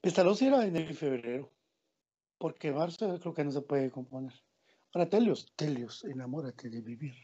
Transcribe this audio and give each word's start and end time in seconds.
Pestalozzi 0.00 0.46
era 0.46 0.66
y 0.66 0.94
febrero. 0.94 1.50
Porque 2.38 2.72
marzo 2.72 3.18
creo 3.20 3.34
que 3.34 3.44
no 3.44 3.50
se 3.50 3.60
puede 3.60 3.90
componer. 3.90 4.32
Ahora, 4.92 5.08
Telios, 5.08 5.52
Telios, 5.56 6.04
enamórate 6.04 6.70
de 6.70 6.80
vivir. 6.80 7.14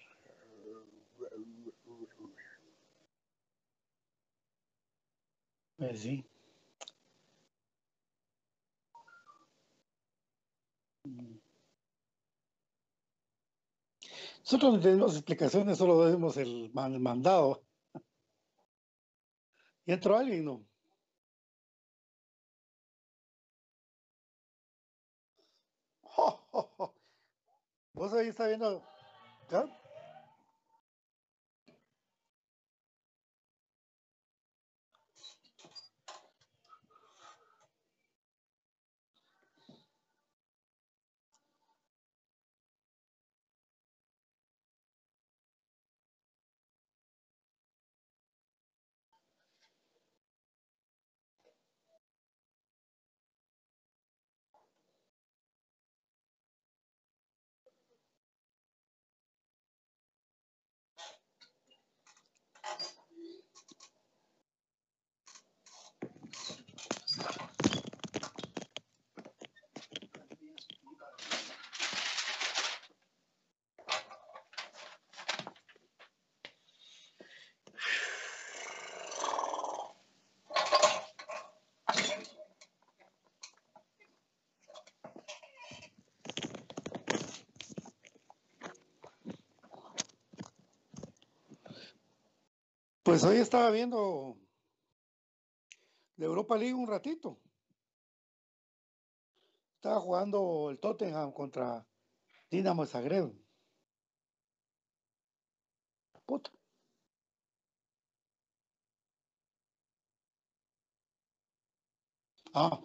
Pues 5.77 6.01
sí. 6.01 6.25
Nosotros 14.41 14.75
no 14.75 14.81
tenemos 14.81 15.15
explicaciones, 15.17 15.79
solo 15.79 15.99
vemos 15.99 16.37
el, 16.37 16.71
mandado. 16.73 17.65
¿Y 19.87 19.93
entró 19.93 20.17
alguien? 20.17 20.45
No. 20.45 20.65
Vos 27.97 28.13
ahí 28.13 28.29
está 28.29 28.47
viendo. 28.47 28.83
¿ya? 29.51 29.65
Pues 93.17 93.25
hoy 93.25 93.39
estaba 93.39 93.71
viendo 93.71 94.37
la 96.17 96.27
Europa 96.27 96.55
League 96.59 96.75
un 96.75 96.87
ratito. 96.87 97.41
Estaba 99.77 99.99
jugando 100.01 100.69
el 100.69 100.79
Tottenham 100.79 101.33
contra 101.33 101.87
Dinamo 102.51 102.85
Zagreb. 102.85 103.33
Puta. 106.27 106.51
Ah. 112.53 112.79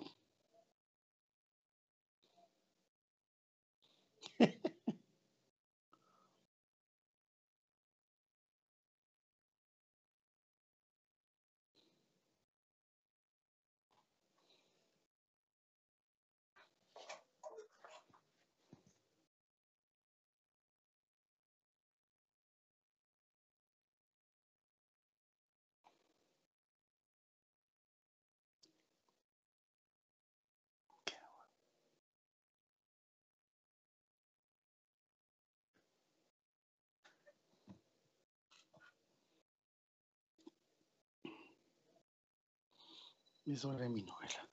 Y 43.45 43.55
sobre 43.55 43.89
mi 43.89 44.03
novela. 44.03 44.49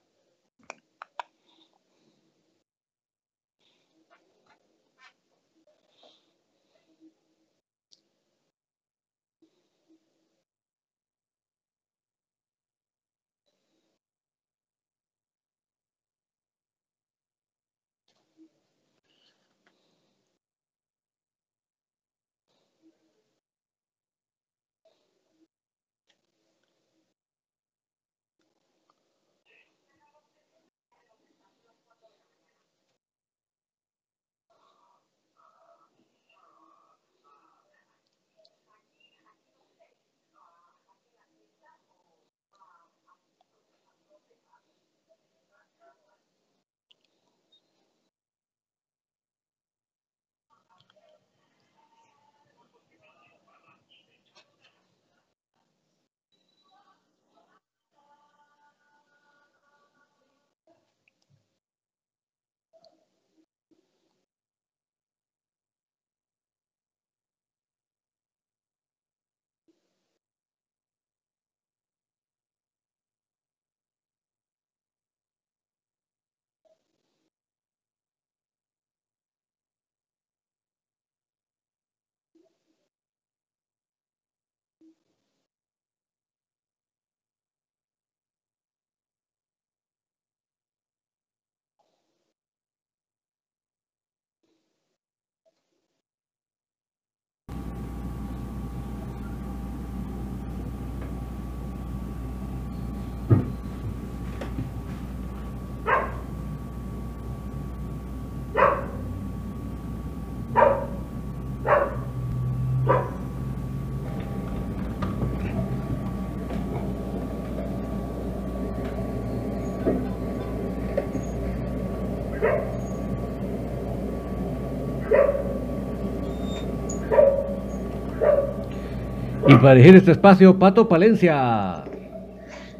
Para 129.61 129.73
dirigir 129.73 129.95
este 129.97 130.11
espacio, 130.11 130.57
Pato 130.57 130.87
Palencia. 130.87 131.83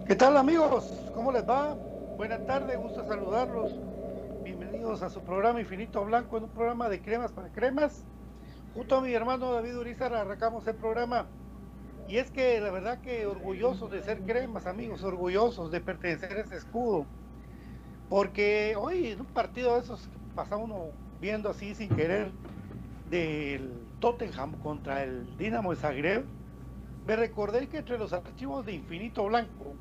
¿Qué 0.07 0.15
tal 0.15 0.37
amigos? 0.37 0.93
¿Cómo 1.13 1.31
les 1.31 1.47
va? 1.47 1.75
Buenas 2.15 2.45
tardes, 2.45 2.77
gusto 2.77 3.05
saludarlos. 3.05 3.75
Bienvenidos 4.43 5.01
a 5.01 5.09
su 5.09 5.21
programa 5.21 5.59
Infinito 5.59 6.03
Blanco, 6.05 6.37
en 6.37 6.45
un 6.45 6.49
programa 6.51 6.87
de 6.87 7.01
cremas 7.01 7.33
para 7.33 7.49
cremas. 7.49 8.05
Junto 8.73 8.97
a 8.97 9.01
mi 9.01 9.13
hermano 9.13 9.51
David 9.51 9.77
Urizar 9.77 10.13
arrancamos 10.13 10.65
el 10.67 10.75
programa. 10.75 11.25
Y 12.07 12.17
es 12.17 12.31
que 12.31 12.61
la 12.61 12.71
verdad 12.71 13.01
que 13.01 13.25
orgullosos 13.25 13.91
de 13.91 14.01
ser 14.01 14.21
cremas, 14.21 14.65
amigos, 14.65 15.03
orgullosos 15.03 15.71
de 15.71 15.81
pertenecer 15.81 16.31
a 16.31 16.41
ese 16.41 16.55
escudo. 16.55 17.05
Porque 18.09 18.75
hoy 18.77 19.07
en 19.07 19.19
un 19.19 19.27
partido 19.27 19.73
de 19.73 19.81
esos 19.81 20.09
pasamos 20.33 20.69
uno 20.69 20.85
viendo 21.19 21.49
así 21.49 21.75
sin 21.75 21.89
querer 21.89 22.31
del 23.09 23.73
Tottenham 23.99 24.53
contra 24.63 25.03
el 25.03 25.35
Dinamo 25.37 25.71
de 25.71 25.75
Zagreb, 25.75 26.38
me 27.09 27.15
recordé 27.15 27.67
que 27.67 27.79
entre 27.79 27.97
los 27.97 28.13
archivos 28.13 28.67
de 28.67 28.73
Infinito 28.73 29.25
Blanco 29.25 29.73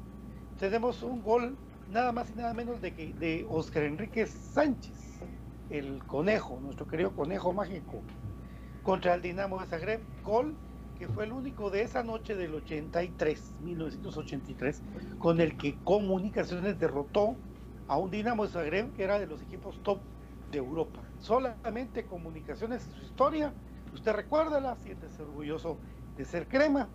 tenemos 0.58 1.02
un 1.02 1.22
gol 1.22 1.58
nada 1.90 2.10
más 2.10 2.30
y 2.30 2.38
nada 2.38 2.54
menos 2.54 2.80
de 2.80 2.94
que 2.94 3.12
de 3.12 3.44
Oscar 3.50 3.82
Enrique 3.82 4.26
Sánchez, 4.26 5.20
el 5.68 6.02
conejo, 6.06 6.58
nuestro 6.62 6.86
querido 6.86 7.14
conejo 7.14 7.52
mágico, 7.52 8.00
contra 8.82 9.12
el 9.12 9.20
Dinamo 9.20 9.60
de 9.60 9.66
Zagreb, 9.66 10.00
gol 10.24 10.54
que 10.98 11.06
fue 11.06 11.24
el 11.24 11.32
único 11.32 11.68
de 11.68 11.82
esa 11.82 12.02
noche 12.02 12.34
del 12.34 12.54
83, 12.54 13.56
1983, 13.60 14.82
con 15.18 15.42
el 15.42 15.58
que 15.58 15.76
Comunicaciones 15.84 16.78
derrotó 16.80 17.36
a 17.88 17.98
un 17.98 18.10
Dinamo 18.10 18.46
de 18.46 18.52
Zagreb 18.52 18.94
que 18.94 19.04
era 19.04 19.18
de 19.18 19.26
los 19.26 19.42
equipos 19.42 19.78
top 19.82 19.98
de 20.50 20.56
Europa. 20.56 21.02
Solamente 21.18 22.06
Comunicaciones 22.06 22.86
en 22.86 22.92
su 22.94 23.02
historia, 23.02 23.52
usted 23.92 24.12
recuérdala, 24.12 24.76
siéntese 24.76 25.20
orgulloso 25.20 25.76
de 26.16 26.24
ser 26.24 26.48
crema, 26.48 26.88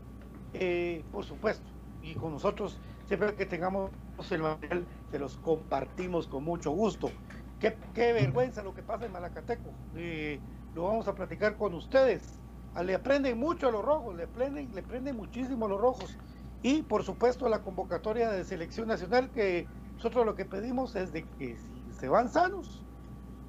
eh, 0.53 1.03
por 1.11 1.25
supuesto, 1.25 1.65
y 2.01 2.15
con 2.15 2.31
nosotros 2.31 2.79
siempre 3.07 3.33
que 3.35 3.45
tengamos 3.45 3.91
el 4.31 4.41
material 4.41 4.85
se 5.11 5.19
los 5.19 5.37
compartimos 5.37 6.27
con 6.27 6.43
mucho 6.43 6.71
gusto. 6.71 7.11
Qué, 7.59 8.13
vergüenza 8.13 8.61
lo 8.61 8.73
que 8.73 8.83
pasa 8.83 9.05
en 9.05 9.13
Malacateco. 9.13 9.71
Eh, 9.95 10.39
lo 10.75 10.83
vamos 10.83 11.07
a 11.07 11.15
platicar 11.15 11.55
con 11.55 11.73
ustedes. 11.73 12.39
Ah, 12.75 12.83
le 12.83 12.95
aprenden 12.95 13.37
mucho 13.37 13.67
a 13.67 13.71
los 13.71 13.85
rojos, 13.85 14.15
le 14.15 14.27
prenden, 14.27 14.73
le 14.73 14.83
prenden 14.83 15.15
muchísimo 15.15 15.65
a 15.65 15.69
los 15.69 15.79
rojos. 15.79 16.17
Y 16.61 16.81
por 16.81 17.03
supuesto 17.03 17.47
la 17.49 17.61
convocatoria 17.61 18.29
de 18.29 18.43
selección 18.43 18.87
nacional 18.87 19.29
que 19.29 19.67
nosotros 19.95 20.25
lo 20.25 20.35
que 20.35 20.45
pedimos 20.45 20.95
es 20.95 21.13
de 21.13 21.23
que 21.23 21.57
se 21.91 22.09
van 22.09 22.29
sanos, 22.29 22.83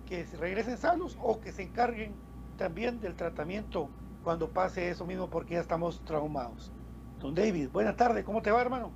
que 0.06 0.24
se 0.26 0.36
regresen 0.36 0.78
sanos 0.78 1.16
o 1.20 1.40
que 1.40 1.52
se 1.52 1.62
encarguen 1.62 2.14
también 2.56 3.00
del 3.00 3.14
tratamiento 3.14 3.88
cuando 4.22 4.50
pase 4.50 4.90
eso 4.90 5.04
mismo 5.04 5.28
porque 5.28 5.54
ya 5.54 5.60
estamos 5.60 6.04
traumados. 6.04 6.72
Don 7.24 7.34
David, 7.34 7.68
buenas 7.72 7.96
tardes, 7.96 8.22
¿cómo 8.22 8.42
te 8.42 8.50
va 8.50 8.60
hermano? 8.60 8.90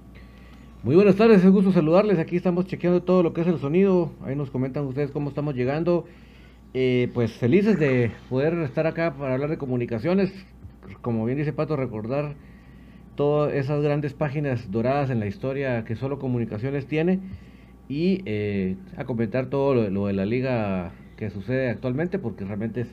Muy 0.83 0.95
buenas 0.95 1.17
tardes, 1.17 1.39
es 1.39 1.47
un 1.47 1.53
gusto 1.53 1.73
saludarles. 1.73 2.19
Aquí 2.19 2.37
estamos 2.37 2.67
chequeando 2.67 3.03
todo 3.03 3.23
lo 3.23 3.33
que 3.33 3.41
es 3.41 3.47
el 3.47 3.59
sonido. 3.59 4.13
Ahí 4.23 4.37
nos 4.37 4.51
comentan 4.51 4.85
ustedes 4.85 5.11
cómo 5.11 5.31
estamos 5.31 5.55
llegando. 5.55 6.05
Eh, 6.75 7.11
pues 7.15 7.33
felices 7.33 7.79
de 7.79 8.13
poder 8.29 8.53
estar 8.59 8.87
acá 8.87 9.15
para 9.15 9.33
hablar 9.33 9.49
de 9.49 9.57
comunicaciones. 9.57 10.31
Como 11.01 11.25
bien 11.25 11.39
dice 11.39 11.55
Pato, 11.55 11.75
recordar 11.75 12.35
todas 13.17 13.55
esas 13.55 13.83
grandes 13.83 14.13
páginas 14.13 14.71
doradas 14.71 15.09
en 15.09 15.21
la 15.21 15.27
historia 15.27 15.87
que 15.87 15.97
solo 15.97 16.19
comunicaciones 16.19 16.87
tiene. 16.87 17.21
Y 17.89 18.21
eh, 18.27 18.77
a 18.99 19.07
comentar 19.07 19.47
todo 19.47 19.89
lo, 19.89 20.07
de 20.07 20.13
la 20.13 20.27
liga 20.27 20.93
que 21.17 21.31
sucede 21.31 21.71
actualmente, 21.71 22.19
porque 22.19 22.45
realmente 22.45 22.83
es, 22.83 22.89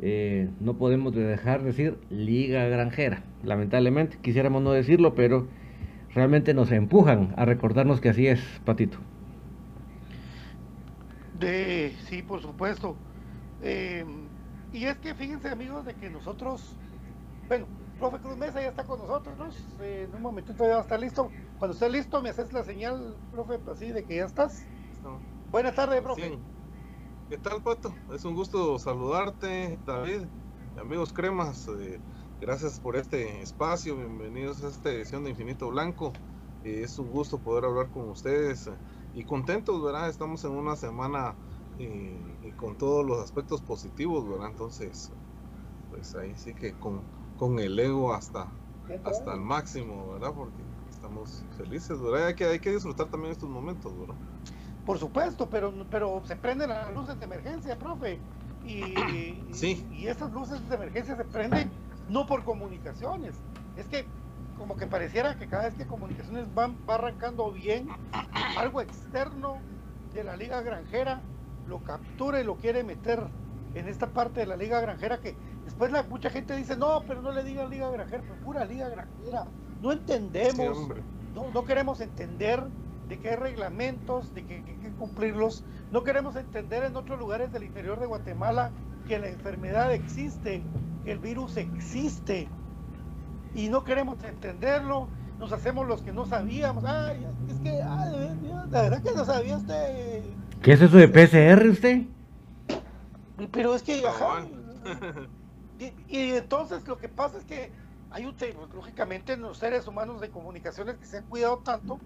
eh, 0.00 0.48
no 0.60 0.74
podemos 0.74 1.14
dejar 1.14 1.60
de 1.60 1.66
decir 1.66 1.98
liga 2.10 2.64
granjera. 2.66 3.22
Lamentablemente, 3.42 4.18
quisiéramos 4.22 4.62
no 4.62 4.72
decirlo, 4.72 5.14
pero 5.14 5.46
realmente 6.14 6.54
nos 6.54 6.70
empujan 6.72 7.34
a 7.36 7.44
recordarnos 7.44 8.00
que 8.00 8.10
así 8.10 8.26
es, 8.26 8.40
Patito. 8.64 8.98
De, 11.38 11.94
sí, 12.06 12.22
por 12.22 12.40
supuesto. 12.40 12.96
Eh, 13.62 14.04
y 14.72 14.84
es 14.84 14.98
que 14.98 15.14
fíjense 15.14 15.48
amigos 15.48 15.84
de 15.84 15.94
que 15.94 16.10
nosotros, 16.10 16.76
bueno, 17.48 17.66
profe 17.98 18.18
Cruz 18.18 18.36
Mesa 18.36 18.60
ya 18.60 18.68
está 18.68 18.84
con 18.84 18.98
nosotros, 19.00 19.36
¿no? 19.38 19.48
Eh, 19.84 20.06
en 20.08 20.14
un 20.14 20.22
momentito 20.22 20.64
ya 20.64 20.74
va 20.74 20.78
a 20.78 20.82
estar 20.82 21.00
listo. 21.00 21.30
Cuando 21.58 21.74
esté 21.74 21.90
listo 21.90 22.22
me 22.22 22.30
haces 22.30 22.52
la 22.52 22.64
señal, 22.64 23.16
profe, 23.32 23.58
así 23.70 23.90
de 23.90 24.04
que 24.04 24.16
ya 24.16 24.26
estás. 24.26 24.64
Buenas 25.50 25.74
tardes, 25.74 26.00
profe. 26.02 26.38
¿Qué 27.28 27.36
tal, 27.38 27.62
Pato? 27.62 27.94
Es 28.14 28.24
un 28.24 28.34
gusto 28.34 28.78
saludarte, 28.78 29.78
David, 29.84 30.28
amigos 30.76 31.12
cremas. 31.12 31.68
Eh, 31.68 32.00
Gracias 32.40 32.80
por 32.80 32.96
este 32.96 33.42
espacio, 33.42 33.96
bienvenidos 33.96 34.62
a 34.62 34.68
esta 34.68 34.90
edición 34.90 35.24
de 35.24 35.30
Infinito 35.30 35.68
Blanco. 35.68 36.14
Eh, 36.62 36.82
es 36.84 36.98
un 36.98 37.10
gusto 37.10 37.38
poder 37.40 37.64
hablar 37.66 37.90
con 37.90 38.08
ustedes 38.08 38.70
y 39.12 39.24
contentos, 39.24 39.82
¿verdad? 39.82 40.08
Estamos 40.08 40.44
en 40.44 40.52
una 40.52 40.76
semana 40.76 41.36
eh, 41.76 42.38
y 42.42 42.52
con 42.52 42.78
todos 42.78 43.04
los 43.04 43.18
aspectos 43.22 43.60
positivos, 43.62 44.26
¿verdad? 44.28 44.48
Entonces, 44.48 45.12
pues 45.88 46.14
ahí 46.14 46.36
sí 46.36 46.54
que 46.54 46.78
con, 46.78 47.06
con 47.36 47.58
el 47.58 47.78
ego 47.78 48.14
hasta, 48.14 48.56
hasta 49.04 49.34
el 49.34 49.40
máximo, 49.40 50.12
¿verdad? 50.12 50.32
Porque 50.34 50.64
estamos 50.88 51.46
felices, 51.56 52.00
¿verdad? 52.00 52.28
Hay 52.28 52.34
que, 52.34 52.44
hay 52.46 52.60
que 52.60 52.72
disfrutar 52.72 53.08
también 53.08 53.32
estos 53.32 53.50
momentos, 53.50 53.98
¿verdad? 53.98 54.16
Por 54.88 54.98
supuesto, 54.98 55.50
pero, 55.50 55.70
pero 55.90 56.22
se 56.24 56.34
prenden 56.34 56.70
las 56.70 56.94
luces 56.94 57.18
de 57.18 57.26
emergencia, 57.26 57.78
profe. 57.78 58.18
Y, 58.64 58.94
sí. 59.52 59.86
y 59.92 60.06
esas 60.06 60.32
luces 60.32 60.66
de 60.66 60.76
emergencia 60.76 61.14
se 61.14 61.26
prenden 61.26 61.70
no 62.08 62.26
por 62.26 62.42
comunicaciones. 62.42 63.34
Es 63.76 63.86
que 63.86 64.06
como 64.56 64.78
que 64.78 64.86
pareciera 64.86 65.36
que 65.36 65.46
cada 65.46 65.64
vez 65.64 65.74
que 65.74 65.86
comunicaciones 65.86 66.46
van, 66.54 66.74
va 66.88 66.94
arrancando 66.94 67.52
bien, 67.52 67.86
algo 68.56 68.80
externo 68.80 69.58
de 70.14 70.24
la 70.24 70.38
liga 70.38 70.62
granjera 70.62 71.20
lo 71.66 71.84
captura 71.84 72.40
y 72.40 72.44
lo 72.44 72.56
quiere 72.56 72.82
meter 72.82 73.22
en 73.74 73.88
esta 73.88 74.06
parte 74.06 74.40
de 74.40 74.46
la 74.46 74.56
liga 74.56 74.80
granjera 74.80 75.20
que 75.20 75.36
después 75.66 75.92
la, 75.92 76.02
mucha 76.04 76.30
gente 76.30 76.56
dice, 76.56 76.78
no, 76.78 77.02
pero 77.06 77.20
no 77.20 77.30
le 77.30 77.44
digan 77.44 77.68
liga 77.68 77.90
granjera, 77.90 78.22
pero 78.22 78.36
pura 78.36 78.64
liga 78.64 78.88
granjera. 78.88 79.48
No 79.82 79.92
entendemos, 79.92 80.88
no, 81.34 81.50
no, 81.52 81.64
queremos 81.66 82.00
entender 82.00 82.64
de 83.08 83.18
qué 83.18 83.36
reglamentos, 83.36 84.34
de 84.34 84.44
que 84.44 84.77
cumplirlos. 84.98 85.64
No 85.92 86.04
queremos 86.04 86.36
entender 86.36 86.84
en 86.84 86.96
otros 86.96 87.18
lugares 87.18 87.52
del 87.52 87.64
interior 87.64 87.98
de 87.98 88.06
Guatemala 88.06 88.70
que 89.06 89.18
la 89.18 89.28
enfermedad 89.28 89.92
existe 89.92 90.62
el 91.10 91.18
virus 91.18 91.56
existe 91.56 92.48
y 93.54 93.68
no 93.68 93.84
queremos 93.84 94.22
entenderlo, 94.24 95.08
nos 95.38 95.52
hacemos 95.52 95.86
los 95.86 96.02
que 96.02 96.12
no 96.12 96.26
sabíamos. 96.26 96.84
Ay, 96.84 97.26
es 97.48 97.58
que, 97.60 97.78
la 97.78 98.82
verdad 98.82 99.02
que 99.02 99.12
no 99.12 99.24
sabía 99.24 99.56
usted. 99.56 100.22
¿Qué 100.62 100.72
es 100.72 100.82
eso 100.82 100.96
de 100.96 101.08
PCR 101.08 101.66
usted? 101.68 102.02
Pero 103.52 103.74
es 103.74 103.82
que, 103.82 104.02
y, 106.08 106.30
entonces 106.32 106.86
lo 106.86 106.98
que 106.98 107.08
pasa 107.08 107.38
es 107.38 107.44
que 107.44 107.70
hay 108.10 108.26
un 108.26 108.34
lógicamente 108.74 109.36
los 109.36 109.58
seres 109.58 109.86
humanos 109.86 110.20
de 110.20 110.28
comunicaciones 110.28 110.96
que 110.96 111.06
se 111.06 111.18
han 111.18 111.24
cuidado 111.24 111.58
tanto, 111.58 111.98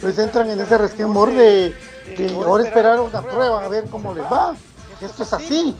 pues 0.00 0.18
entran 0.18 0.50
en 0.50 0.60
ese 0.60 0.78
resquemor 0.78 1.32
de, 1.32 1.74
de, 2.16 2.34
ahora 2.44 2.64
esperar 2.64 3.00
una 3.00 3.22
prueba 3.22 3.64
a 3.64 3.68
ver 3.68 3.84
cómo 3.90 4.14
les 4.14 4.24
va. 4.24 4.54
Esto 5.00 5.22
es 5.22 5.32
así. 5.32 5.76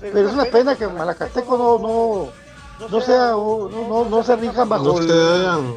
Pero 0.00 0.28
es 0.28 0.34
una 0.34 0.44
pena 0.44 0.74
que 0.74 0.88
Malacateco 0.88 1.56
no, 1.56 1.78
no, 1.78 2.88
no 2.88 3.00
sea, 3.00 3.30
no, 3.30 4.06
no, 4.08 4.22
se 4.22 4.36
rijan 4.36 4.68
bajo 4.68 4.84
no 4.84 5.02
se 5.02 5.12
hayan, 5.12 5.74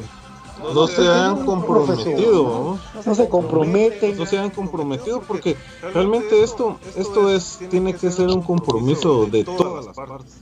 no 0.74 0.86
se 0.88 1.02
hayan 1.02 1.44
comprometido, 1.46 2.78
¿no? 3.04 3.14
se 3.14 3.28
comprometen. 3.28 4.18
No 4.18 4.26
se 4.26 4.38
hayan 4.38 4.50
comprometido 4.50 5.20
porque 5.20 5.56
realmente 5.94 6.42
esto, 6.42 6.78
esto 6.96 7.30
es, 7.30 7.60
tiene 7.70 7.94
que 7.94 8.10
ser 8.10 8.28
un 8.28 8.42
compromiso 8.42 9.26
de 9.26 9.44
todas 9.44 9.86
las 9.86 9.96
partes. 9.96 10.34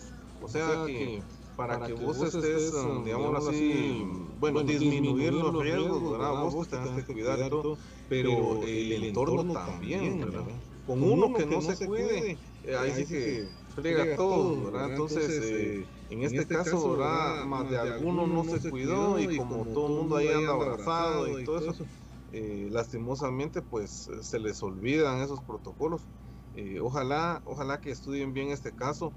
O 0.43 0.49
sea 0.49 0.85
que 0.87 1.23
para 1.55 1.81
que 1.81 1.93
vos 1.95 2.21
estés, 2.23 2.73
digamos 3.05 3.49
así, 3.49 4.03
bueno, 4.39 4.63
disminuir 4.65 5.33
los 5.33 5.57
riesgos, 5.57 6.11
¿verdad? 6.11 6.35
Vos 6.35 6.69
te 6.69 6.79
tenés 6.79 7.05
que 7.05 7.13
cuidar 7.13 7.49
todo, 7.49 7.81
pero 8.09 8.63
el 8.63 8.93
entorno 8.93 9.53
también, 9.53 10.19
¿verdad? 10.21 10.49
Con 10.85 11.03
uno 11.03 11.33
que 11.33 11.47
no 11.47 11.61
se 11.61 11.77
cuide, 11.79 12.39
ahí 12.79 12.93
sí 12.93 13.07
que 13.07 13.49
friega 13.69 14.17
todo, 14.17 14.65
¿verdad? 14.65 14.91
Entonces, 14.91 15.29
eh, 15.41 15.89
en 16.09 16.23
este, 16.23 16.43
este 16.43 16.55
caso, 16.55 16.91
¿verdad? 16.91 17.45
Más 17.47 17.69
de 17.71 17.79
alguno 17.79 18.27
no 18.27 18.45
se 18.45 18.69
cuidó 18.69 19.19
y 19.19 19.37
como 19.37 19.67
todo 19.67 19.87
el 19.89 19.93
mundo 19.95 20.17
ahí 20.17 20.29
anda 20.29 20.53
abrazado 20.53 21.29
y 21.41 21.45
todo 21.45 21.59
eso, 21.59 21.85
eh, 22.29 22.69
lastimosamente, 22.71 23.63
pues 23.63 24.09
se 24.21 24.39
les 24.41 24.63
olvidan 24.63 25.21
esos 25.21 25.41
protocolos. 25.43 26.09
Eh, 26.53 26.79
ojalá, 26.81 27.41
ojalá 27.45 27.81
que 27.81 27.91
estudien 27.91 28.33
bien 28.33 28.51
este 28.51 28.73
caso 28.75 29.15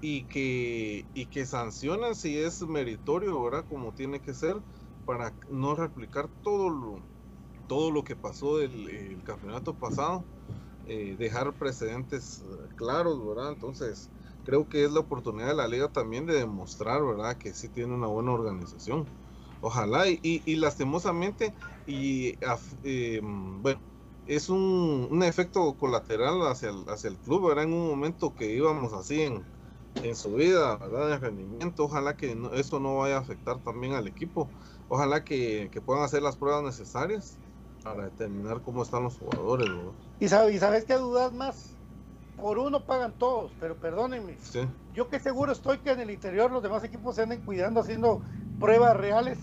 y 0.00 0.24
que, 0.24 1.06
y 1.14 1.26
que 1.26 1.46
sancionen 1.46 2.14
si 2.14 2.38
es 2.38 2.62
meritorio, 2.62 3.42
¿verdad? 3.42 3.64
Como 3.68 3.92
tiene 3.92 4.20
que 4.20 4.34
ser, 4.34 4.56
para 5.04 5.34
no 5.50 5.74
replicar 5.74 6.28
todo 6.42 6.70
lo, 6.70 7.02
todo 7.66 7.90
lo 7.90 8.04
que 8.04 8.16
pasó 8.16 8.58
del 8.58 8.88
el 8.88 9.22
campeonato 9.24 9.74
pasado. 9.74 10.24
Eh, 10.90 11.16
dejar 11.18 11.52
precedentes 11.52 12.40
eh, 12.40 12.68
claros, 12.76 13.26
¿verdad? 13.26 13.52
Entonces, 13.52 14.08
creo 14.44 14.66
que 14.66 14.84
es 14.84 14.90
la 14.90 15.00
oportunidad 15.00 15.48
de 15.48 15.54
la 15.54 15.68
liga 15.68 15.88
también 15.88 16.24
de 16.24 16.32
demostrar, 16.32 17.04
¿verdad? 17.04 17.36
Que 17.36 17.52
sí 17.52 17.68
tiene 17.68 17.92
una 17.92 18.06
buena 18.06 18.32
organización. 18.32 19.06
Ojalá, 19.60 20.08
y, 20.08 20.18
y, 20.22 20.56
lastimosamente, 20.56 21.52
y 21.86 22.38
eh, 22.84 23.20
bueno, 23.22 23.80
es 24.26 24.48
un, 24.48 25.08
un, 25.10 25.22
efecto 25.24 25.74
colateral 25.74 26.46
hacia 26.46 26.70
el, 26.70 26.84
hacia 26.88 27.10
el 27.10 27.18
club, 27.18 27.50
era 27.50 27.64
en 27.64 27.74
un 27.74 27.88
momento 27.88 28.34
que 28.34 28.54
íbamos 28.54 28.94
así 28.94 29.22
en, 29.22 29.44
en 30.02 30.16
su 30.16 30.34
vida, 30.34 30.76
¿verdad? 30.76 31.08
De 31.08 31.18
rendimiento. 31.18 31.84
Ojalá 31.84 32.16
que 32.16 32.36
eso 32.54 32.80
no 32.80 32.98
vaya 32.98 33.16
a 33.16 33.20
afectar 33.20 33.58
también 33.58 33.94
al 33.94 34.06
equipo. 34.06 34.48
Ojalá 34.88 35.24
que, 35.24 35.68
que, 35.70 35.80
puedan 35.80 36.02
hacer 36.02 36.22
las 36.22 36.36
pruebas 36.36 36.62
necesarias 36.64 37.36
para 37.82 38.04
determinar 38.04 38.62
cómo 38.62 38.82
están 38.82 39.02
los 39.02 39.18
jugadores. 39.18 39.68
¿Y, 40.20 40.28
sabes, 40.28 40.54
¿Y 40.54 40.58
sabes 40.58 40.84
qué 40.84 40.94
dudas 40.94 41.32
más? 41.32 41.74
Por 42.36 42.58
uno 42.58 42.84
pagan 42.84 43.12
todos, 43.18 43.52
pero 43.60 43.76
perdónenme. 43.76 44.36
Yo 44.94 45.08
que 45.08 45.18
seguro 45.18 45.52
estoy 45.52 45.78
que 45.78 45.90
en 45.90 46.00
el 46.00 46.10
interior 46.10 46.50
los 46.50 46.62
demás 46.62 46.84
equipos 46.84 47.16
se 47.16 47.22
anden 47.22 47.40
cuidando, 47.42 47.80
haciendo 47.80 48.22
pruebas 48.60 48.96
reales. 48.96 49.38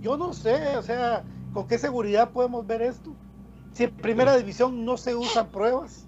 Yo 0.00 0.16
no 0.16 0.32
sé, 0.32 0.76
o 0.78 0.82
sea, 0.82 1.24
¿con 1.52 1.68
qué 1.68 1.78
seguridad 1.78 2.30
podemos 2.30 2.66
ver 2.66 2.82
esto? 2.82 3.12
Si 3.74 3.84
en 3.84 3.94
primera 3.96 4.36
división 4.36 4.84
no 4.84 4.96
se 4.96 5.14
usan 5.14 5.48
pruebas, 5.48 6.06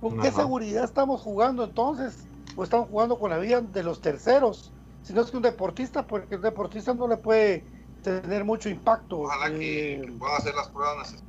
¿con 0.00 0.18
qué 0.18 0.32
seguridad 0.32 0.84
estamos 0.84 1.20
jugando 1.20 1.64
entonces? 1.64 2.26
O 2.56 2.64
estamos 2.64 2.88
jugando 2.88 3.18
con 3.18 3.30
la 3.30 3.38
vida 3.38 3.60
de 3.60 3.82
los 3.82 4.00
terceros. 4.00 4.72
Si 5.02 5.12
no 5.12 5.22
es 5.22 5.30
que 5.30 5.36
un 5.36 5.42
deportista, 5.42 6.06
porque 6.06 6.34
el 6.34 6.42
deportista 6.42 6.94
no 6.94 7.08
le 7.08 7.16
puede 7.16 7.64
tener 8.02 8.44
mucho 8.44 8.68
impacto. 8.68 9.20
Ojalá 9.20 9.50
que, 9.50 9.94
eh, 9.94 10.12
pueda 10.18 10.36
hacer 10.36 10.54
las 10.54 10.68
pruebas 10.68 11.22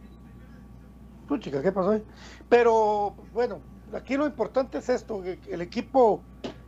Tú, 1.28 1.38
chica, 1.38 1.62
¿qué 1.62 1.72
pasó 1.72 1.92
ahí? 1.92 2.04
Pero 2.50 3.16
bueno, 3.34 3.60
aquí 3.94 4.18
lo 4.18 4.26
importante 4.26 4.80
es 4.80 4.90
esto, 4.90 5.22
que 5.22 5.40
el 5.50 5.62
equipo 5.62 6.22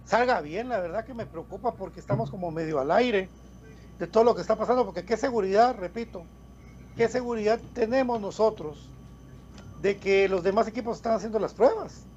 salga 0.05 0.39
bien, 0.41 0.69
la 0.69 0.79
verdad 0.79 1.05
que 1.05 1.13
me 1.13 1.25
preocupa 1.25 1.73
porque 1.73 1.99
estamos 1.99 2.29
como 2.29 2.51
medio 2.51 2.79
al 2.79 2.91
aire 2.91 3.29
de 3.99 4.07
todo 4.07 4.23
lo 4.23 4.35
que 4.35 4.41
está 4.41 4.55
pasando, 4.55 4.85
porque 4.85 5.05
qué 5.05 5.17
seguridad, 5.17 5.75
repito, 5.77 6.23
qué 6.95 7.09
seguridad 7.09 7.59
tenemos 7.73 8.21
nosotros 8.21 8.89
de 9.81 9.97
que 9.97 10.29
los 10.29 10.43
demás 10.43 10.67
equipos 10.67 10.97
están 10.97 11.13
haciendo 11.13 11.39
las 11.39 11.53
pruebas. 11.53 12.07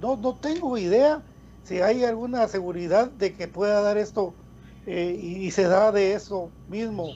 No, 0.00 0.16
no 0.16 0.34
tengo 0.34 0.76
idea 0.76 1.22
si 1.64 1.80
hay 1.80 2.04
alguna 2.04 2.48
seguridad 2.48 3.10
de 3.10 3.32
que 3.32 3.48
pueda 3.48 3.80
dar 3.80 3.98
esto 3.98 4.34
eh, 4.86 5.16
y, 5.20 5.50
se 5.52 5.64
da 5.64 5.92
de 5.92 6.14
eso 6.14 6.50
mismo. 6.68 7.14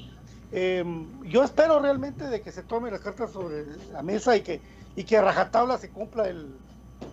Em, 0.52 1.22
yo 1.24 1.42
espero 1.42 1.80
realmente 1.80 2.24
de 2.28 2.40
que 2.40 2.52
se 2.52 2.62
tome 2.62 2.90
las 2.90 3.00
cartas 3.00 3.32
sobre 3.32 3.64
la 3.92 4.02
mesa 4.02 4.36
y 4.36 4.42
que, 4.42 4.62
y 4.94 5.04
que 5.04 5.16
a 5.16 5.22
rajatabla 5.22 5.78
se 5.78 5.90
cumpla 5.90 6.28
el 6.28 6.56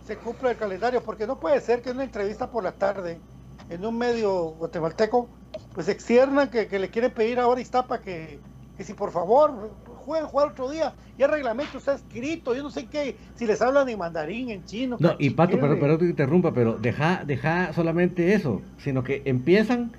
se 0.05 0.17
cumpla 0.17 0.51
el 0.51 0.57
calendario, 0.57 1.01
porque 1.03 1.25
no 1.27 1.39
puede 1.39 1.61
ser 1.61 1.81
que 1.81 1.91
una 1.91 2.03
entrevista 2.03 2.51
por 2.51 2.63
la 2.63 2.73
tarde 2.73 3.21
en 3.69 3.85
un 3.85 3.97
medio 3.97 4.49
guatemalteco 4.51 5.29
pues 5.71 5.87
externan 5.87 6.49
que, 6.49 6.67
que 6.67 6.79
le 6.79 6.89
quieren 6.89 7.13
pedir 7.13 7.39
ahora 7.39 7.59
a 7.59 7.61
Iztapa 7.61 8.01
que, 8.01 8.39
que 8.75 8.83
si 8.83 8.93
por 8.93 9.11
favor 9.11 9.71
jueguen 10.03 10.27
jugar 10.27 10.49
otro 10.49 10.69
día. 10.69 10.93
Ya 11.17 11.25
el 11.25 11.31
reglamento 11.31 11.77
está 11.77 11.93
escrito, 11.93 12.55
yo 12.55 12.63
no 12.63 12.69
sé 12.69 12.85
qué, 12.87 13.15
si 13.35 13.45
les 13.45 13.61
hablan 13.61 13.87
en 13.89 13.97
mandarín, 13.97 14.49
en 14.49 14.65
chino. 14.65 14.97
No, 14.99 15.15
y 15.19 15.31
Pato, 15.31 15.59
perdón, 15.59 15.79
perdón 15.79 15.97
que 15.97 16.05
te 16.05 16.11
interrumpa, 16.11 16.53
pero 16.53 16.77
deja, 16.77 17.23
deja 17.25 17.73
solamente 17.73 18.33
eso, 18.33 18.61
sino 18.77 19.03
que 19.03 19.21
empiezan 19.25 19.91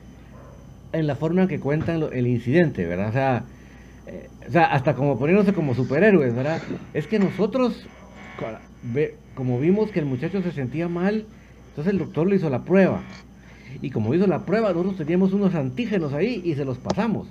en 0.93 1.07
la 1.07 1.17
forma 1.17 1.43
en 1.43 1.49
que 1.49 1.61
cuentan 1.61 2.03
el 2.13 2.27
incidente, 2.27 2.87
¿verdad? 2.87 3.09
O 3.09 3.13
sea, 3.13 3.45
eh, 4.07 4.29
o 4.47 4.53
sea, 4.53 4.67
hasta 4.67 4.95
como 4.95 5.19
poniéndose 5.19 5.53
como 5.53 5.75
superhéroes, 5.75 6.35
¿verdad? 6.35 6.61
Es 6.93 7.07
que 7.07 7.19
nosotros, 7.19 7.87
como 9.35 9.59
vimos 9.59 9.91
que 9.91 10.01
el 10.01 10.07
muchacho 10.07 10.43
se 10.43 10.53
sentía 10.53 10.89
mal, 10.89 11.27
entonces 11.71 11.93
el 11.93 11.99
doctor 11.99 12.29
le 12.29 12.37
hizo 12.37 12.51
la 12.51 12.65
prueba. 12.65 13.03
Y 13.83 13.91
como 13.91 14.15
hizo 14.15 14.27
la 14.27 14.45
prueba, 14.45 14.69
nosotros 14.73 14.99
teníamos 14.99 15.33
unos 15.33 15.55
antígenos 15.55 16.13
ahí 16.13 16.41
y 16.45 16.55
se 16.55 16.65
los 16.65 16.79
pasamos 16.79 17.27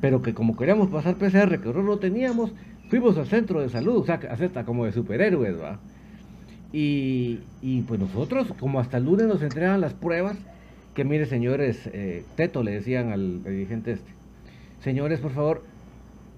pero 0.00 0.22
que 0.22 0.34
como 0.34 0.56
queríamos 0.56 0.88
pasar 0.88 1.16
PCR, 1.16 1.60
que 1.60 1.72
no 1.72 1.82
lo 1.82 1.98
teníamos, 1.98 2.52
fuimos 2.88 3.16
al 3.16 3.26
centro 3.26 3.60
de 3.60 3.68
salud, 3.68 3.96
o 3.96 4.04
sea, 4.04 4.20
hasta 4.30 4.64
como 4.64 4.84
de 4.84 4.92
superhéroes, 4.92 5.60
¿va? 5.60 5.78
Y, 6.72 7.40
y, 7.62 7.82
pues 7.82 8.00
nosotros, 8.00 8.48
como 8.58 8.80
hasta 8.80 8.98
el 8.98 9.04
lunes 9.04 9.26
nos 9.26 9.42
entregan 9.42 9.80
las 9.80 9.94
pruebas, 9.94 10.36
que 10.94 11.04
mire 11.04 11.26
señores, 11.26 11.88
eh, 11.92 12.24
Teto 12.36 12.62
le 12.62 12.72
decían 12.72 13.12
al 13.12 13.44
dirigente 13.44 13.92
este, 13.92 14.10
señores, 14.82 15.20
por 15.20 15.32
favor, 15.32 15.62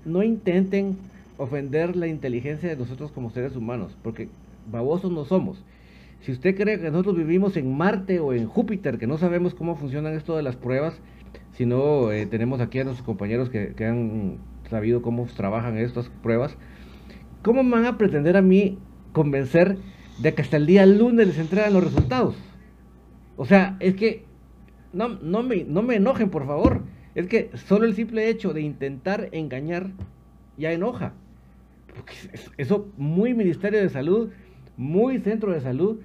no 0.05 0.23
intenten 0.23 0.97
ofender 1.39 1.97
la 1.97 2.09
inteligencia 2.09 2.69
de 2.69 2.77
nosotros 2.77 3.11
como 3.13 3.31
seres 3.31 3.57
humanos, 3.57 3.97
porque 4.03 4.29
babosos 4.71 5.11
no 5.13 5.25
somos. 5.25 5.63
Si 6.23 6.33
usted 6.33 6.57
cree 6.57 6.81
que 6.81 6.91
nosotros 6.91 7.17
vivimos 7.17 7.57
en 7.57 7.77
Marte 7.77 8.19
o 8.19 8.33
en 8.33 8.47
Júpiter, 8.47 8.99
que 8.99 9.07
no 9.07 9.19
sabemos 9.19 9.55
cómo 9.55 9.77
funcionan 9.77 10.15
esto 10.15 10.37
de 10.37 10.43
las 10.43 10.57
pruebas, 10.57 10.95
sino 11.59 12.13
eh, 12.13 12.25
tenemos 12.27 12.61
aquí 12.61 12.79
a 12.79 12.85
nuestros 12.85 13.05
compañeros 13.05 13.51
que, 13.51 13.75
han 13.85 14.39
sabido 14.71 15.03
cómo 15.03 15.27
trabajan 15.27 15.77
estas 15.77 16.09
pruebas. 16.09 16.57
¿Cómo 17.43 17.65
me 17.65 17.73
van 17.73 17.85
a 17.85 17.99
pretender 17.99 18.37
a 18.37 18.43
mí 18.43 18.79
convencer 19.13 19.77
de 20.21 20.35
que 20.35 20.43
hasta 20.43 20.57
el 20.57 20.67
día 20.67 20.87
lunes 20.87 21.27
les 21.27 21.39
entregan 21.39 21.73
los 21.73 21.83
resultados? 21.83 22.37
O 23.37 23.45
sea, 23.45 23.77
es 23.81 23.97
que 23.97 24.25
no, 24.93 25.09
no, 25.09 25.43
me, 25.43 25.65
no 25.65 25.83
me 25.83 25.97
enojen, 25.97 26.31
por 26.31 26.47
favor. 26.47 26.85
Es 27.17 27.27
que 27.27 27.51
solo 27.67 27.87
el 27.87 27.97
simple 27.97 28.29
hecho 28.29 28.53
de 28.53 28.61
intentar 28.61 29.29
engañar 29.33 29.91
ya 30.59 30.71
enoja. 30.71 31.15
Eso 32.57 32.89
muy 32.97 33.35
Ministerio 33.35 33.81
de 33.81 33.89
Salud, 33.89 34.31
muy 34.77 35.19
Centro 35.19 35.53
de 35.53 35.61
Salud, 35.61 36.03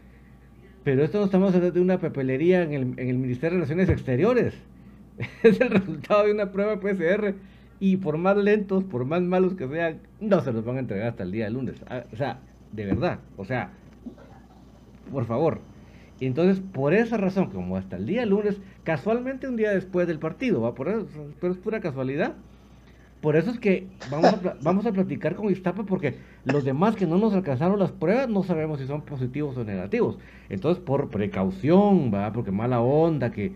pero 0.84 1.04
esto 1.04 1.20
no 1.20 1.26
estamos 1.26 1.54
hablando 1.54 1.76
de 1.76 1.82
una 1.82 2.00
papelería 2.00 2.64
en 2.64 2.74
el, 2.74 2.82
en 2.98 3.08
el 3.08 3.20
Ministerio 3.20 3.60
de 3.60 3.66
Relaciones 3.66 3.90
Exteriores. 3.90 4.73
es 5.44 5.60
el 5.62 5.70
resultado 5.70 6.26
de 6.26 6.34
una 6.34 6.52
prueba 6.52 6.80
PCR 6.80 7.36
y 7.80 7.98
por 7.98 8.18
más 8.18 8.38
lentos, 8.38 8.84
por 8.84 9.06
más 9.06 9.22
malos 9.22 9.56
que 9.56 9.68
sean, 9.68 10.00
no 10.22 10.42
se 10.42 10.54
los 10.54 10.64
van 10.64 10.78
a 10.78 10.80
entregar 10.80 11.08
hasta 11.08 11.24
el 11.24 11.32
día 11.32 11.46
de 11.46 11.52
lunes. 11.52 11.76
Ah, 11.90 12.04
o 12.12 12.16
sea, 12.16 12.40
de 12.72 12.86
verdad, 12.86 13.20
o 13.38 13.46
sea, 13.46 13.72
por 15.12 15.26
favor. 15.26 15.60
Entonces, 16.20 16.64
por 16.74 16.94
esa 16.94 17.18
razón, 17.18 17.50
como 17.50 17.76
hasta 17.76 17.98
el 17.98 18.06
día 18.06 18.26
lunes, 18.26 18.62
casualmente 18.84 19.48
un 19.48 19.58
día 19.58 19.72
después 19.72 20.08
del 20.08 20.20
partido, 20.20 20.62
¿va? 20.62 20.74
Por 20.74 20.88
eso, 20.88 21.06
pero 21.40 21.54
es 21.54 21.60
pura 21.60 21.82
casualidad. 21.82 22.36
Por 23.20 23.36
eso 23.36 23.52
es 23.52 23.60
que 23.60 23.88
vamos 24.12 24.34
a, 24.34 24.58
vamos 24.62 24.86
a 24.86 24.92
platicar 24.92 25.36
con 25.36 25.50
Iztapa 25.50 25.84
porque 25.84 26.16
los 26.46 26.64
demás 26.64 26.96
que 26.96 27.08
no 27.08 27.18
nos 27.18 27.34
alcanzaron 27.34 27.80
las 27.80 27.92
pruebas 27.92 28.30
no 28.30 28.44
sabemos 28.44 28.80
si 28.80 28.88
son 28.88 29.02
positivos 29.02 29.58
o 29.58 29.64
negativos. 29.64 30.18
Entonces, 30.50 30.82
por 30.84 31.10
precaución, 31.10 32.14
¿va? 32.14 32.32
Porque 32.32 32.52
mala 32.52 32.82
onda, 32.82 33.32
que, 33.32 33.54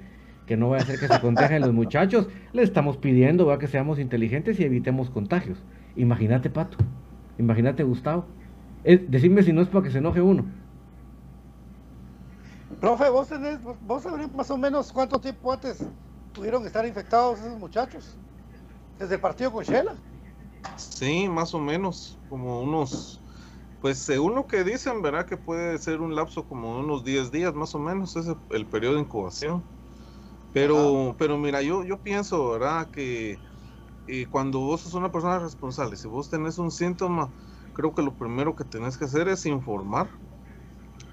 que 0.48 0.58
no 0.58 0.70
vaya 0.70 0.84
a 0.84 0.88
ser 0.88 1.00
que 1.00 1.08
se 1.08 1.20
contagien 1.20 1.62
los 1.62 1.74
muchachos, 1.74 2.28
le 2.54 2.64
estamos 2.64 2.98
pidiendo 2.98 3.46
¿va? 3.46 3.60
que 3.60 3.68
seamos 3.68 4.00
inteligentes 4.00 4.60
y 4.60 4.64
evitemos 4.64 5.10
contagios. 5.10 5.60
Imagínate, 5.96 6.50
Pato. 6.50 6.78
Imagínate, 7.38 7.84
Gustavo. 7.84 8.26
decime 8.84 9.44
si 9.44 9.54
no 9.54 9.62
es 9.62 9.68
para 9.68 9.84
que 9.84 9.92
se 9.92 9.98
enoje 10.00 10.22
uno. 10.22 10.46
Profe, 12.80 13.10
vos 13.10 13.28
tenés, 13.28 13.60
vos 13.82 14.04
sabés 14.04 14.32
más 14.34 14.50
o 14.50 14.58
menos 14.58 14.92
cuánto 14.92 15.20
tiempo 15.20 15.52
antes 15.52 15.86
pudieron 16.34 16.66
estar 16.66 16.86
infectados 16.86 17.40
esos 17.40 17.60
muchachos. 17.60 18.16
Desde 18.98 19.16
el 19.16 19.22
partido 19.22 19.52
con 19.52 19.64
Shela. 19.64 19.96
Sí, 20.78 21.28
más 21.28 21.54
o 21.54 21.60
menos, 21.60 22.18
como 22.30 22.62
unos, 22.62 23.22
pues 23.82 23.98
según 23.98 24.36
lo 24.36 24.48
que 24.48 24.64
dicen, 24.64 25.02
verá 25.02 25.26
que 25.26 25.38
puede 25.38 25.78
ser 25.78 26.02
un 26.02 26.16
lapso 26.16 26.46
como 26.46 26.80
unos 26.80 27.04
10 27.04 27.32
días 27.32 27.54
más 27.54 27.76
o 27.76 27.80
menos, 27.80 28.16
es 28.16 28.28
el 28.52 28.66
periodo 28.66 28.96
de 28.96 29.02
incubación. 29.02 29.64
Pero, 30.58 31.16
pero 31.18 31.38
mira, 31.38 31.62
yo, 31.62 31.84
yo 31.84 32.00
pienso, 32.02 32.52
¿verdad? 32.52 32.90
Que 32.90 33.40
eh, 34.08 34.26
cuando 34.30 34.60
vos 34.60 34.82
sos 34.82 34.94
una 34.94 35.12
persona 35.12 35.40
responsable, 35.40 35.98
si 35.98 36.08
vos 36.08 36.30
tenés 36.30 36.58
un 36.58 36.72
síntoma, 36.72 37.34
creo 37.74 37.94
que 37.94 38.02
lo 38.02 38.16
primero 38.16 38.56
que 38.56 38.64
tenés 38.64 38.98
que 38.98 39.06
hacer 39.06 39.28
es 39.28 39.46
informar. 39.46 40.10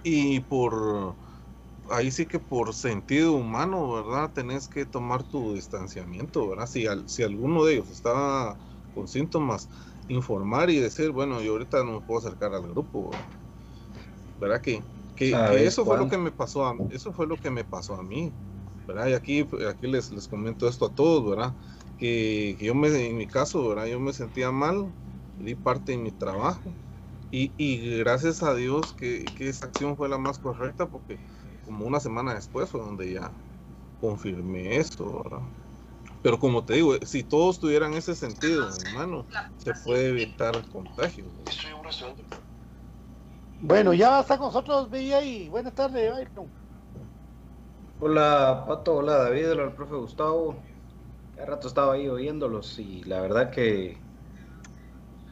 Y 0.03 0.41
por, 0.41 1.17
ahí 1.91 2.11
sí 2.11 2.27
que 2.27 2.39
por 2.39 2.75
sentido 2.75 3.35
humano, 3.35 3.93
¿verdad? 3.93 4.33
Tenés 4.33 4.69
que 4.69 4.87
tomar 4.87 5.23
tu 5.25 5.55
distanciamiento, 5.55 6.49
¿verdad? 6.49 6.67
Si, 6.67 6.87
si 7.07 7.23
alguno 7.23 7.65
de 7.65 7.75
ellos 7.75 7.91
está 7.91 8.59
con 8.95 9.09
síntomas, 9.09 9.69
informar 10.09 10.71
y 10.71 10.79
decir, 10.79 11.11
bueno, 11.11 11.41
yo 11.43 11.53
ahorita 11.53 11.85
no 11.85 11.93
me 11.93 12.01
puedo 12.01 12.21
acercar 12.21 12.55
al 12.55 12.63
grupo, 12.63 13.11
¿verdad? 14.41 14.61
Que, 14.61 14.83
que, 15.17 15.37
eso 15.65 15.85
fue 15.85 15.99
lo 15.99 16.09
que 16.09 16.19
me 16.19 16.31
pasó 16.31 16.67
a, 16.67 16.77
eso 16.91 17.13
fue 17.13 17.27
lo 17.27 17.37
que 17.37 17.51
me 17.51 17.65
pasó 17.65 17.95
a 17.95 18.03
mí. 18.03 18.33
¿Verdad? 18.87 19.09
Y 19.09 19.15
aquí, 19.15 19.47
aquí 19.69 19.87
les, 19.87 20.11
les 20.11 20.29
comento 20.29 20.69
esto 20.69 20.87
a 20.87 20.95
todos, 20.95 21.29
¿verdad? 21.29 21.55
Que, 21.97 22.57
yo 22.61 22.75
me, 22.75 22.89
en 22.89 23.17
mi 23.17 23.27
caso, 23.27 23.69
¿verdad? 23.69 23.87
Yo 23.87 24.01
me 24.01 24.13
sentía 24.13 24.51
mal, 24.51 24.93
di 25.37 25.55
parte 25.55 25.93
de 25.93 25.99
mi 25.99 26.13
trabajo 26.13 26.75
y, 27.31 27.55
y 27.57 27.99
gracias 27.99 28.43
a 28.43 28.55
Dios 28.55 28.93
que, 28.95 29.33
que, 29.35 29.49
esa 29.49 29.67
acción 29.67 29.97
fue 29.97 30.09
la 30.09 30.19
más 30.19 30.39
correcta 30.39 30.89
porque 30.89 31.21
como 31.65 31.87
una 31.87 32.01
semana 32.01 32.35
después 32.35 32.71
fue 32.71 32.81
donde 32.81 33.13
ya 33.13 33.33
confirmé 34.01 34.77
eso, 34.77 35.23
¿verdad? 35.25 35.49
Pero 36.23 36.39
como 36.39 36.65
te 36.65 36.73
digo, 36.75 36.95
si 37.03 37.23
todos 37.23 37.61
tuvieran 37.61 37.93
ese 37.95 38.15
sentido, 38.15 38.67
hermano, 38.87 39.27
se 39.59 39.75
puede 39.85 40.09
evitar 40.09 40.67
contagios. 40.71 41.31
Bueno, 43.61 43.93
ya 43.93 44.21
está 44.21 44.39
con 44.39 44.47
nosotros, 44.47 44.89
y 44.93 45.49
Buenas 45.49 45.75
tardes, 45.75 46.13
Hola 47.99 48.65
Pato, 48.67 48.95
hola 48.97 49.17
David, 49.17 49.51
hola 49.53 49.65
el 49.65 49.75
profe 49.75 49.95
Gustavo. 49.97 50.71
Hace 51.37 51.47
rato 51.47 51.69
estaba 51.69 51.95
ahí 51.95 52.09
oyéndolos 52.09 52.79
y 52.79 53.03
la 53.05 53.21
verdad 53.23 53.51
que 53.53 54.07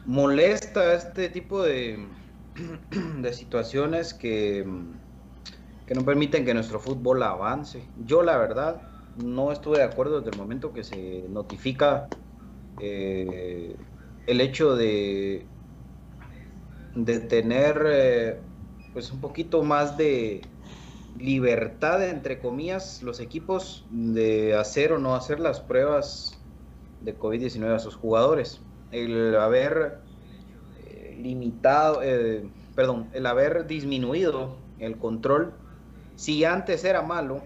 molesta 0.03 0.93
este 0.93 1.29
tipo 1.29 1.63
de, 1.63 2.07
de 2.91 3.33
situaciones 3.33 4.13
que, 4.13 4.63
que 5.85 5.95
no 5.95 6.05
permiten 6.05 6.45
que 6.45 6.53
nuestro 6.53 6.79
fútbol 6.79 7.23
avance. 7.23 7.91
Yo 7.95 8.23
la 8.23 8.37
verdad 8.37 8.89
no 9.15 9.51
estuve 9.51 9.79
de 9.79 9.83
acuerdo 9.83 10.17
desde 10.19 10.29
el 10.31 10.35
momento 10.35 10.73
que 10.73 10.83
se 10.83 11.27
notifica 11.29 12.15
eh, 12.77 13.77
el 14.25 14.41
hecho 14.41 14.75
de, 14.75 15.53
de 16.93 17.19
tener 17.21 17.81
eh, 17.87 18.49
pues 18.91 19.11
un 19.11 19.21
poquito 19.21 19.63
más 19.63 19.97
de 19.97 20.52
libertad, 21.23 22.03
entre 22.09 22.39
comillas, 22.39 23.01
los 23.01 23.21
equipos 23.21 23.85
de 23.89 24.55
hacer 24.55 24.91
o 24.91 24.99
no 24.99 25.15
hacer 25.15 25.39
las 25.39 25.61
pruebas 25.61 26.37
de 26.99 27.17
COVID-19 27.17 27.73
a 27.73 27.79
sus 27.79 27.95
jugadores. 27.95 28.59
El 28.91 29.33
haber 29.37 29.99
eh, 30.85 31.17
limitado, 31.17 32.01
perdón, 32.75 33.09
el 33.13 33.25
haber 33.25 33.67
disminuido 33.67 34.57
el 34.79 34.97
control, 34.97 35.53
si 36.17 36.43
antes 36.43 36.83
era 36.83 37.01
malo, 37.01 37.41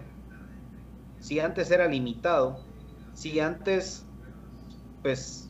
si 1.20 1.38
antes 1.38 1.70
era 1.70 1.86
limitado, 1.86 2.58
si 3.14 3.38
antes 3.38 4.04
pues 5.02 5.48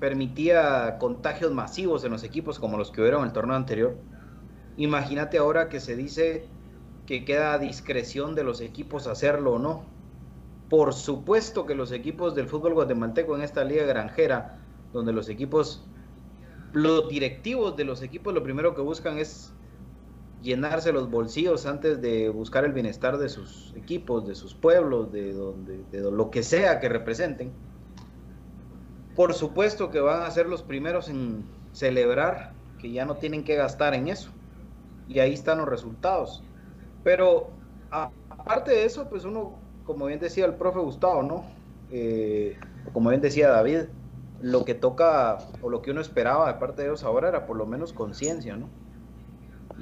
permitía 0.00 0.98
contagios 0.98 1.52
masivos 1.52 2.02
en 2.02 2.10
los 2.10 2.24
equipos 2.24 2.58
como 2.58 2.76
los 2.76 2.90
que 2.90 3.02
hubieron 3.02 3.20
en 3.20 3.28
el 3.28 3.32
torneo 3.32 3.54
anterior, 3.54 3.96
imagínate 4.76 5.38
ahora 5.38 5.68
que 5.68 5.78
se 5.78 5.94
dice 5.94 6.48
que 7.08 7.24
queda 7.24 7.54
a 7.54 7.58
discreción 7.58 8.34
de 8.34 8.44
los 8.44 8.60
equipos 8.60 9.06
hacerlo 9.06 9.54
o 9.54 9.58
no. 9.58 9.82
Por 10.68 10.92
supuesto 10.92 11.64
que 11.64 11.74
los 11.74 11.90
equipos 11.90 12.34
del 12.34 12.48
fútbol 12.48 12.74
guatemalteco 12.74 13.34
en 13.34 13.40
esta 13.40 13.64
liga 13.64 13.86
granjera, 13.86 14.58
donde 14.92 15.14
los 15.14 15.30
equipos, 15.30 15.82
los 16.74 17.08
directivos 17.08 17.78
de 17.78 17.84
los 17.84 18.02
equipos 18.02 18.34
lo 18.34 18.42
primero 18.42 18.74
que 18.74 18.82
buscan 18.82 19.16
es 19.16 19.54
llenarse 20.42 20.92
los 20.92 21.10
bolsillos 21.10 21.64
antes 21.64 22.02
de 22.02 22.28
buscar 22.28 22.66
el 22.66 22.74
bienestar 22.74 23.16
de 23.16 23.30
sus 23.30 23.72
equipos, 23.74 24.26
de 24.26 24.34
sus 24.34 24.52
pueblos, 24.52 25.10
de, 25.10 25.32
donde, 25.32 25.82
de 25.90 26.10
lo 26.10 26.28
que 26.30 26.42
sea 26.42 26.78
que 26.78 26.90
representen. 26.90 27.52
Por 29.16 29.32
supuesto 29.32 29.90
que 29.90 30.00
van 30.00 30.24
a 30.24 30.30
ser 30.30 30.44
los 30.44 30.62
primeros 30.62 31.08
en 31.08 31.42
celebrar 31.72 32.52
que 32.78 32.92
ya 32.92 33.06
no 33.06 33.14
tienen 33.14 33.44
que 33.44 33.54
gastar 33.54 33.94
en 33.94 34.08
eso. 34.08 34.28
Y 35.08 35.20
ahí 35.20 35.32
están 35.32 35.56
los 35.56 35.68
resultados. 35.68 36.42
Pero 37.08 37.48
aparte 37.90 38.70
de 38.70 38.84
eso, 38.84 39.08
pues 39.08 39.24
uno, 39.24 39.54
como 39.86 40.04
bien 40.04 40.20
decía 40.20 40.44
el 40.44 40.56
profe 40.56 40.78
Gustavo, 40.80 41.22
¿no? 41.22 41.42
Eh, 41.90 42.58
como 42.92 43.08
bien 43.08 43.22
decía 43.22 43.48
David, 43.48 43.84
lo 44.42 44.66
que 44.66 44.74
toca 44.74 45.38
o 45.62 45.70
lo 45.70 45.80
que 45.80 45.90
uno 45.90 46.02
esperaba 46.02 46.52
de 46.52 46.58
parte 46.58 46.82
de 46.82 46.88
ellos 46.88 47.04
ahora 47.04 47.30
era 47.30 47.46
por 47.46 47.56
lo 47.56 47.64
menos 47.64 47.94
conciencia, 47.94 48.58
¿no? 48.58 48.68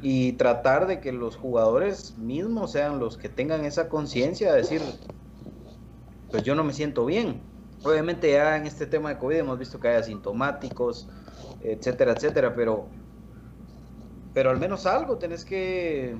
y 0.03 0.35
tratar 0.35 0.87
de 0.87 1.01
que 1.01 1.11
los 1.11 1.35
jugadores 1.35 2.17
mismos 2.17 2.71
sean 2.71 3.01
los 3.01 3.17
que 3.17 3.29
tengan 3.29 3.65
esa 3.65 3.89
conciencia 3.89 4.53
de 4.53 4.59
decir, 4.59 4.83
pues 6.31 6.45
yo 6.45 6.55
no 6.55 6.63
me 6.63 6.75
siento 6.75 7.05
bien. 7.07 7.41
Obviamente 7.83 8.31
ya 8.31 8.57
en 8.57 8.67
este 8.67 8.87
tema 8.87 9.09
de 9.09 9.19
COVID 9.19 9.37
hemos 9.39 9.59
visto 9.59 9.81
que 9.81 9.89
hay 9.89 9.97
asintomáticos, 9.97 11.09
etcétera, 11.61 12.13
etcétera, 12.13 12.55
pero, 12.55 12.87
pero 14.33 14.51
al 14.51 14.61
menos 14.61 14.87
algo 14.87 15.17
tenés 15.17 15.45
que, 15.45 16.15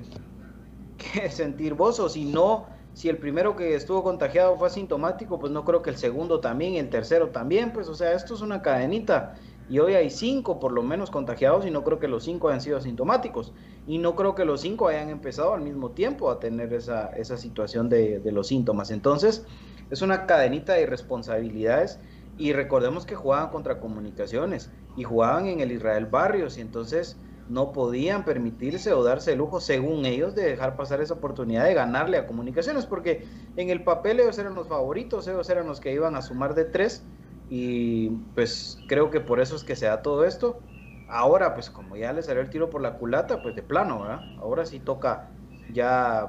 que 0.97 1.29
sentir 1.31 1.73
vos, 1.73 1.99
o 1.99 2.09
si 2.09 2.25
no, 2.25 2.65
si 2.93 3.09
el 3.09 3.17
primero 3.17 3.55
que 3.55 3.75
estuvo 3.75 4.03
contagiado 4.03 4.55
fue 4.57 4.67
asintomático, 4.67 5.39
pues 5.39 5.51
no 5.51 5.63
creo 5.63 5.81
que 5.81 5.91
el 5.91 5.97
segundo 5.97 6.39
también 6.39 6.75
el 6.75 6.89
tercero 6.89 7.29
también, 7.29 7.71
pues 7.71 7.87
o 7.89 7.95
sea, 7.95 8.13
esto 8.13 8.33
es 8.33 8.41
una 8.41 8.61
cadenita 8.61 9.35
y 9.69 9.79
hoy 9.79 9.93
hay 9.93 10.09
cinco 10.09 10.59
por 10.59 10.71
lo 10.71 10.81
menos 10.81 11.11
contagiados 11.11 11.65
y 11.65 11.71
no 11.71 11.83
creo 11.83 11.99
que 11.99 12.07
los 12.07 12.23
cinco 12.23 12.47
hayan 12.47 12.61
sido 12.61 12.77
asintomáticos 12.77 13.53
y 13.85 13.97
no 13.97 14.15
creo 14.15 14.33
que 14.33 14.45
los 14.45 14.61
cinco 14.61 14.87
hayan 14.87 15.09
empezado 15.09 15.53
al 15.53 15.61
mismo 15.61 15.91
tiempo 15.91 16.31
a 16.31 16.39
tener 16.39 16.73
esa, 16.73 17.09
esa 17.09 17.37
situación 17.37 17.89
de, 17.89 18.19
de, 18.19 18.31
los 18.31 18.47
síntomas. 18.47 18.91
Entonces 18.91 19.45
es 19.91 20.01
una 20.01 20.25
cadenita 20.25 20.73
de 20.73 20.83
irresponsabilidades 20.83 21.99
y 22.37 22.53
recordemos 22.53 23.05
que 23.05 23.15
jugaban 23.15 23.49
contra 23.49 23.79
comunicaciones 23.79 24.71
y 24.95 25.03
jugaban 25.03 25.47
en 25.47 25.59
el 25.59 25.71
Israel 25.71 26.05
Barrios 26.05 26.57
y 26.57 26.61
entonces 26.61 27.17
no 27.49 27.71
podían 27.71 28.25
permitirse 28.25 28.93
o 28.93 29.03
darse 29.03 29.33
el 29.33 29.39
lujo, 29.39 29.59
según 29.61 30.05
ellos, 30.05 30.35
de 30.35 30.43
dejar 30.43 30.75
pasar 30.75 31.01
esa 31.01 31.15
oportunidad 31.15 31.65
de 31.65 31.73
ganarle 31.73 32.17
a 32.17 32.27
comunicaciones, 32.27 32.85
porque 32.85 33.25
en 33.55 33.69
el 33.69 33.83
papel 33.83 34.19
ellos 34.19 34.37
eran 34.37 34.55
los 34.55 34.67
favoritos, 34.67 35.27
ellos 35.27 35.49
eran 35.49 35.67
los 35.67 35.79
que 35.79 35.93
iban 35.93 36.15
a 36.15 36.21
sumar 36.21 36.55
de 36.55 36.65
tres 36.65 37.03
y 37.49 38.09
pues 38.35 38.79
creo 38.87 39.09
que 39.09 39.21
por 39.21 39.39
eso 39.39 39.55
es 39.55 39.63
que 39.63 39.75
se 39.75 39.85
da 39.85 40.01
todo 40.01 40.25
esto. 40.25 40.59
Ahora, 41.07 41.53
pues 41.53 41.69
como 41.69 41.95
ya 41.95 42.11
le 42.11 42.21
salió 42.21 42.41
el 42.41 42.49
tiro 42.49 42.69
por 42.69 42.81
la 42.81 42.95
culata, 42.95 43.41
pues 43.41 43.55
de 43.55 43.63
plano, 43.63 44.01
¿verdad? 44.01 44.21
Ahora 44.39 44.65
sí 44.65 44.79
toca 44.79 45.29
ya 45.71 46.27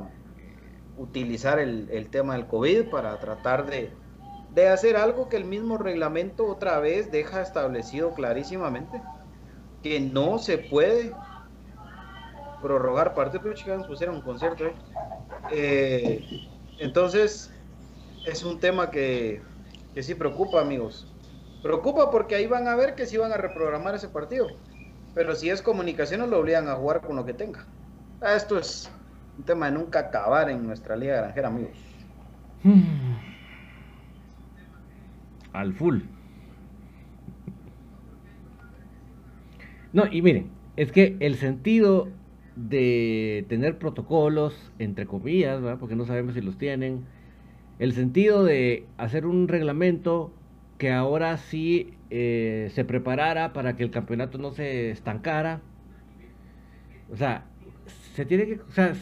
utilizar 0.96 1.58
el, 1.58 1.88
el 1.90 2.10
tema 2.10 2.34
del 2.34 2.46
COVID 2.46 2.90
para 2.90 3.18
tratar 3.18 3.66
de, 3.66 3.92
de, 4.54 4.68
hacer 4.68 4.96
algo 4.96 5.28
que 5.28 5.36
el 5.36 5.44
mismo 5.44 5.78
reglamento 5.78 6.46
otra 6.46 6.78
vez 6.80 7.10
deja 7.10 7.40
establecido 7.40 8.14
clarísimamente, 8.14 9.00
que 9.82 10.00
no 10.00 10.38
se 10.38 10.58
puede 10.58 11.12
prorrogar 12.62 13.14
parte, 13.14 13.38
pero 13.40 13.54
chicas, 13.54 13.86
pusieron 13.86 14.16
un 14.16 14.22
concierto. 14.22 14.66
¿eh? 14.66 14.74
Eh, 15.52 16.48
entonces, 16.78 17.52
es 18.26 18.42
un 18.44 18.58
tema 18.58 18.90
que 18.90 19.42
que 19.98 20.04
sí 20.04 20.14
preocupa, 20.14 20.60
amigos. 20.60 21.12
Preocupa 21.60 22.10
porque 22.10 22.36
ahí 22.36 22.46
van 22.46 22.68
a 22.68 22.76
ver 22.76 22.94
que 22.94 23.04
sí 23.04 23.16
van 23.16 23.32
a 23.32 23.36
reprogramar 23.36 23.96
ese 23.96 24.08
partido. 24.08 24.46
Pero 25.12 25.34
si 25.34 25.50
es 25.50 25.60
comunicación, 25.60 26.28
lo 26.30 26.38
obligan 26.38 26.68
a 26.68 26.76
jugar 26.76 27.00
con 27.00 27.16
lo 27.16 27.24
que 27.24 27.34
tenga. 27.34 27.66
Ah, 28.20 28.34
esto 28.34 28.58
es 28.58 28.88
un 29.36 29.44
tema 29.44 29.66
de 29.66 29.72
nunca 29.72 29.98
acabar 29.98 30.50
en 30.50 30.64
nuestra 30.64 30.94
liga 30.94 31.16
granjera, 31.16 31.48
amigos. 31.48 31.76
Al 35.52 35.72
full. 35.72 36.02
No, 39.98 40.04
y 40.08 40.22
miren, 40.22 40.46
es 40.76 40.92
que 40.92 41.16
el 41.18 41.34
sentido 41.34 42.06
de 42.54 43.44
tener 43.48 43.78
protocolos, 43.78 44.70
entre 44.78 45.06
comillas, 45.06 45.60
porque 45.80 45.96
no 45.96 46.04
sabemos 46.04 46.34
si 46.34 46.40
los 46.40 46.56
tienen, 46.56 47.04
el 47.80 47.92
sentido 47.94 48.44
de 48.44 48.86
hacer 48.96 49.26
un 49.26 49.48
reglamento 49.48 50.32
que 50.78 50.92
ahora 50.92 51.36
sí 51.36 51.94
eh, 52.10 52.70
se 52.76 52.84
preparara 52.84 53.52
para 53.52 53.74
que 53.74 53.82
el 53.82 53.90
campeonato 53.90 54.38
no 54.38 54.52
se 54.52 54.92
estancara. 54.92 55.62
O 57.10 57.16
sea, 57.16 57.46
se 58.14 58.24
tiene 58.24 58.46
que, 58.46 58.60
o 58.60 58.70
sea, 58.70 58.92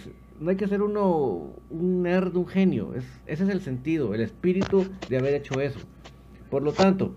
no 0.41 0.49
hay 0.49 0.57
que 0.57 0.67
ser 0.67 0.81
uno 0.81 1.53
un 1.69 2.05
nerd, 2.05 2.35
un 2.35 2.47
genio. 2.47 2.95
Es, 2.95 3.05
ese 3.27 3.45
es 3.45 3.51
el 3.51 3.61
sentido, 3.61 4.15
el 4.15 4.23
espíritu 4.23 4.87
de 5.11 5.19
haber 5.19 5.35
hecho 5.35 5.61
eso. 5.61 5.81
Por 6.49 6.63
lo 6.63 6.73
tanto, 6.73 7.15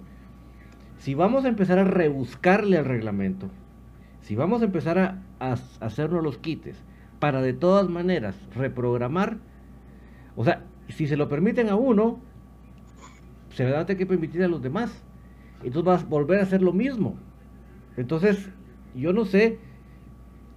si 0.98 1.14
vamos 1.14 1.46
a 1.46 1.48
empezar 1.48 1.80
a 1.80 1.86
rebuscarle 1.86 2.78
al 2.78 2.84
reglamento, 2.84 3.50
si 4.30 4.36
vamos 4.36 4.62
a 4.62 4.66
empezar 4.66 5.00
a, 5.40 5.58
hacernos 5.80 6.24
los 6.24 6.38
quites 6.38 6.78
para 7.20 7.42
de 7.42 7.54
todas 7.54 7.90
maneras 7.90 8.36
reprogramar, 8.56 9.38
o 10.36 10.46
sea, 10.46 10.66
si 10.88 11.08
se 11.08 11.18
lo 11.18 11.28
permiten 11.28 11.68
a 11.68 11.76
uno, 11.76 12.20
se 13.50 13.66
va 13.66 13.80
a 13.80 13.86
tener 13.88 13.98
que 13.98 14.06
permitir 14.06 14.44
a 14.44 14.48
los 14.48 14.62
demás. 14.62 15.04
Entonces 15.64 15.84
vas 15.84 16.04
a 16.04 16.06
volver 16.06 16.42
a 16.42 16.44
hacer 16.44 16.62
lo 16.62 16.74
mismo. 16.74 17.16
Entonces, 17.98 18.52
yo 18.94 19.14
no 19.14 19.26
sé 19.26 19.58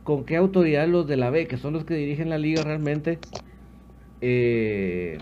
con 0.04 0.26
qué 0.26 0.36
autoridad 0.36 0.86
los 0.86 1.06
de 1.06 1.16
la 1.16 1.30
B, 1.30 1.46
que 1.46 1.56
son 1.56 1.72
los 1.72 1.86
que 1.86 1.94
dirigen 1.94 2.28
la 2.28 2.36
liga 2.36 2.62
realmente, 2.62 3.20
eh, 4.20 5.16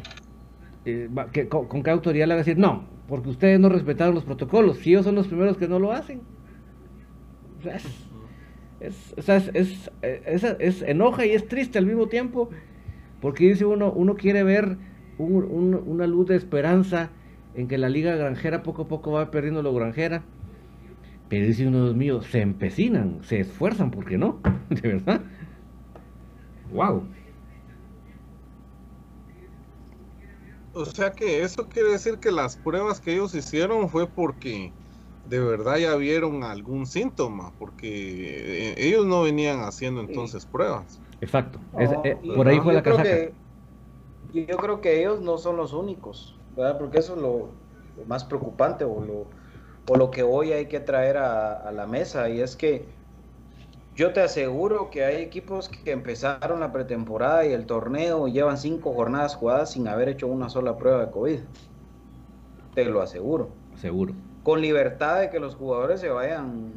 eh, 0.87 1.09
con, 1.49 1.85
qué 1.85 1.91
autoridad 1.93 2.27
le 2.27 2.35
va 2.35 2.41
a 2.41 2.45
decir, 2.45 2.59
no, 2.59 2.83
porque 3.07 3.29
ustedes 3.29 3.61
no 3.61 3.69
respetaron 3.69 4.17
los 4.17 4.25
protocolos, 4.25 4.79
si 4.79 4.91
ellos 4.91 5.05
son 5.05 5.15
los 5.15 5.29
primeros 5.29 5.57
que 5.57 5.69
no 5.69 5.79
lo 5.79 5.93
hacen. 5.93 6.23
Es, 8.81 9.91
es, 10.59 10.83
enoja 10.83 11.27
y 11.27 11.33
es 11.33 11.47
triste 11.47 11.79
al 11.79 11.87
mismo 11.87 12.09
tiempo, 12.09 12.51
porque 13.21 13.49
dice 13.49 13.65
uno, 13.67 13.93
uno 13.93 14.17
quiere 14.17 14.43
ver 14.43 14.79
una 15.19 16.07
luz 16.07 16.29
de 16.29 16.37
esperanza 16.37 17.11
en 17.55 17.69
que 17.69 17.77
la 17.77 17.89
liga 17.89 18.15
granjera 18.17 18.63
poco 18.63 18.83
a 18.83 18.89
poco 18.89 19.13
va 19.13 19.31
perdiendo 19.31 19.63
lo 19.63 19.75
granjera. 19.75 20.23
Pero 21.29 21.47
dice 21.47 21.69
uno 21.69 21.83
de 21.83 21.87
los 21.89 21.97
míos, 21.97 22.27
se 22.27 22.41
empecinan, 22.41 23.19
se 23.23 23.41
esfuerzan, 23.41 23.91
¿por 23.91 24.05
qué 24.05 24.19
no? 24.19 24.41
De 24.71 24.81
verdad. 24.81 25.21
Wow. 26.73 27.05
O 30.73 30.85
sea 30.85 31.13
que 31.13 31.43
eso 31.43 31.69
quiere 31.69 31.93
decir 31.93 32.19
que 32.19 32.31
las 32.31 32.57
pruebas 32.57 33.01
que 33.01 33.13
ellos 33.13 33.35
hicieron 33.35 33.89
fue 33.89 34.09
porque 34.09 34.73
de 35.31 35.39
verdad 35.39 35.77
ya 35.77 35.95
vieron 35.95 36.43
algún 36.43 36.87
síntoma, 36.87 37.53
porque 37.57 38.71
eh, 38.71 38.75
ellos 38.77 39.07
no 39.07 39.23
venían 39.23 39.61
haciendo 39.61 40.01
entonces 40.01 40.45
pruebas. 40.45 41.01
Exacto. 41.21 41.61
Eh, 41.79 42.19
por 42.35 42.49
ahí 42.49 42.59
fue 42.61 42.75
la 42.75 42.83
casaca 42.83 43.33
yo 44.33 44.57
creo 44.57 44.81
que 44.81 45.01
ellos 45.01 45.21
no 45.21 45.39
son 45.39 45.57
los 45.57 45.73
únicos, 45.73 46.37
¿verdad? 46.57 46.79
Porque 46.79 46.99
eso 46.99 47.15
es 47.15 47.23
lo, 47.23 47.49
más 48.07 48.25
preocupante 48.25 48.85
o 48.85 49.01
lo, 49.01 49.27
o 49.89 49.97
lo 49.97 50.11
que 50.11 50.23
hoy 50.23 50.53
hay 50.53 50.67
que 50.67 50.81
traer 50.81 51.17
a, 51.17 51.71
la 51.73 51.87
mesa. 51.87 52.29
Y 52.29 52.41
es 52.41 52.57
que 52.57 52.85
yo 53.95 54.13
te 54.13 54.21
aseguro 54.21 54.91
que 54.91 55.05
hay 55.05 55.23
equipos 55.23 55.69
que 55.69 55.91
empezaron 55.91 56.61
la 56.61 56.73
pretemporada 56.73 57.45
y 57.45 57.53
el 57.53 57.67
torneo 57.67 58.29
y 58.29 58.33
llevan 58.33 58.59
cinco 58.59 58.93
jornadas 58.95 59.35
jugadas 59.35 59.73
sin 59.73 59.89
haber 59.89 60.09
hecho 60.09 60.27
una 60.27 60.49
sola 60.49 60.77
prueba 60.77 61.05
de 61.07 61.11
COVID. 61.11 61.41
Te 62.75 62.85
lo 62.85 63.03
aseguro. 63.03 63.51
Seguro. 63.77 64.15
Con 64.43 64.61
libertad 64.61 65.21
de 65.21 65.31
que 65.31 65.41
los 65.41 65.55
jugadores 65.55 66.01
se 66.01 66.09
vayan. 66.09 66.73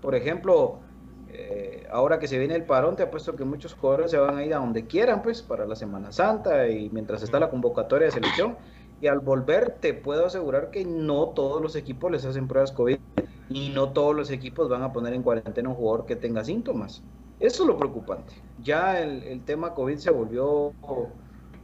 Por 0.00 0.14
ejemplo, 0.14 0.80
eh, 1.28 1.86
ahora 1.90 2.18
que 2.18 2.28
se 2.28 2.38
viene 2.38 2.54
el 2.54 2.64
parón, 2.64 2.96
te 2.96 3.02
apuesto 3.02 3.36
que 3.36 3.44
muchos 3.44 3.74
jugadores 3.74 4.10
se 4.10 4.18
van 4.18 4.36
a 4.36 4.44
ir 4.44 4.54
a 4.54 4.58
donde 4.58 4.86
quieran, 4.86 5.22
pues, 5.22 5.42
para 5.42 5.66
la 5.66 5.76
Semana 5.76 6.12
Santa 6.12 6.68
y 6.68 6.90
mientras 6.90 7.22
está 7.22 7.38
la 7.40 7.50
convocatoria 7.50 8.06
de 8.06 8.12
selección. 8.12 8.56
Y 9.00 9.06
al 9.08 9.20
volver, 9.20 9.76
te 9.80 9.94
puedo 9.94 10.26
asegurar 10.26 10.70
que 10.70 10.84
no 10.84 11.28
todos 11.28 11.60
los 11.60 11.74
equipos 11.74 12.10
les 12.10 12.24
hacen 12.24 12.48
pruebas 12.48 12.72
COVID 12.72 12.98
y 13.48 13.70
no 13.70 13.92
todos 13.92 14.14
los 14.14 14.30
equipos 14.30 14.68
van 14.68 14.82
a 14.82 14.92
poner 14.92 15.12
en 15.14 15.22
cuarentena 15.22 15.68
un 15.68 15.74
jugador 15.74 16.06
que 16.06 16.16
tenga 16.16 16.44
síntomas. 16.44 17.02
Eso 17.40 17.64
es 17.64 17.66
lo 17.66 17.76
preocupante. 17.76 18.34
Ya 18.62 19.00
el, 19.00 19.22
el 19.24 19.44
tema 19.44 19.74
COVID 19.74 19.96
se 19.96 20.10
volvió, 20.10 20.72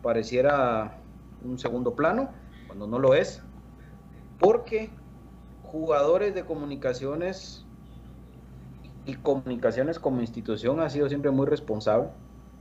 pareciera 0.02 0.98
un 1.44 1.58
segundo 1.58 1.94
plano, 1.94 2.30
cuando 2.66 2.86
no 2.86 2.98
lo 2.98 3.14
es, 3.14 3.42
porque 4.40 4.90
jugadores 5.68 6.34
de 6.34 6.44
comunicaciones 6.44 7.64
y 9.06 9.14
comunicaciones 9.14 9.98
como 9.98 10.20
institución 10.20 10.80
ha 10.80 10.90
sido 10.90 11.08
siempre 11.08 11.30
muy 11.30 11.46
responsable, 11.46 12.08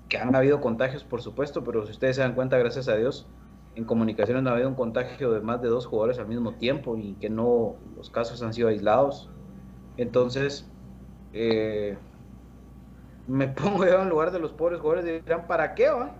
que 0.10 0.18
han 0.18 0.36
habido 0.36 0.62
contagios 0.62 1.04
por 1.04 1.22
supuesto, 1.22 1.64
pero 1.64 1.86
si 1.86 1.92
ustedes 1.92 2.16
se 2.18 2.22
dan 2.22 2.36
cuenta, 2.36 2.58
gracias 2.58 2.88
a 2.88 2.96
Dios, 2.96 3.28
en 3.76 3.86
comunicaciones 3.86 4.44
no 4.44 4.50
ha 4.50 4.54
habido 4.54 4.70
un 4.70 4.76
contagio 4.76 5.32
de 5.32 5.42
más 5.42 5.62
de 5.62 5.68
dos 5.68 5.86
jugadores 5.86 6.20
al 6.20 6.28
mismo 6.28 6.54
tiempo 6.54 6.98
y 6.98 7.14
que 7.16 7.30
no, 7.30 7.76
los 7.96 8.10
casos 8.10 8.42
han 8.42 8.54
sido 8.54 8.70
aislados. 8.70 9.30
Entonces, 9.98 10.70
eh, 11.34 11.98
me 13.28 13.48
pongo 13.64 13.86
yo 13.86 14.02
en 14.02 14.10
lugar 14.10 14.32
de 14.32 14.40
los 14.40 14.52
pobres 14.52 14.80
jugadores 14.80 15.06
y 15.06 15.22
dirán, 15.22 15.48
¿para 15.48 15.76
qué 15.76 15.90
va? 15.90 16.16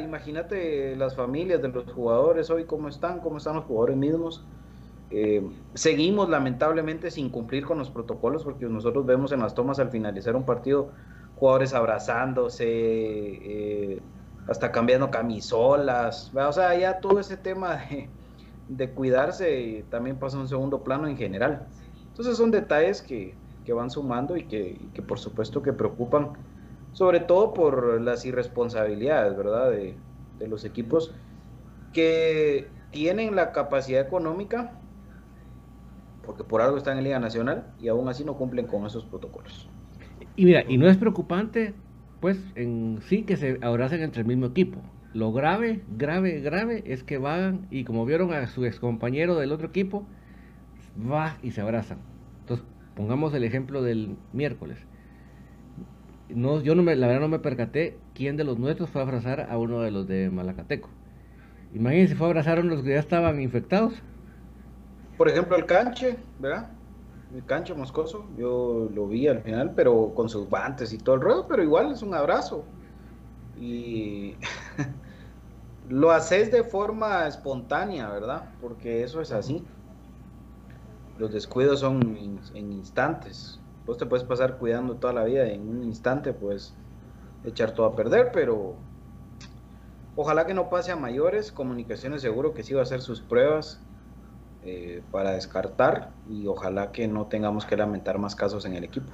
Imagínate 0.00 0.96
las 0.96 1.14
familias 1.14 1.62
de 1.62 1.68
los 1.68 1.92
jugadores 1.92 2.50
hoy, 2.50 2.64
cómo 2.64 2.88
están, 2.88 3.20
cómo 3.20 3.38
están 3.38 3.56
los 3.56 3.64
jugadores 3.64 3.96
mismos. 3.96 4.44
Eh, 5.10 5.42
seguimos 5.74 6.28
lamentablemente 6.28 7.10
sin 7.10 7.30
cumplir 7.30 7.66
con 7.66 7.78
los 7.78 7.90
protocolos 7.90 8.44
porque 8.44 8.66
nosotros 8.66 9.04
vemos 9.04 9.32
en 9.32 9.40
las 9.40 9.54
tomas 9.54 9.80
al 9.80 9.90
finalizar 9.90 10.36
un 10.36 10.44
partido 10.44 10.92
jugadores 11.34 11.74
abrazándose, 11.74 12.64
eh, 12.66 14.00
hasta 14.46 14.70
cambiando 14.70 15.10
camisolas, 15.10 16.30
o 16.34 16.52
sea, 16.52 16.76
ya 16.78 17.00
todo 17.00 17.18
ese 17.18 17.36
tema 17.36 17.80
de, 18.68 18.90
cuidarse 18.90 19.84
también 19.90 20.16
pasa 20.18 20.36
a 20.36 20.40
un 20.40 20.48
segundo 20.48 20.82
plano 20.82 21.08
en 21.08 21.16
general. 21.16 21.66
Entonces 22.08 22.36
son 22.36 22.50
detalles 22.50 23.02
que, 23.02 23.34
van 23.72 23.88
sumando 23.88 24.36
y 24.36 24.46
que, 24.46 25.02
por 25.06 25.20
supuesto 25.20 25.62
que 25.62 25.72
preocupan, 25.72 26.32
sobre 26.92 27.20
todo 27.20 27.54
por 27.54 28.00
las 28.00 28.24
irresponsabilidades, 28.24 29.36
¿verdad? 29.36 29.70
De, 29.70 29.94
de 30.40 30.48
los 30.48 30.64
equipos 30.64 31.14
que 31.92 32.68
tienen 32.90 33.36
la 33.36 33.52
capacidad 33.52 34.04
económica 34.04 34.79
porque 36.30 36.44
por 36.44 36.62
algo 36.62 36.76
están 36.76 36.96
en 36.96 37.02
Liga 37.02 37.18
Nacional 37.18 37.72
y 37.80 37.88
aún 37.88 38.08
así 38.08 38.24
no 38.24 38.36
cumplen 38.36 38.68
con 38.68 38.86
esos 38.86 39.04
protocolos. 39.04 39.68
Y 40.36 40.44
mira, 40.44 40.62
y 40.68 40.78
no 40.78 40.86
es 40.86 40.96
preocupante, 40.96 41.74
pues 42.20 42.40
en 42.54 43.00
sí 43.02 43.24
que 43.24 43.36
se 43.36 43.58
abracen 43.62 44.00
entre 44.00 44.20
el 44.20 44.28
mismo 44.28 44.46
equipo. 44.46 44.80
Lo 45.12 45.32
grave, 45.32 45.82
grave, 45.98 46.40
grave 46.40 46.84
es 46.86 47.02
que 47.02 47.18
van 47.18 47.66
y 47.72 47.82
como 47.82 48.06
vieron 48.06 48.32
a 48.32 48.46
su 48.46 48.64
excompañero 48.64 49.34
del 49.34 49.50
otro 49.50 49.66
equipo, 49.66 50.06
va 51.10 51.36
y 51.42 51.50
se 51.50 51.62
abrazan. 51.62 51.98
Entonces, 52.42 52.64
pongamos 52.94 53.34
el 53.34 53.42
ejemplo 53.42 53.82
del 53.82 54.14
miércoles. 54.32 54.78
No, 56.28 56.62
yo 56.62 56.76
no 56.76 56.84
me, 56.84 56.94
la 56.94 57.08
verdad 57.08 57.22
no 57.22 57.28
me 57.28 57.40
percaté 57.40 57.98
quién 58.14 58.36
de 58.36 58.44
los 58.44 58.56
nuestros 58.56 58.88
fue 58.88 59.00
a 59.00 59.04
abrazar 59.04 59.48
a 59.50 59.58
uno 59.58 59.80
de 59.80 59.90
los 59.90 60.06
de 60.06 60.30
Malacateco. 60.30 60.90
Imagínense, 61.74 62.14
fue 62.14 62.28
a 62.28 62.30
abrazar 62.30 62.60
a 62.60 62.62
los 62.62 62.84
que 62.84 62.90
ya 62.90 63.00
estaban 63.00 63.40
infectados 63.40 64.00
por 65.20 65.28
ejemplo, 65.28 65.54
el 65.54 65.66
canche, 65.66 66.16
¿verdad? 66.38 66.70
El 67.34 67.44
canche 67.44 67.74
moscoso, 67.74 68.24
yo 68.38 68.88
lo 68.90 69.06
vi 69.06 69.28
al 69.28 69.42
final, 69.42 69.74
pero 69.76 70.14
con 70.14 70.30
sus 70.30 70.48
guantes 70.48 70.94
y 70.94 70.96
todo 70.96 71.16
el 71.16 71.20
ruedo, 71.20 71.46
pero 71.46 71.62
igual 71.62 71.92
es 71.92 72.00
un 72.00 72.14
abrazo. 72.14 72.64
Y 73.60 74.36
lo 75.90 76.10
haces 76.10 76.50
de 76.50 76.64
forma 76.64 77.26
espontánea, 77.26 78.08
¿verdad? 78.08 78.44
Porque 78.62 79.02
eso 79.02 79.20
es 79.20 79.30
así. 79.30 79.62
Los 81.18 81.34
descuidos 81.34 81.80
son 81.80 82.00
en 82.54 82.72
instantes. 82.72 83.60
Vos 83.84 83.98
te 83.98 84.06
puedes 84.06 84.24
pasar 84.24 84.56
cuidando 84.56 84.96
toda 84.96 85.12
la 85.12 85.24
vida 85.24 85.46
y 85.46 85.56
en 85.56 85.68
un 85.68 85.84
instante 85.84 86.32
pues 86.32 86.72
echar 87.44 87.72
todo 87.72 87.84
a 87.84 87.94
perder, 87.94 88.30
pero 88.32 88.74
ojalá 90.16 90.46
que 90.46 90.54
no 90.54 90.70
pase 90.70 90.92
a 90.92 90.96
mayores. 90.96 91.52
Comunicaciones 91.52 92.22
seguro 92.22 92.54
que 92.54 92.62
sí 92.62 92.72
va 92.72 92.80
a 92.80 92.84
hacer 92.84 93.02
sus 93.02 93.20
pruebas 93.20 93.82
eh, 94.62 95.02
para 95.10 95.32
descartar 95.32 96.12
y 96.26 96.46
ojalá 96.46 96.92
que 96.92 97.08
no 97.08 97.26
tengamos 97.28 97.64
que 97.64 97.76
lamentar 97.76 98.18
más 98.18 98.34
casos 98.34 98.66
en 98.66 98.74
el 98.74 98.84
equipo. 98.84 99.10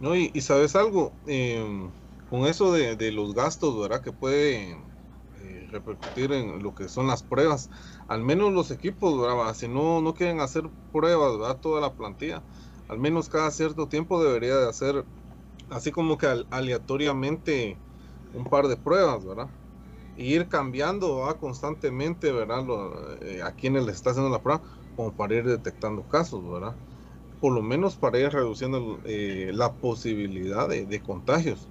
No, 0.00 0.16
y, 0.16 0.30
sabes 0.40 0.74
algo, 0.74 1.14
em, 1.26 1.92
con 2.28 2.46
eso 2.46 2.72
de, 2.72 3.12
los 3.12 3.34
gastos, 3.34 3.78
¿verdad? 3.78 4.02
Que 4.02 4.12
puede 4.12 4.72
eh, 5.40 5.66
repercutir 5.70 6.32
en 6.32 6.62
lo 6.62 6.74
que 6.74 6.88
son 6.88 7.06
las 7.06 7.22
pruebas, 7.22 7.70
al 8.08 8.22
menos 8.22 8.52
los 8.52 8.70
equipos, 8.70 9.20
¿verdad? 9.20 9.54
Si 9.54 9.68
no, 9.68 10.00
no 10.00 10.14
quieren 10.14 10.40
hacer 10.40 10.64
pruebas, 10.92 11.38
¿verdad? 11.38 11.60
Toda 11.60 11.80
la 11.80 11.94
plantilla, 11.94 12.44
al 12.88 12.98
menos 12.98 13.28
cada 13.28 13.50
cierto 13.50 13.88
tiempo 13.88 14.22
debería 14.22 14.56
de 14.56 14.68
hacer, 14.68 15.06
así 15.68 15.92
como 15.92 16.18
que 16.18 16.26
aleatoriamente, 16.50 17.80
un 18.32 18.44
par 18.44 18.68
de 18.68 18.76
pruebas, 18.76 19.24
¿verdad? 19.24 19.50
Ir 20.16 20.48
cambiando 20.48 21.36
constantemente, 21.40 22.32
¿verdad? 22.32 22.64
Eh, 23.22 23.42
a 23.42 23.52
quienes 23.52 23.84
les 23.84 23.96
está 23.96 24.10
haciendo 24.10 24.30
la 24.30 24.42
prueba, 24.42 24.62
como 24.94 25.14
para 25.16 25.34
ir 25.34 25.44
detectando 25.46 26.06
casos, 26.06 26.42
¿verdad? 26.50 26.78
Por 27.40 27.52
lo 27.54 27.62
menos 27.62 27.96
para 27.98 28.18
ir 28.18 28.30
reduciendo 28.30 29.00
eh, 29.04 29.50
la 29.54 29.76
posibilidad 29.78 30.68
de, 30.68 31.02
contagios. 31.02 31.70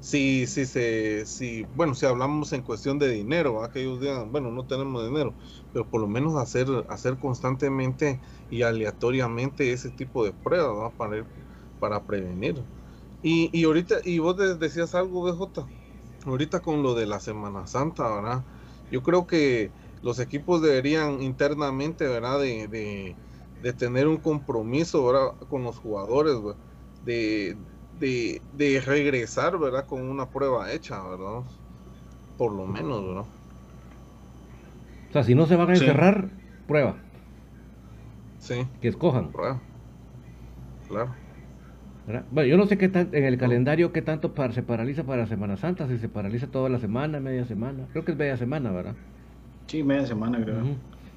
Si, 0.00 0.46
si, 0.46 0.66
se, 0.66 1.26
si, 1.26 1.64
bueno, 1.74 1.94
si 1.94 2.06
hablamos 2.06 2.52
en 2.52 2.62
cuestión 2.62 2.98
de 2.98 3.10
dinero, 3.10 3.54
¿verdad? 3.54 3.72
que 3.72 3.80
ellos 3.82 4.00
digan, 4.00 4.30
bueno, 4.32 4.50
no 4.52 4.66
tenemos 4.66 5.04
dinero, 5.04 5.36
pero 5.72 5.88
por 5.88 6.00
lo 6.00 6.08
menos 6.08 6.36
hacer, 6.36 6.68
hacer 6.88 7.18
constantemente 7.18 8.20
y 8.48 8.62
aleatoriamente 8.62 9.72
ese 9.72 9.90
tipo 9.92 10.24
de 10.24 10.32
pruebas, 10.34 10.76
¿verdad? 10.76 10.94
Para, 10.96 11.28
para 11.78 12.06
prevenir. 12.06 12.66
Y, 13.22 13.50
y 13.58 13.64
ahorita, 13.64 13.96
y 14.04 14.18
vos 14.20 14.36
decías 14.60 14.94
algo, 14.94 15.22
BJ, 15.22 15.72
ahorita 16.26 16.60
con 16.60 16.82
lo 16.82 16.94
de 16.94 17.06
la 17.06 17.20
Semana 17.20 17.66
Santa, 17.66 18.08
¿verdad? 18.14 18.42
Yo 18.90 19.02
creo 19.02 19.26
que 19.26 19.70
los 20.02 20.18
equipos 20.18 20.62
deberían 20.62 21.22
internamente, 21.22 22.06
¿verdad? 22.06 22.40
De, 22.40 22.68
de, 23.62 23.72
tener 23.72 24.06
un 24.06 24.18
compromiso, 24.18 25.04
¿verdad? 25.06 25.34
Con 25.48 25.64
los 25.64 25.78
jugadores, 25.78 26.36
De, 27.04 27.56
de, 27.98 28.82
regresar, 28.84 29.58
¿verdad? 29.58 29.86
Con 29.86 30.02
una 30.02 30.28
prueba 30.28 30.72
hecha, 30.72 31.02
¿verdad? 31.02 31.42
Por 32.36 32.52
lo 32.52 32.66
menos, 32.66 33.04
¿verdad? 33.04 33.24
O 35.08 35.12
sea, 35.12 35.24
si 35.24 35.34
no 35.34 35.46
se 35.46 35.56
van 35.56 35.70
a 35.70 35.72
encerrar, 35.72 36.30
prueba. 36.66 36.96
Sí. 38.38 38.66
Que 38.80 38.88
escojan. 38.88 39.32
Prueba. 39.32 39.60
Claro. 40.88 41.25
Bueno, 42.06 42.48
yo 42.48 42.56
no 42.56 42.66
sé 42.66 42.78
qué 42.78 42.88
tan, 42.88 43.08
en 43.12 43.24
el 43.24 43.36
calendario 43.36 43.92
qué 43.92 44.00
tanto 44.00 44.32
se 44.52 44.62
paraliza 44.62 45.02
para 45.02 45.26
Semana 45.26 45.56
Santa, 45.56 45.88
si 45.88 45.98
se 45.98 46.08
paraliza 46.08 46.46
toda 46.46 46.68
la 46.68 46.78
semana, 46.78 47.18
media 47.18 47.44
semana. 47.44 47.86
Creo 47.90 48.04
que 48.04 48.12
es 48.12 48.18
media 48.18 48.36
semana, 48.36 48.70
¿verdad? 48.70 48.94
Sí, 49.66 49.82
media 49.82 50.06
semana 50.06 50.40
creo. 50.40 50.56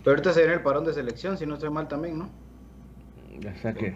Pero 0.03 0.15
ahorita 0.15 0.33
se 0.33 0.39
viene 0.39 0.55
el 0.55 0.61
parón 0.61 0.85
de 0.85 0.93
selección, 0.93 1.37
si 1.37 1.45
no 1.45 1.53
estoy 1.53 1.69
mal 1.69 1.87
también, 1.87 2.17
¿no? 2.17 2.29
O 3.37 3.61
sea 3.61 3.73
que... 3.73 3.95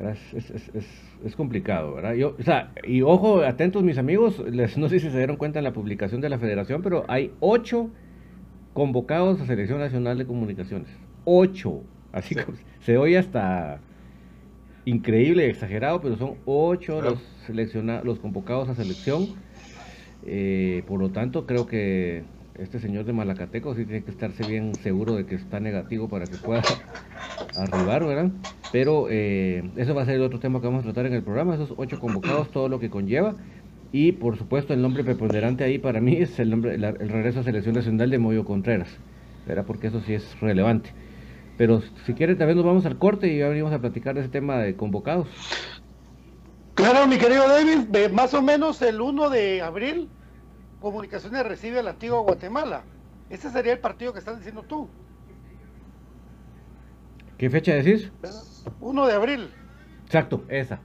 Es, 0.00 0.50
es, 0.50 0.50
es, 0.74 0.86
es, 1.22 1.36
complicado, 1.36 1.94
¿verdad? 1.94 2.14
Yo, 2.14 2.34
o 2.38 2.42
sea, 2.42 2.72
y 2.82 3.02
ojo, 3.02 3.42
atentos 3.42 3.82
mis 3.82 3.98
amigos, 3.98 4.38
les, 4.38 4.78
no 4.78 4.88
sé 4.88 4.98
si 5.00 5.10
se 5.10 5.18
dieron 5.18 5.36
cuenta 5.36 5.58
en 5.60 5.64
la 5.64 5.74
publicación 5.74 6.22
de 6.22 6.30
la 6.30 6.38
federación, 6.38 6.80
pero 6.80 7.04
hay 7.08 7.30
ocho 7.40 7.90
convocados 8.72 9.40
a 9.42 9.46
Selección 9.46 9.78
Nacional 9.80 10.16
de 10.16 10.26
Comunicaciones. 10.26 10.88
Ocho. 11.26 11.82
Así 12.10 12.34
que 12.34 12.44
se 12.80 12.96
oye 12.96 13.18
hasta 13.18 13.80
increíble, 14.84 15.48
exagerado, 15.48 16.00
pero 16.00 16.16
son 16.16 16.34
ocho 16.44 17.00
los 17.00 17.18
seleccionados, 17.46 18.04
los 18.04 18.18
convocados 18.18 18.68
a 18.68 18.74
selección. 18.74 19.28
Eh, 20.24 20.82
por 20.86 21.00
lo 21.00 21.10
tanto, 21.10 21.46
creo 21.46 21.66
que 21.66 22.22
este 22.58 22.78
señor 22.78 23.04
de 23.04 23.12
Malacateco 23.12 23.74
sí 23.74 23.84
tiene 23.84 24.04
que 24.04 24.10
estarse 24.10 24.46
bien 24.46 24.74
seguro 24.76 25.16
de 25.16 25.26
que 25.26 25.34
está 25.34 25.58
negativo 25.60 26.08
para 26.08 26.26
que 26.26 26.36
pueda 26.36 26.62
arribar, 27.56 28.04
¿verdad? 28.04 28.30
Pero 28.72 29.06
eh, 29.10 29.62
eso 29.76 29.94
va 29.94 30.02
a 30.02 30.06
ser 30.06 30.16
el 30.16 30.22
otro 30.22 30.38
tema 30.38 30.60
que 30.60 30.66
vamos 30.66 30.82
a 30.82 30.84
tratar 30.84 31.06
en 31.06 31.14
el 31.14 31.22
programa, 31.22 31.54
esos 31.54 31.74
ocho 31.76 31.98
convocados, 31.98 32.50
todo 32.50 32.68
lo 32.68 32.78
que 32.78 32.90
conlleva. 32.90 33.34
Y 33.92 34.12
por 34.12 34.38
supuesto 34.38 34.72
el 34.72 34.80
nombre 34.80 35.04
preponderante 35.04 35.64
ahí 35.64 35.78
para 35.78 36.00
mí 36.00 36.16
es 36.16 36.38
el, 36.38 36.48
nombre, 36.48 36.74
el, 36.74 36.82
regreso 36.82 37.40
a 37.40 37.42
selección 37.42 37.74
nacional 37.74 38.08
de 38.08 38.18
Moyo 38.18 38.44
Contreras, 38.44 38.88
¿verdad? 39.46 39.64
porque 39.66 39.88
eso 39.88 40.00
sí 40.00 40.14
es 40.14 40.40
relevante. 40.40 40.90
Pero 41.62 41.80
si 41.80 42.14
quieren 42.14 42.36
también 42.36 42.56
nos 42.56 42.66
vamos 42.66 42.86
al 42.86 42.98
corte 42.98 43.28
y 43.28 43.38
ya 43.38 43.48
venimos 43.48 43.72
a 43.72 43.78
platicar 43.78 44.16
de 44.16 44.22
ese 44.22 44.30
tema 44.30 44.58
de 44.58 44.74
convocados. 44.74 45.28
Claro, 46.74 47.06
mi 47.06 47.18
querido 47.18 47.46
David, 47.46 48.10
más 48.10 48.34
o 48.34 48.42
menos 48.42 48.82
el 48.82 49.00
1 49.00 49.30
de 49.30 49.62
abril, 49.62 50.10
Comunicaciones 50.80 51.46
recibe 51.46 51.78
al 51.78 51.86
antiguo 51.86 52.24
Guatemala. 52.24 52.82
Ese 53.30 53.48
sería 53.48 53.74
el 53.74 53.78
partido 53.78 54.12
que 54.12 54.18
estás 54.18 54.38
diciendo 54.38 54.64
tú. 54.64 54.88
¿Qué 57.38 57.48
fecha 57.48 57.74
decís? 57.74 58.10
1 58.80 59.06
de 59.06 59.12
abril. 59.12 59.48
Exacto, 60.04 60.44
esa. 60.48 60.80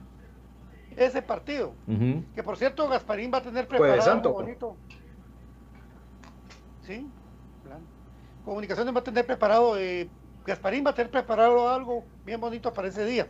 Ese 0.96 1.22
partido. 1.22 1.74
Que 2.36 2.44
por 2.44 2.56
cierto, 2.56 2.88
Gasparín 2.88 3.32
va 3.34 3.38
a 3.38 3.42
tener 3.42 3.66
preparado 3.66 4.12
algo 4.12 4.32
bonito. 4.32 4.76
¿Sí? 6.82 7.04
Comunicaciones 8.44 8.94
va 8.94 9.00
a 9.00 9.04
tener 9.04 9.26
preparado, 9.26 9.76
eh, 9.76 10.08
Gasparín 10.48 10.84
va 10.84 10.90
a 10.90 10.94
tener 10.94 11.10
preparado 11.10 11.68
algo 11.68 12.04
bien 12.24 12.40
bonito 12.40 12.72
para 12.72 12.88
ese 12.88 13.04
día. 13.04 13.28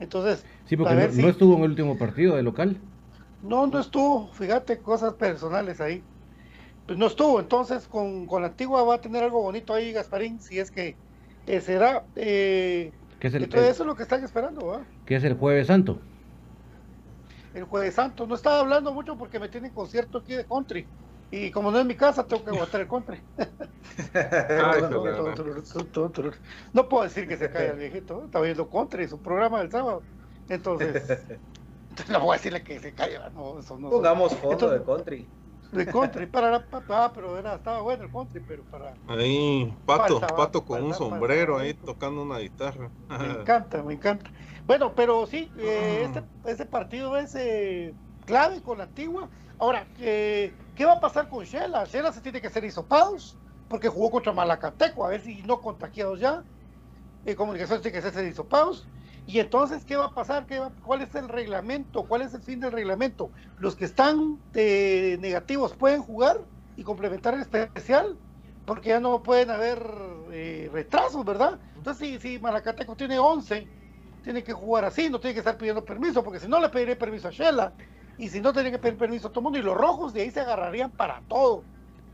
Entonces, 0.00 0.44
sí, 0.66 0.76
porque 0.76 0.94
no, 0.94 1.28
estuvo 1.28 1.56
en 1.56 1.62
el 1.62 1.70
último 1.70 1.96
partido 1.96 2.36
de 2.36 2.42
local. 2.42 2.76
No, 3.42 3.66
no 3.66 3.78
estuvo, 3.78 4.28
fíjate, 4.32 4.78
cosas 4.78 5.14
personales 5.14 5.80
ahí. 5.80 6.02
Pues 6.86 6.98
no 6.98 7.06
estuvo, 7.06 7.38
entonces 7.38 7.86
con, 7.86 8.26
con 8.26 8.42
la 8.42 8.48
antigua 8.48 8.82
va 8.82 8.96
a 8.96 9.00
tener 9.00 9.22
algo 9.22 9.42
bonito 9.42 9.72
ahí, 9.72 9.92
Gasparín, 9.92 10.40
si 10.40 10.58
es 10.58 10.70
que 10.70 10.96
eh, 11.46 11.60
será. 11.60 12.04
Eh, 12.16 12.92
es 13.20 13.34
el, 13.34 13.44
eso 13.44 13.60
es 13.60 13.78
lo 13.80 13.94
que 13.94 14.02
están 14.02 14.24
esperando, 14.24 14.66
¿va? 14.66 14.86
¿Qué 15.06 15.16
es 15.16 15.24
el 15.24 15.34
Jueves 15.34 15.66
Santo? 15.66 16.00
El 17.54 17.64
Jueves 17.64 17.94
Santo. 17.94 18.26
No 18.26 18.34
estaba 18.34 18.60
hablando 18.60 18.92
mucho 18.92 19.16
porque 19.16 19.38
me 19.38 19.48
tienen 19.48 19.70
concierto 19.72 20.18
aquí 20.18 20.34
de 20.34 20.46
country. 20.46 20.86
Y 21.30 21.50
como 21.50 21.70
no 21.70 21.78
es 21.78 21.86
mi 21.86 21.94
casa, 21.94 22.26
tengo 22.26 22.44
que 22.44 22.50
aguantar 22.50 22.80
el 22.80 22.88
country. 22.88 23.20
no 26.72 26.88
puedo 26.88 27.04
decir 27.04 27.28
que 27.28 27.36
se 27.36 27.50
caiga 27.50 27.72
el 27.72 27.78
viejito. 27.78 28.24
Está 28.24 28.40
viendo 28.40 28.68
country, 28.68 29.08
su 29.08 29.20
programa 29.20 29.58
del 29.58 29.70
sábado. 29.70 30.02
Entonces, 30.48 31.36
no 32.08 32.20
voy 32.20 32.34
a 32.34 32.38
decirle 32.38 32.62
que 32.62 32.80
se 32.80 32.94
caiga. 32.94 33.28
No, 33.30 33.58
eso 33.58 33.78
no, 33.78 33.90
Pongamos 33.90 34.34
foto 34.36 34.70
de 34.70 34.82
country 34.82 35.28
de 35.72 35.86
country 35.86 36.26
para 36.26 36.50
la 36.50 36.64
ah, 36.90 37.12
pero 37.14 37.38
era, 37.38 37.56
estaba 37.56 37.82
bueno 37.82 38.04
el 38.04 38.10
country, 38.10 38.42
pero 38.46 38.62
para 38.64 38.94
ahí 39.06 39.72
Pato, 39.84 40.20
Pato 40.20 40.64
con 40.64 40.82
un 40.82 40.94
sombrero 40.94 41.58
ahí 41.58 41.74
tocando 41.74 42.22
una 42.22 42.38
guitarra. 42.38 42.90
Me 43.08 43.40
encanta, 43.40 43.82
me 43.82 43.94
encanta. 43.94 44.30
Bueno, 44.66 44.94
pero 44.94 45.26
sí, 45.26 45.50
eh, 45.58 46.04
este, 46.04 46.22
ese 46.50 46.66
partido 46.66 47.16
es 47.16 47.34
eh, 47.34 47.94
clave 48.24 48.62
con 48.62 48.78
la 48.78 48.84
antigua. 48.84 49.28
Ahora, 49.58 49.90
¿qué 49.94 50.54
va 50.86 50.94
a 50.94 51.00
pasar 51.00 51.28
con 51.28 51.44
Shela? 51.44 51.84
Shela 51.84 52.12
se 52.12 52.20
tiene 52.20 52.40
que 52.40 52.46
hacer 52.46 52.64
hisopados 52.64 53.40
porque 53.66 53.88
jugó 53.88 54.10
contra 54.10 54.32
Malacateco, 54.32 55.04
a 55.04 55.08
ver 55.10 55.20
si 55.20 55.42
no 55.42 55.60
contagiados 55.60 56.20
ya. 56.20 56.46
Eh, 57.24 57.34
comunicación 57.36 57.82
tiene 57.82 57.92
que 57.92 57.98
hacerse 57.98 58.28
hisopados. 58.28 58.90
Y 59.26 59.40
entonces, 59.40 59.84
¿qué 59.84 59.96
va 59.96 60.06
a 60.06 60.14
pasar? 60.14 60.46
¿Qué 60.46 60.60
¿Cuál 60.82 61.02
es 61.02 61.14
el 61.14 61.28
reglamento? 61.28 62.06
¿Cuál 62.06 62.22
es 62.22 62.34
el 62.34 62.42
fin 62.42 62.60
del 62.60 62.72
reglamento? 62.72 63.32
Los 63.56 63.76
que 63.76 63.84
están 63.86 64.40
negativos 64.54 65.76
pueden 65.76 66.02
jugar 66.02 66.38
y 66.76 66.84
complementar 66.84 67.34
el 67.34 67.42
especial, 67.42 68.20
porque 68.64 68.90
ya 68.90 69.00
no 69.00 69.22
pueden 69.22 69.50
haber 69.50 69.82
eh, 70.32 70.70
retrasos, 70.72 71.24
¿verdad? 71.24 71.60
Entonces, 71.74 72.08
si, 72.08 72.20
si 72.20 72.38
Malacateco 72.38 72.96
tiene 72.96 73.18
11, 73.18 73.72
tiene 74.22 74.42
que 74.44 74.52
jugar 74.52 74.84
así, 74.84 75.10
no 75.10 75.20
tiene 75.20 75.34
que 75.34 75.40
estar 75.40 75.58
pidiendo 75.58 75.84
permiso, 75.84 76.22
porque 76.24 76.40
si 76.40 76.48
no 76.48 76.60
le 76.60 76.68
pediré 76.70 76.96
permiso 76.96 77.28
a 77.28 77.30
Shela, 77.32 77.74
y 78.18 78.28
si 78.28 78.40
no, 78.40 78.52
tiene 78.52 78.70
que 78.70 78.78
pedir 78.78 78.96
permiso 78.96 79.28
a 79.28 79.30
todo 79.30 79.40
el 79.40 79.44
mundo, 79.44 79.58
y 79.58 79.62
los 79.62 79.76
rojos 79.76 80.12
de 80.12 80.22
ahí 80.22 80.30
se 80.30 80.40
agarrarían 80.40 80.90
para 80.90 81.22
todo. 81.28 81.62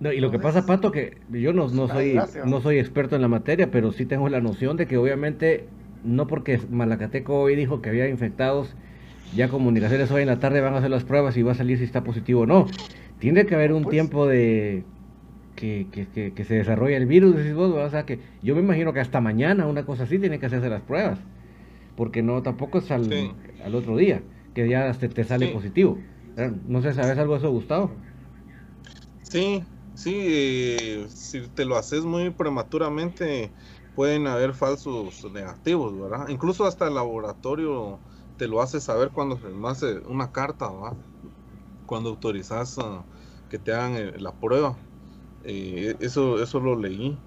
No, 0.01 0.13
y 0.13 0.21
lo 0.21 0.31
que 0.31 0.39
pasa, 0.39 0.67
Pato, 0.67 0.93
que 0.93 1.19
yo 1.31 1.53
no, 1.53 1.69
no 1.69 1.89
soy, 1.89 2.19
no 2.45 2.61
soy 2.61 2.79
experto 2.79 3.17
en 3.17 3.23
la 3.23 3.29
materia, 3.29 3.71
pero 3.71 3.93
sí 3.93 4.05
tengo 4.05 4.29
la 4.29 4.41
noción 4.41 4.77
de 4.77 4.87
que 4.87 4.99
obviamente 4.99 5.69
no 6.05 6.27
porque 6.27 6.61
Malacateco 6.71 7.41
hoy 7.41 7.57
dijo 7.57 7.81
que 7.81 7.89
había 7.89 8.09
infectados, 8.09 8.75
ya 9.35 9.49
comunicaciones 9.49 10.11
hoy 10.11 10.23
en 10.23 10.29
la 10.29 10.39
tarde 10.39 10.61
van 10.61 10.75
a 10.75 10.79
hacer 10.79 10.91
las 10.91 11.05
pruebas 11.05 11.37
y 11.37 11.43
va 11.43 11.53
a 11.53 11.55
salir 11.55 11.79
si 11.79 11.85
está 11.85 12.05
positivo 12.05 12.43
o 12.43 12.47
no. 12.47 12.67
Tiene 13.19 13.47
que 13.47 13.55
haber 13.55 13.73
un 13.73 13.85
pues. 13.85 13.93
tiempo 13.93 14.27
de 14.27 14.85
que, 15.57 15.87
que, 15.91 16.33
que, 16.33 16.45
se 16.45 16.55
desarrolle 16.55 16.97
el 16.97 17.07
virus, 17.07 17.37
decís 17.37 17.55
vos, 17.55 17.73
o 17.75 17.91
sea 17.91 18.05
que 18.05 18.19
yo 18.43 18.55
me 18.55 18.61
imagino 18.61 18.93
que 18.93 19.01
hasta 19.01 19.21
mañana 19.21 19.67
una 19.67 19.85
cosa 19.87 20.03
así 20.03 20.19
tiene 20.19 20.39
que 20.39 20.47
hacerse 20.47 20.69
las 20.69 20.83
pruebas, 20.83 21.19
porque 21.97 22.23
no 22.23 22.43
tampoco 22.43 22.79
es 22.79 22.91
al, 22.91 23.09
al 23.65 23.75
otro 23.75 23.97
día, 23.97 24.21
que 24.55 24.69
ya 24.69 24.93
te, 24.99 25.09
te 25.09 25.25
sale 25.25 25.49
positivo. 25.49 26.11
No 26.37 26.83
sé, 26.83 26.95
¿sabes 26.95 27.19
algo 27.19 27.35
de 27.35 27.39
eso, 27.41 27.51
Gustavo? 27.51 28.09
Sí, 29.23 29.67
sí, 29.95 30.13
eh, 30.17 31.07
si 31.11 31.49
te 31.51 31.65
lo 31.65 31.77
haces 31.77 32.05
muy 32.05 32.31
prematuramente, 32.31 33.55
pueden 33.93 34.27
haber 34.27 34.55
falsos 34.55 35.25
negativos, 35.33 35.99
¿verdad? 35.99 36.29
Incluso 36.29 36.65
hasta 36.67 36.87
el 36.89 36.95
laboratorio 36.95 38.03
te 38.37 38.47
lo 38.49 38.61
hace 38.61 38.81
saber 38.81 39.11
cuando 39.13 39.41
hace 39.69 39.99
una 40.07 40.31
carta, 40.33 40.71
¿verdad? 40.71 40.99
Cuando 41.87 42.11
autorizas 42.11 42.79
ah, 42.79 43.09
que 43.49 43.59
te 43.59 43.73
hagan 43.73 43.97
eh, 43.97 44.13
la 44.21 44.39
prueba. 44.39 44.79
Eh, 45.41 45.97
eso, 46.01 46.43
eso 46.43 46.61
lo 46.61 46.77
leí. 46.79 47.25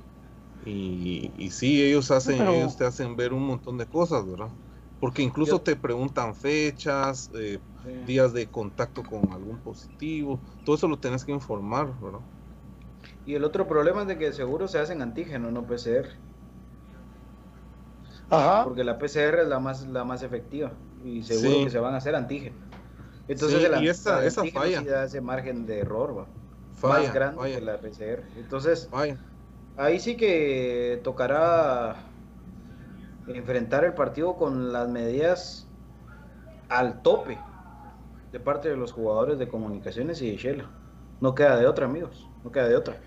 Y, 0.59 1.33
y 1.37 1.51
sí, 1.51 1.83
ellos 1.83 2.11
hacen, 2.11 2.47
ellos 2.47 2.77
te 2.77 2.85
hacen 2.85 3.15
ver 3.15 3.33
un 3.33 3.43
montón 3.45 3.77
de 3.77 3.87
cosas, 3.89 4.25
¿verdad? 4.27 4.57
Porque 4.99 5.21
incluso 5.21 5.59
te 5.61 5.75
preguntan 5.75 6.33
fechas, 6.33 7.29
eh, 7.35 7.59
días 8.05 8.33
de 8.33 8.47
contacto 8.47 9.03
con 9.03 9.31
algún 9.31 9.59
positivo, 9.59 10.39
todo 10.65 10.75
eso 10.75 10.87
lo 10.87 10.97
tienes 10.97 11.23
que 11.23 11.31
informar, 11.31 11.87
¿verdad? 12.01 12.21
Y 13.25 13.35
el 13.35 13.43
otro 13.43 13.67
problema 13.67 14.01
es 14.01 14.07
de 14.07 14.17
que 14.17 14.33
seguro 14.33 14.67
se 14.67 14.79
hacen 14.79 15.01
antígeno, 15.01 15.51
no 15.51 15.65
PCR. 15.65 16.07
Porque 18.63 18.83
la 18.83 18.97
PCR 18.97 19.41
es 19.41 19.47
la 19.47 19.59
más, 19.59 19.87
la 19.87 20.03
más 20.03 20.23
efectiva 20.23 20.71
y 21.03 21.23
seguro 21.23 21.65
que 21.65 21.69
se 21.69 21.79
van 21.79 21.93
a 21.93 21.97
hacer 21.97 22.15
antígenos. 22.15 22.59
Entonces, 23.27 23.69
y 23.81 23.87
esa, 23.87 24.25
esa 24.25 24.43
falla. 24.45 24.81
da 24.81 25.03
ese 25.03 25.21
margen 25.21 25.65
de 25.65 25.79
error, 25.79 26.17
¿va? 26.17 26.27
más 26.87 27.13
grande 27.13 27.55
que 27.55 27.61
la 27.61 27.77
PCR. 27.77 28.23
Entonces, 28.37 28.89
ahí 29.75 29.99
sí 29.99 30.15
que 30.15 31.01
tocará 31.03 32.06
enfrentar 33.27 33.83
el 33.83 33.93
partido 33.93 34.35
con 34.35 34.71
las 34.71 34.87
medidas 34.87 35.67
al 36.69 37.01
tope 37.01 37.37
de 38.31 38.39
parte 38.39 38.69
de 38.69 38.77
los 38.77 38.91
jugadores 38.91 39.39
de 39.39 39.47
comunicaciones 39.47 40.21
y 40.21 40.31
de 40.31 40.37
Shela. 40.37 40.69
No 41.21 41.33
queda 41.35 41.57
de 41.57 41.67
otra, 41.67 41.85
amigos. 41.85 42.27
No 42.43 42.51
queda 42.51 42.67
de 42.67 42.75
otra. 42.75 42.97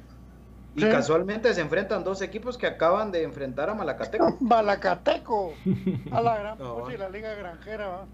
Y 0.74 0.82
casualmente 0.82 1.52
se 1.52 1.60
enfrentan 1.60 2.04
dos 2.04 2.22
equipos 2.22 2.56
que 2.56 2.66
acaban 2.66 3.10
de 3.10 3.22
enfrentar 3.22 3.70
a 3.70 3.74
Malacateco. 3.74 4.36
Malacateco, 4.40 5.52
a 6.12 6.20
la 6.20 6.38
gran 6.38 6.58
y 6.92 6.96
la 6.96 7.08
liga 7.08 7.34
granjera. 7.34 8.06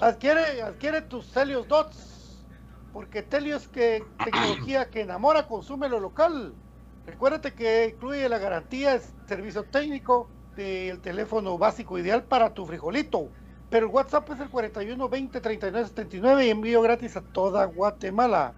adquiere, 0.00 0.62
adquiere 0.62 1.02
tus 1.02 1.32
Telios 1.32 1.66
Dots, 1.66 2.44
porque 2.92 3.22
Telios 3.22 3.66
que 3.66 4.04
tecnología 4.24 4.88
que 4.88 5.00
enamora 5.00 5.46
consume 5.46 5.88
lo 5.88 5.98
local. 5.98 6.54
Recuérdate 7.06 7.52
que 7.52 7.92
incluye 7.92 8.28
la 8.28 8.38
garantía, 8.38 9.00
servicio 9.26 9.64
técnico 9.64 10.28
del 10.56 11.00
teléfono 11.00 11.58
básico 11.58 11.98
ideal 11.98 12.24
para 12.24 12.54
tu 12.54 12.66
frijolito. 12.66 13.28
Pero 13.70 13.86
el 13.86 13.92
WhatsApp 13.92 14.30
es 14.30 14.40
el 14.40 14.50
41 14.50 15.08
20 15.08 15.40
39 15.40 15.88
79 15.88 16.46
y 16.46 16.50
envío 16.50 16.82
gratis 16.82 17.16
a 17.16 17.22
toda 17.22 17.64
Guatemala. 17.64 18.52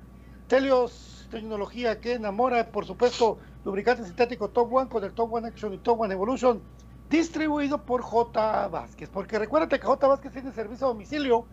Telios 0.49 1.29
tecnología 1.31 2.01
que 2.01 2.15
enamora, 2.15 2.71
por 2.71 2.85
supuesto, 2.85 3.39
lubricante 3.65 4.05
sintético 4.05 4.51
Top 4.51 4.73
One 4.73 4.89
con 4.89 5.05
el 5.05 5.13
Top 5.13 5.33
One 5.33 5.49
Action 5.49 5.73
y 5.73 5.79
Top 5.79 6.01
One 6.01 6.15
Evolution, 6.15 6.61
distribuido 7.09 7.85
por 7.85 8.03
J. 8.03 8.69
Vázquez. 8.69 9.09
Porque 9.09 9.39
recuérdate 9.39 9.79
que 9.79 9.87
J. 9.87 10.07
Vázquez 10.07 10.33
tiene 10.33 10.53
servicio 10.53 10.87
a 10.87 10.91
domicilio 10.91 11.47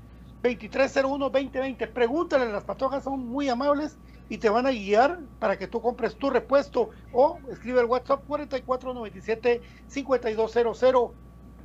2301-2020. 0.44 1.88
Pregúntale, 1.92 2.52
las 2.52 2.64
patojas 2.64 3.04
son 3.04 3.28
muy 3.28 3.50
amables 3.50 3.98
y 4.32 4.40
te 4.40 4.50
van 4.50 4.66
a 4.66 4.72
guiar 4.72 5.20
para 5.40 5.60
que 5.60 5.68
tú 5.68 5.82
compres 5.82 6.16
tu 6.16 6.30
repuesto 6.30 6.92
o 7.12 7.38
escribe 7.52 7.82
el 7.82 7.86
WhatsApp 7.86 8.24
4497-5200 8.28 11.12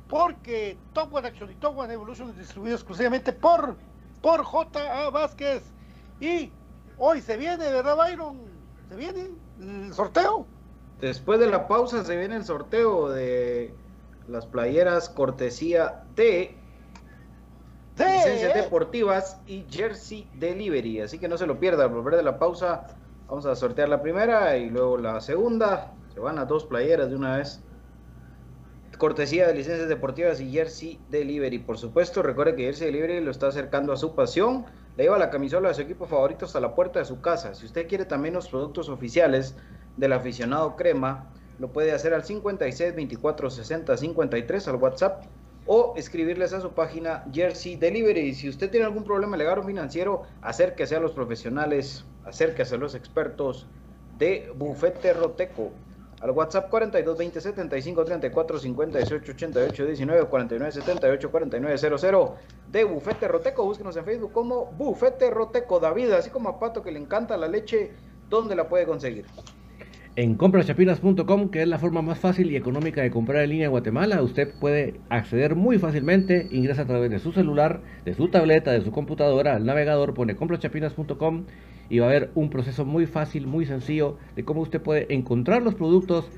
porque 0.07 0.77
Top 0.93 1.13
One 1.13 1.29
Action 1.29 1.49
y 1.49 1.55
Top 1.55 1.75
One 1.77 1.93
Evolution 1.93 2.29
es 2.29 2.37
distribuido 2.37 2.75
exclusivamente 2.75 3.33
por, 3.33 3.75
por 4.21 4.43
J. 4.43 5.09
Vázquez. 5.09 5.63
Y 6.19 6.51
Hoy 6.99 7.21
se 7.21 7.37
viene, 7.37 7.71
¿verdad, 7.71 7.95
Byron? 7.95 8.39
Se 8.89 8.95
viene 8.95 9.29
el 9.61 9.93
sorteo. 9.93 10.47
Después 10.99 11.39
de 11.39 11.45
la 11.47 11.67
pausa 11.67 12.03
se 12.03 12.17
viene 12.17 12.37
el 12.37 12.43
sorteo 12.43 13.09
de 13.09 13.71
las 14.27 14.47
playeras 14.47 15.09
cortesía 15.09 16.03
de 16.15 16.57
licencias 17.97 18.53
deportivas 18.53 19.39
y 19.47 19.65
jersey 19.69 20.27
delivery. 20.35 21.01
Así 21.01 21.19
que 21.19 21.27
no 21.27 21.37
se 21.37 21.47
lo 21.47 21.59
pierda. 21.59 21.85
Al 21.85 21.89
volver 21.89 22.15
de 22.15 22.23
la 22.23 22.39
pausa, 22.39 22.87
vamos 23.27 23.45
a 23.45 23.55
sortear 23.55 23.89
la 23.89 24.01
primera 24.01 24.57
y 24.57 24.69
luego 24.69 24.97
la 24.97 25.19
segunda. 25.21 25.93
Se 26.13 26.19
van 26.19 26.35
las 26.35 26.47
dos 26.47 26.65
playeras 26.65 27.09
de 27.09 27.15
una 27.15 27.37
vez. 27.37 27.61
Cortesía 28.97 29.47
de 29.47 29.53
licencias 29.53 29.89
deportivas 29.89 30.39
y 30.39 30.51
jersey 30.51 30.99
delivery. 31.09 31.59
Por 31.59 31.77
supuesto, 31.77 32.23
recuerde 32.23 32.55
que 32.55 32.63
jersey 32.63 32.87
delivery 32.87 33.21
lo 33.21 33.31
está 33.31 33.47
acercando 33.47 33.93
a 33.93 33.97
su 33.97 34.15
pasión 34.15 34.65
le 34.97 35.03
lleva 35.03 35.19
la 35.19 35.29
camisola 35.29 35.69
de 35.69 35.75
su 35.75 35.81
equipo 35.81 36.07
favorito 36.07 36.45
hasta 36.45 36.59
la 36.59 36.73
puerta 36.73 36.97
de 36.97 37.05
su 37.05 37.21
casa. 37.21 37.53
Si 37.53 37.67
usted 37.67 37.87
quiere 37.87 38.05
también 38.05 38.33
los 38.33 38.49
productos 38.49 38.89
oficiales 38.89 39.55
del 39.95 40.11
aficionado 40.11 40.75
crema, 40.75 41.31
lo 41.59 41.71
puede 41.71 41.91
hacer 41.91 42.15
al 42.15 42.23
56 42.23 42.95
24 42.95 43.49
60 43.51 43.95
53 43.95 44.67
al 44.67 44.75
WhatsApp 44.77 45.23
o 45.67 45.93
escribirles 45.97 46.53
a 46.53 46.61
su 46.61 46.71
página 46.71 47.25
Jersey 47.31 47.75
Delivery. 47.75 48.33
Si 48.33 48.49
usted 48.49 48.71
tiene 48.71 48.85
algún 48.85 49.03
problema 49.03 49.37
legal 49.37 49.59
o 49.59 49.63
financiero, 49.63 50.23
acérquese 50.41 50.95
a 50.95 50.99
los 50.99 51.11
profesionales, 51.11 52.05
acérquese 52.25 52.75
a 52.75 52.77
los 52.77 52.95
expertos 52.95 53.67
de 54.17 54.49
Bufete 54.55 55.13
Roteco. 55.13 55.71
Al 56.21 56.31
WhatsApp 56.31 56.69
42 56.71 57.15
20 57.15 57.41
75 57.41 58.05
34 58.05 58.59
58 58.59 59.31
88 59.33 59.85
19 59.85 60.25
49 60.25 60.71
78 60.71 61.31
49 61.31 61.77
00 61.77 62.35
de 62.71 62.83
Bufete 62.85 63.27
Roteco. 63.27 63.63
Búsquenos 63.63 63.95
en 63.97 64.05
Facebook 64.05 64.31
como 64.31 64.65
Bufete 64.65 65.29
Roteco 65.29 65.79
David, 65.79 66.11
así 66.11 66.31
como 66.31 66.49
a 66.49 66.59
Pato 66.59 66.81
que 66.81 66.91
le 66.91 66.99
encanta 66.99 67.37
la 67.37 67.47
leche, 67.47 67.91
¿dónde 68.29 68.55
la 68.55 68.67
puede 68.67 68.85
conseguir? 68.85 69.25
En 70.17 70.33
compraschapinas.com, 70.33 71.49
que 71.49 71.61
es 71.61 71.67
la 71.67 71.77
forma 71.77 72.01
más 72.01 72.17
fácil 72.17 72.49
y 72.49 72.55
económica 72.55 73.03
de 73.03 73.11
comprar 73.11 73.43
en 73.43 73.51
línea 73.51 73.65
en 73.65 73.69
Guatemala, 73.69 74.23
usted 74.23 74.51
puede 74.59 74.99
acceder 75.09 75.53
muy 75.53 75.77
fácilmente, 75.77 76.47
ingresa 76.49 76.81
a 76.81 76.87
través 76.87 77.11
de 77.11 77.19
su 77.19 77.33
celular, 77.33 77.83
de 78.03 78.15
su 78.15 78.27
tableta, 78.29 78.71
de 78.71 78.81
su 78.81 78.91
computadora, 78.91 79.55
al 79.55 79.67
navegador, 79.67 80.15
pone 80.15 80.35
compraschapinas.com 80.35 81.43
y 81.91 81.99
va 81.99 82.07
a 82.07 82.09
haber 82.09 82.31
un 82.33 82.49
proceso 82.49 82.83
muy 82.83 83.05
fácil, 83.05 83.45
muy 83.45 83.67
sencillo 83.67 84.17
de 84.35 84.43
cómo 84.43 84.61
usted 84.61 84.81
puede 84.81 85.13
encontrar 85.13 85.61
los 85.61 85.75
productos, 85.75 86.31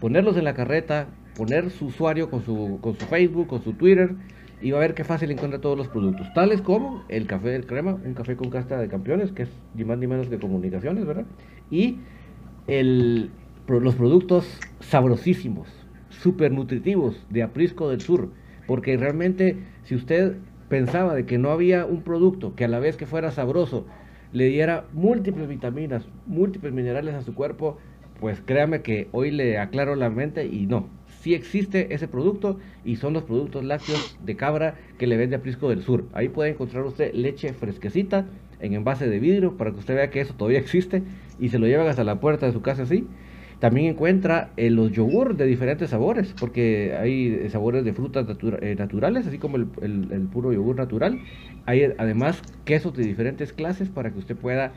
ponerlos 0.00 0.38
en 0.38 0.44
la 0.44 0.54
carreta, 0.54 1.08
poner 1.36 1.68
su 1.68 1.88
usuario 1.88 2.30
con 2.30 2.46
su, 2.46 2.78
con 2.80 2.94
su 2.98 3.04
Facebook, 3.04 3.48
con 3.48 3.62
su 3.62 3.74
Twitter 3.74 4.14
y 4.62 4.70
va 4.70 4.78
a 4.78 4.80
ver 4.80 4.94
qué 4.94 5.04
fácil 5.04 5.30
encuentra 5.30 5.60
todos 5.60 5.76
los 5.76 5.88
productos, 5.88 6.32
tales 6.32 6.62
como 6.62 7.04
el 7.10 7.26
café 7.26 7.50
del 7.50 7.66
crema, 7.66 7.92
un 7.92 8.14
café 8.14 8.36
con 8.36 8.48
casta 8.48 8.78
de 8.78 8.88
campeones, 8.88 9.32
que 9.32 9.42
es 9.42 9.50
ni 9.74 9.84
más 9.84 9.98
ni 9.98 10.06
menos 10.06 10.30
que 10.30 10.38
comunicaciones, 10.38 11.04
¿verdad? 11.04 11.26
Y 11.70 11.98
los 12.66 13.94
productos 13.94 14.46
sabrosísimos, 14.80 15.68
súper 16.10 16.52
nutritivos 16.52 17.24
de 17.30 17.42
Aprisco 17.42 17.88
del 17.88 18.00
Sur, 18.00 18.30
porque 18.66 18.96
realmente 18.96 19.56
si 19.84 19.94
usted 19.94 20.36
pensaba 20.68 21.14
de 21.14 21.26
que 21.26 21.38
no 21.38 21.50
había 21.50 21.86
un 21.86 22.02
producto 22.02 22.54
que 22.56 22.64
a 22.64 22.68
la 22.68 22.80
vez 22.80 22.96
que 22.96 23.06
fuera 23.06 23.30
sabroso 23.30 23.86
le 24.32 24.46
diera 24.46 24.84
múltiples 24.92 25.48
vitaminas, 25.48 26.04
múltiples 26.26 26.72
minerales 26.72 27.14
a 27.14 27.22
su 27.22 27.34
cuerpo, 27.34 27.78
pues 28.20 28.40
créame 28.44 28.82
que 28.82 29.08
hoy 29.12 29.30
le 29.30 29.58
aclaro 29.58 29.94
la 29.94 30.10
mente 30.10 30.46
y 30.46 30.66
no, 30.66 30.88
sí 31.20 31.34
existe 31.34 31.94
ese 31.94 32.08
producto 32.08 32.58
y 32.84 32.96
son 32.96 33.12
los 33.12 33.22
productos 33.22 33.64
lácteos 33.64 34.18
de 34.24 34.36
cabra 34.36 34.74
que 34.98 35.06
le 35.06 35.16
vende 35.16 35.36
Aprisco 35.36 35.68
del 35.68 35.82
Sur. 35.82 36.04
Ahí 36.12 36.28
puede 36.28 36.50
encontrar 36.50 36.84
usted 36.84 37.12
leche 37.14 37.52
fresquecita 37.52 38.26
en 38.60 38.74
envase 38.74 39.08
de 39.08 39.18
vidrio 39.18 39.56
para 39.56 39.70
que 39.70 39.78
usted 39.78 39.94
vea 39.94 40.10
que 40.10 40.20
eso 40.20 40.34
todavía 40.34 40.58
existe 40.58 41.02
y 41.38 41.48
se 41.48 41.58
lo 41.58 41.66
llevan 41.66 41.88
hasta 41.88 42.04
la 42.04 42.20
puerta 42.20 42.46
de 42.46 42.52
su 42.52 42.62
casa 42.62 42.82
así. 42.82 43.06
También 43.58 43.86
encuentra 43.86 44.50
eh, 44.58 44.68
los 44.68 44.92
yogur 44.92 45.34
de 45.36 45.46
diferentes 45.46 45.88
sabores, 45.90 46.34
porque 46.38 46.94
hay 46.98 47.28
eh, 47.28 47.48
sabores 47.48 47.84
de 47.84 47.94
frutas 47.94 48.26
eh, 48.60 48.76
naturales, 48.78 49.26
así 49.26 49.38
como 49.38 49.56
el, 49.56 49.68
el, 49.80 50.28
puro 50.30 50.52
yogur 50.52 50.76
natural. 50.76 51.20
Hay 51.64 51.84
además 51.96 52.42
quesos 52.66 52.92
de 52.94 53.04
diferentes 53.04 53.54
clases 53.54 53.88
para 53.88 54.10
que 54.10 54.18
usted 54.18 54.36
pueda 54.36 54.72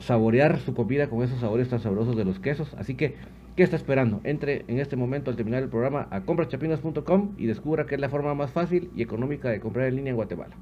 saborear 0.00 0.60
su 0.60 0.72
comida 0.72 1.08
con 1.08 1.22
esos 1.22 1.40
sabores 1.40 1.68
tan 1.68 1.80
sabrosos 1.80 2.16
de 2.16 2.24
los 2.24 2.38
quesos. 2.38 2.72
Así 2.78 2.94
que, 2.94 3.16
¿qué 3.54 3.64
está 3.64 3.76
esperando? 3.76 4.22
Entre 4.24 4.64
en 4.68 4.78
este 4.78 4.96
momento 4.96 5.30
al 5.30 5.36
terminar 5.36 5.62
el 5.62 5.68
programa 5.68 6.08
a 6.10 6.22
compraschapinas.com 6.22 7.34
y 7.36 7.46
descubra 7.46 7.84
que 7.84 7.96
es 7.96 8.00
la 8.00 8.08
forma 8.08 8.34
más 8.34 8.50
fácil 8.50 8.90
y 8.96 9.02
económica 9.02 9.50
de 9.50 9.60
comprar 9.60 9.88
en 9.88 9.96
línea 9.96 10.10
en 10.10 10.16
Guatemala. 10.16 10.56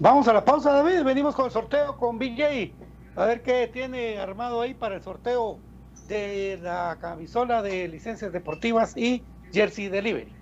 Vamos 0.00 0.26
a 0.26 0.32
la 0.32 0.44
pausa, 0.44 0.72
David. 0.72 1.04
Venimos 1.04 1.36
con 1.36 1.46
el 1.46 1.52
sorteo 1.52 1.96
con 1.96 2.18
BJ. 2.18 2.72
A 3.16 3.24
ver 3.24 3.42
qué 3.42 3.66
tiene 3.66 4.18
armado 4.18 4.60
ahí 4.60 4.74
para 4.74 4.96
el 4.96 5.02
sorteo 5.02 5.62
de 6.06 6.58
la 6.62 6.98
camisola 7.00 7.62
de 7.62 7.88
licencias 7.88 8.30
deportivas 8.30 8.94
y 8.94 9.26
Jersey 9.50 9.88
Delivery. 9.88 10.36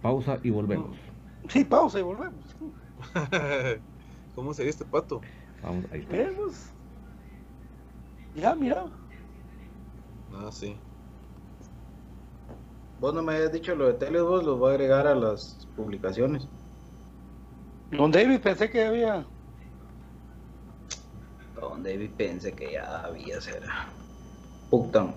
Pausa 0.00 0.40
y 0.42 0.48
volvemos. 0.50 0.96
Sí, 1.50 1.64
pausa 1.64 1.98
y 1.98 2.02
volvemos. 2.02 2.56
¿Cómo 4.34 4.54
sería 4.54 4.70
este 4.70 4.86
pato? 4.86 5.20
Vamos, 5.62 5.84
ahí 5.92 6.00
está. 6.00 6.16
Mira, 8.34 8.54
mira. 8.54 8.84
Ah, 10.32 10.50
sí. 10.50 10.78
Vos 13.00 13.12
no 13.12 13.22
me 13.22 13.34
habías 13.34 13.52
dicho 13.52 13.74
lo 13.74 13.86
de 13.86 13.94
Teles, 13.94 14.22
vos 14.22 14.44
lo 14.44 14.56
voy 14.56 14.70
a 14.70 14.74
agregar 14.74 15.06
a 15.06 15.14
las 15.14 15.66
publicaciones. 15.76 16.48
Don 17.90 18.10
David 18.10 18.40
pensé 18.40 18.70
que 18.70 18.84
había. 18.84 19.26
Don 21.60 21.82
David 21.82 22.10
pensé 22.16 22.52
que 22.52 22.72
ya 22.72 23.04
había, 23.04 23.40
será. 23.40 23.88
Puta. 24.70 25.14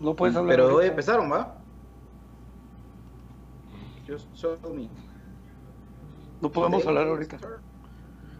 No 0.00 0.14
puedes 0.14 0.36
hablar. 0.36 0.56
Pero 0.56 0.76
hoy 0.76 0.86
empezaron, 0.86 1.30
¿va? 1.30 1.54
Just 4.06 4.32
show 4.34 4.56
me. 4.74 4.88
No 6.40 6.50
podemos 6.50 6.86
hablar 6.86 7.08
ahorita. 7.08 7.38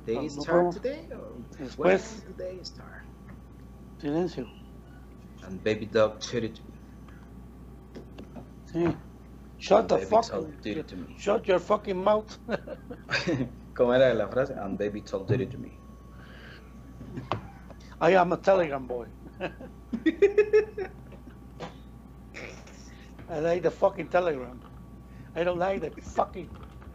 They 0.07 0.17
no, 0.17 0.31
start 0.31 0.75
today? 0.75 1.09
Después. 1.59 2.25
Silencio. 4.01 4.47
And 5.43 5.63
baby 5.63 5.87
dog 5.87 6.21
shitted 6.21 6.59
Sí. 8.79 8.97
Shut 9.59 9.89
the 9.89 9.99
fuck 9.99 10.25
Shut 11.19 11.47
your 11.49 11.59
fucking 11.59 11.97
mouth. 11.97 12.39
¿Cómo 13.75 13.95
era 13.95 14.15
la 14.15 14.29
frase? 14.29 14.57
And 14.57 14.79
baby 14.79 15.01
talk 15.01 15.27
dirty 15.27 15.47
to 15.47 15.59
me. 15.59 15.73
I 18.01 18.15
am 18.15 18.33
a 18.33 18.37
telegram 18.37 18.87
boy. 18.87 19.07
I 23.31 23.41
like 23.41 23.63
the 23.63 23.71
fucking 23.71 24.09
telegram. 24.09 24.61
I 25.35 25.43
don't 25.45 25.59
like 25.59 25.81
the 25.81 25.91
fucking 26.03 26.49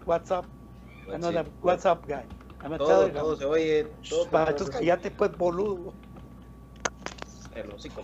WhatsApp. 0.06 0.46
I'm 1.12 1.20
not 1.20 1.36
a 1.36 1.44
WhatsApp 1.62 2.08
guy. 2.08 2.24
I'm 2.62 2.72
a 2.72 2.78
todo, 2.78 2.88
telegram. 2.88 3.24
Todo 3.24 3.36
se 3.36 3.46
oye. 3.46 3.88
Todo, 4.10 4.30
Para, 4.30 4.52
entonces 4.52 4.76
cállate 4.76 5.12
pues, 5.12 5.38
boludo. 5.38 5.94
El 7.56 7.72
hocico. 7.72 8.04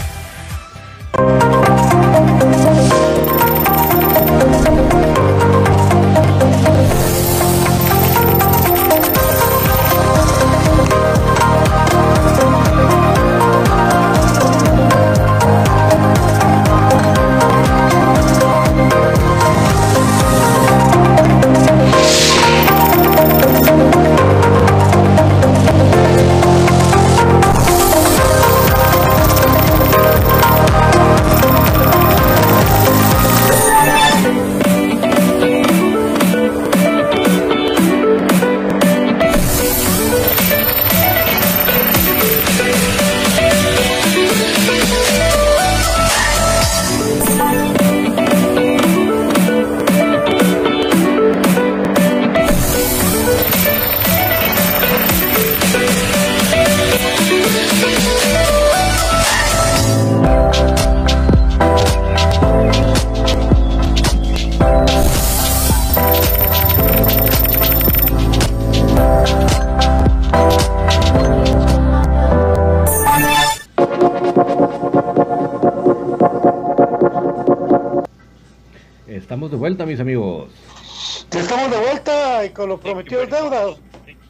Vuelta 82.81 83.13
y 83.13 83.17
con 83.17 83.23
lo 83.23 83.23
prometido 83.23 83.23
es 83.23 83.29
deuda. 83.29 83.75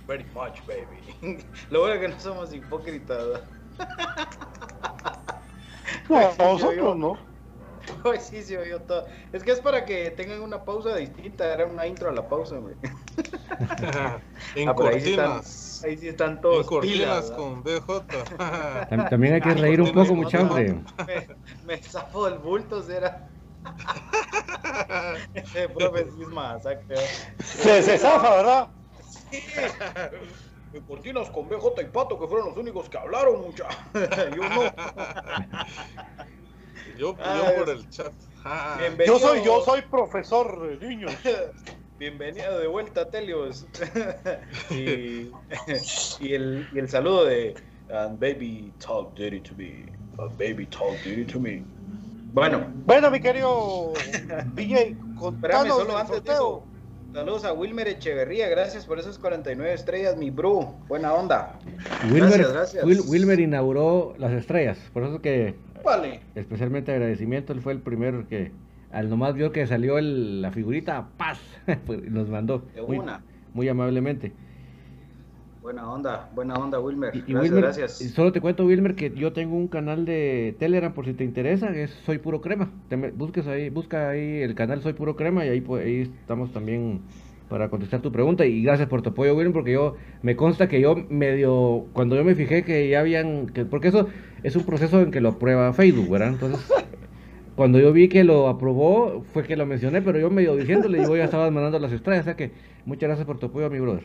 Very 0.08 0.26
much, 0.34 0.60
baby. 0.68 1.45
Lo 1.70 1.80
bueno 1.82 1.95
es 1.95 2.02
que 2.02 2.08
no 2.10 2.20
somos 2.20 2.54
hipócritas. 2.54 3.41
No, 6.10 6.20
Sí, 6.20 6.36
sí, 6.38 6.43
nosotros 6.43 6.97
no. 6.97 7.18
Hoy 8.04 8.20
sí 8.20 8.43
se 8.43 8.58
oyó 8.58 8.82
todo. 8.82 9.06
Es 9.32 9.43
que 9.43 9.52
es 9.52 9.60
para 9.60 9.86
que 9.86 10.12
tengan 10.12 10.41
una 10.41 10.64
pausa 10.64 10.95
distinta. 10.95 11.54
Era 11.54 11.66
una 11.66 11.86
intro 11.88 12.10
a 12.10 12.14
la 12.14 12.28
pausa, 12.28 12.58
güey. 12.58 12.76
en 14.56 14.70
Ah, 14.70 14.76
pero 14.76 14.89
ahí 14.89 15.02
sí 15.02 15.12
están- 15.12 15.26
cortinas. 15.34 15.84
Ahí 15.84 15.97
sí 15.97 16.08
están 16.10 16.32
En 16.32 16.41
todos 16.41 16.68
cortinas 16.68 16.97
pilas, 17.26 17.32
con 17.32 17.64
BJ. 17.64 18.06
Tam- 18.89 19.10
También 19.10 19.34
hay 19.36 19.41
que 19.41 19.54
reír 19.54 19.82
un 19.82 19.91
poco, 19.93 20.16
mucha 20.16 20.41
hombre. 20.41 20.82
Me, 21.08 21.28
me 21.64 21.78
zafo 21.78 22.26
del 22.30 22.39
bulto, 22.39 22.82
será. 22.84 23.28
Ese 25.34 25.70
profe 25.70 26.06
sí 26.12 26.22
es 26.22 26.28
masacre. 26.30 26.95
Se, 27.64 27.84
se 27.84 27.97
zafa, 27.97 28.36
¿verdad? 28.38 28.70
En 30.74 30.84
cortinas 30.84 31.30
con 31.30 31.47
BJ 31.49 31.82
y 31.82 31.86
Pato, 31.86 32.18
que 32.20 32.28
fueron 32.28 32.49
los 32.49 32.57
únicos 32.57 32.89
que 32.89 32.97
hablaron, 32.97 33.41
mucha. 33.41 33.66
Yo 34.36 34.49
no. 34.49 34.64
yo, 36.97 37.16
Ah, 37.20 37.36
yo 37.38 37.55
por 37.55 37.70
es- 37.70 37.76
el 37.76 37.89
chat. 37.89 38.14
Ah, 38.43 38.78
Bienvenido. 38.80 39.20
Yo 39.20 39.28
soy, 39.28 39.43
yo 39.43 39.62
soy 39.62 39.82
profesor 39.84 40.80
de 40.80 40.88
niños. 40.88 41.12
Bienvenido 41.99 42.57
de 42.57 42.68
vuelta, 42.68 43.09
Telios. 43.09 43.68
y, 44.72 45.32
y 46.20 46.34
el, 46.34 46.68
y 46.74 46.80
el 46.80 46.89
saludo 46.89 47.26
de 47.26 47.53
"And 47.91 48.18
baby 48.20 48.74
talk 48.80 49.14
dirty 49.16 49.41
to 49.41 49.53
me. 49.55 49.86
And 50.18 50.36
baby 50.38 50.66
talk 50.66 50.95
dirty 51.03 51.26
to 51.26 51.39
me. 51.39 51.64
Bueno, 52.34 52.66
Bueno, 52.86 53.12
mi 53.12 53.20
querido 53.20 53.93
DJ, 54.55 54.78
espérame, 54.80 55.16
contanos 55.16 55.78
solo 55.78 55.91
el 55.91 55.97
antes 55.97 56.24
de 56.24 56.32
sorteo. 56.34 56.70
Saludos 57.14 57.43
a 57.43 57.51
Wilmer 57.53 57.88
Echeverría, 57.89 58.47
gracias 58.47 58.86
por 58.86 58.97
esas 58.97 59.18
49 59.18 59.74
estrellas, 59.74 60.16
mi 60.16 60.30
bro. 60.30 60.76
Buena 60.88 61.14
onda. 61.14 61.59
Wilmer, 62.12 62.47
gracias. 62.53 62.86
Wil- 62.86 63.01
Wilmer 63.07 63.39
inauguró 63.39 64.14
las 64.18 64.32
estrellas, 64.32 64.78
por 64.93 65.03
eso 65.03 65.22
que 65.22 65.55
Vale. 65.84 66.22
especialmente 66.36 66.91
agradecimiento, 66.93 67.51
él 67.51 67.62
fue 67.62 67.74
el 67.74 67.80
primero 67.80 68.28
que 68.30 68.51
al 68.93 69.09
nomás 69.09 69.34
vio 69.34 69.51
que 69.51 69.68
salió 69.68 69.97
el- 69.97 70.41
la 70.41 70.51
figurita, 70.51 71.07
paz, 71.18 71.39
pues, 71.86 72.01
nos 72.09 72.30
mandó 72.30 72.64
De 72.74 72.82
muy, 72.82 72.97
una. 72.99 73.22
muy 73.53 73.68
amablemente. 73.68 74.32
Buena 75.62 75.88
onda, 75.91 76.30
buena 76.34 76.55
onda, 76.55 76.80
Wilmer. 76.80 77.16
Y, 77.16 77.20
y 77.20 77.22
gracias, 77.22 77.41
Wilmer, 77.43 77.62
gracias. 77.64 77.91
solo 78.16 78.32
te 78.32 78.41
cuento 78.41 78.66
Wilmer 78.66 78.95
que 78.95 79.12
yo 79.12 79.32
tengo 79.32 79.55
un 79.55 79.68
canal 79.68 80.05
de 80.05 80.55
Telegram 80.57 80.91
por 80.91 81.05
si 81.05 81.14
te 81.14 81.24
interesa, 81.24 81.70
es 81.76 81.91
Soy 82.05 82.18
Puro 82.18 82.41
Crema. 82.41 82.72
Te 82.89 82.97
me- 82.97 83.12
busques 83.12 83.45
ahí, 83.45 83.70
busca 83.70 84.09
ahí 84.09 84.41
el 84.41 84.55
canal 84.55 84.82
Soy 84.82 84.93
Puro 84.93 85.16
Crema 85.16 85.45
y 85.45 85.49
ahí, 85.49 85.62
pu- 85.62 85.80
ahí 85.80 86.01
estamos 86.01 86.51
también 86.51 87.01
para 87.47 87.70
contestar 87.70 88.01
tu 88.01 88.12
pregunta 88.12 88.45
y 88.45 88.64
gracias 88.64 88.88
por 88.89 89.01
tu 89.03 89.09
apoyo 89.12 89.36
Wilmer 89.36 89.53
porque 89.53 89.74
yo 89.74 89.95
me 90.24 90.36
consta 90.36 90.68
que 90.68 90.82
yo 90.82 90.95
medio 91.09 91.86
cuando 91.93 92.16
yo 92.16 92.24
me 92.24 92.34
fijé 92.34 92.64
que 92.64 92.89
ya 92.89 93.01
habían 93.01 93.47
que 93.47 93.66
porque 93.66 93.89
eso 93.89 94.07
es 94.41 94.55
un 94.55 94.64
proceso 94.64 95.01
en 95.01 95.12
que 95.12 95.20
lo 95.22 95.30
aprueba 95.30 95.74
Facebook, 95.74 96.09
¿verdad? 96.09 96.30
Entonces 96.30 96.66
cuando 97.55 97.78
yo 97.78 97.91
vi 97.93 98.07
que 98.09 98.24
lo 98.24 98.47
aprobó 98.47 99.24
fue 99.34 99.43
que 99.43 99.57
lo 99.57 99.66
mencioné, 99.68 100.01
pero 100.01 100.18
yo 100.18 100.30
medio 100.32 100.55
diciéndole 100.55 100.99
y 100.99 101.03
yo 101.03 101.16
ya 101.16 101.26
estaba 101.26 101.51
mandando 101.51 101.78
las 101.78 101.91
estrellas, 101.91 102.22
o 102.22 102.26
sea 102.26 102.36
que 102.36 102.51
muchas 102.86 103.09
gracias 103.09 103.28
por 103.28 103.38
tu 103.38 103.47
apoyo, 103.47 103.70
mi 103.70 103.80
brother. 103.80 104.03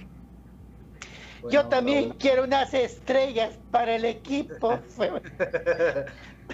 Yo 1.51 1.67
también 1.67 2.11
quiero 2.19 2.45
unas 2.45 2.73
estrellas 2.75 3.59
para 3.71 3.97
el 3.97 4.05
equipo. 4.05 4.79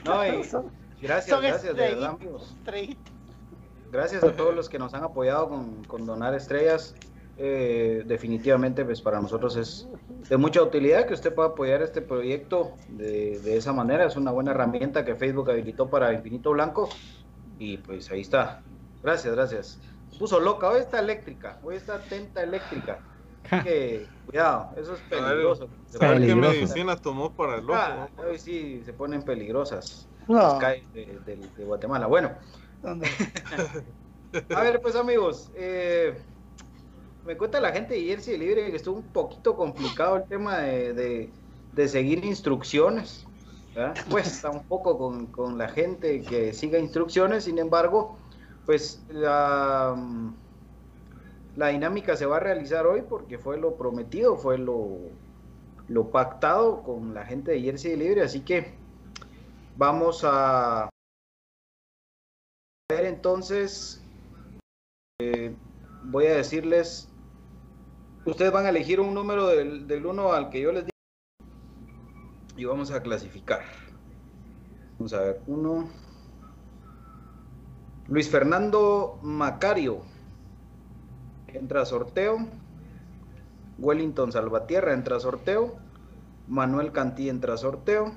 No, 0.06 0.26
y 0.26 0.30
gracias, 1.02 1.40
gracias, 1.40 1.64
de 1.64 1.72
verdad, 1.74 2.10
amigos. 2.10 2.56
Gracias 3.90 4.24
a 4.24 4.32
todos 4.32 4.54
los 4.54 4.70
que 4.70 4.78
nos 4.78 4.94
han 4.94 5.04
apoyado 5.04 5.50
con, 5.50 5.84
con 5.84 6.06
donar 6.06 6.34
estrellas. 6.34 6.94
Eh, 7.36 8.04
definitivamente, 8.06 8.84
pues 8.84 9.02
para 9.02 9.20
nosotros 9.20 9.56
es 9.56 9.88
de 10.28 10.36
mucha 10.36 10.62
utilidad 10.62 11.06
que 11.06 11.14
usted 11.14 11.34
pueda 11.34 11.50
apoyar 11.50 11.82
este 11.82 12.00
proyecto 12.00 12.72
de, 12.88 13.38
de 13.40 13.56
esa 13.56 13.72
manera. 13.72 14.06
Es 14.06 14.16
una 14.16 14.30
buena 14.30 14.52
herramienta 14.52 15.04
que 15.04 15.14
Facebook 15.14 15.50
habilitó 15.50 15.90
para 15.90 16.12
Infinito 16.14 16.52
Blanco. 16.52 16.88
Y 17.58 17.76
pues 17.78 18.10
ahí 18.10 18.22
está. 18.22 18.62
Gracias, 19.02 19.34
gracias. 19.34 19.80
Puso 20.18 20.40
loca. 20.40 20.68
Hoy 20.68 20.80
está 20.80 21.00
eléctrica. 21.00 21.58
Hoy 21.62 21.76
está 21.76 21.96
atenta 21.96 22.42
eléctrica. 22.42 23.00
Que, 23.42 24.06
cuidado, 24.26 24.70
eso 24.76 24.94
es 24.94 25.00
peligroso. 25.02 25.68
ver 26.00 26.26
qué 26.26 26.34
medicina 26.34 26.96
tomó 26.96 27.34
para 27.34 27.56
el 27.56 27.68
ojo. 27.68 27.74
Ah, 27.74 28.08
hoy 28.16 28.38
sí 28.38 28.82
se 28.84 28.92
ponen 28.92 29.22
peligrosas. 29.22 30.08
No. 30.28 30.34
Las 30.34 30.54
calles 30.54 30.92
de, 30.92 31.20
de- 31.24 31.48
de 31.56 31.64
Guatemala. 31.64 32.06
Bueno, 32.06 32.36
¿Dónde? 32.82 33.08
a 34.54 34.62
ver, 34.62 34.80
pues 34.82 34.96
amigos, 34.96 35.50
eh, 35.54 36.20
me 37.24 37.36
cuenta 37.36 37.60
la 37.60 37.72
gente 37.72 37.94
de 37.94 38.02
Jersey 38.02 38.36
Libre 38.36 38.70
que 38.70 38.76
estuvo 38.76 38.96
un 38.96 39.12
poquito 39.12 39.56
complicado 39.56 40.16
el 40.16 40.24
tema 40.24 40.58
de, 40.58 41.32
de, 41.72 41.88
seguir 41.88 42.24
instrucciones. 42.24 43.24
Cuesta 44.10 44.50
un 44.50 44.64
poco 44.64 44.98
con, 44.98 45.28
con, 45.28 45.56
la 45.56 45.68
gente 45.68 46.20
que 46.22 46.52
siga 46.52 46.78
instrucciones, 46.78 47.44
sin 47.44 47.58
embargo, 47.58 48.18
pues 48.66 49.02
la, 49.08 49.96
la 51.56 51.68
dinámica 51.68 52.16
se 52.16 52.26
va 52.26 52.38
a 52.38 52.40
realizar 52.40 52.86
hoy 52.86 53.02
porque 53.02 53.38
fue 53.38 53.58
lo 53.58 53.76
prometido, 53.76 54.36
fue 54.36 54.58
lo, 54.58 55.00
pactado 56.10 56.82
con 56.82 57.14
la 57.14 57.26
gente 57.26 57.52
de 57.52 57.60
Jersey 57.60 57.96
Libre, 57.96 58.22
así 58.22 58.40
que 58.40 58.74
vamos 59.76 60.22
a 60.24 60.88
ver 62.90 63.04
entonces, 63.04 64.02
eh, 65.20 65.54
voy 66.04 66.26
a 66.26 66.36
decirles, 66.36 67.08
ustedes 68.24 68.52
van 68.52 68.66
a 68.66 68.70
elegir 68.70 69.00
un 69.00 69.14
número 69.14 69.48
del, 69.48 69.86
del 69.86 70.06
1 70.06 70.32
al 70.32 70.48
que 70.48 70.60
yo 70.60 70.72
les 70.72 70.84
digo 70.84 70.92
y 72.56 72.64
vamos 72.64 72.90
a 72.90 73.02
clasificar. 73.02 73.62
Vamos 74.98 75.12
a 75.14 75.20
ver, 75.20 75.40
uno. 75.46 75.88
Luis 78.08 78.28
Fernando 78.28 79.18
Macario 79.22 80.11
entra 81.54 81.82
a 81.82 81.86
sorteo. 81.86 82.38
Wellington 83.78 84.32
Salvatierra 84.32 84.92
entra 84.92 85.16
a 85.16 85.20
sorteo. 85.20 85.76
Manuel 86.48 86.92
Cantí 86.92 87.28
entra 87.28 87.54
a 87.54 87.56
sorteo. 87.56 88.12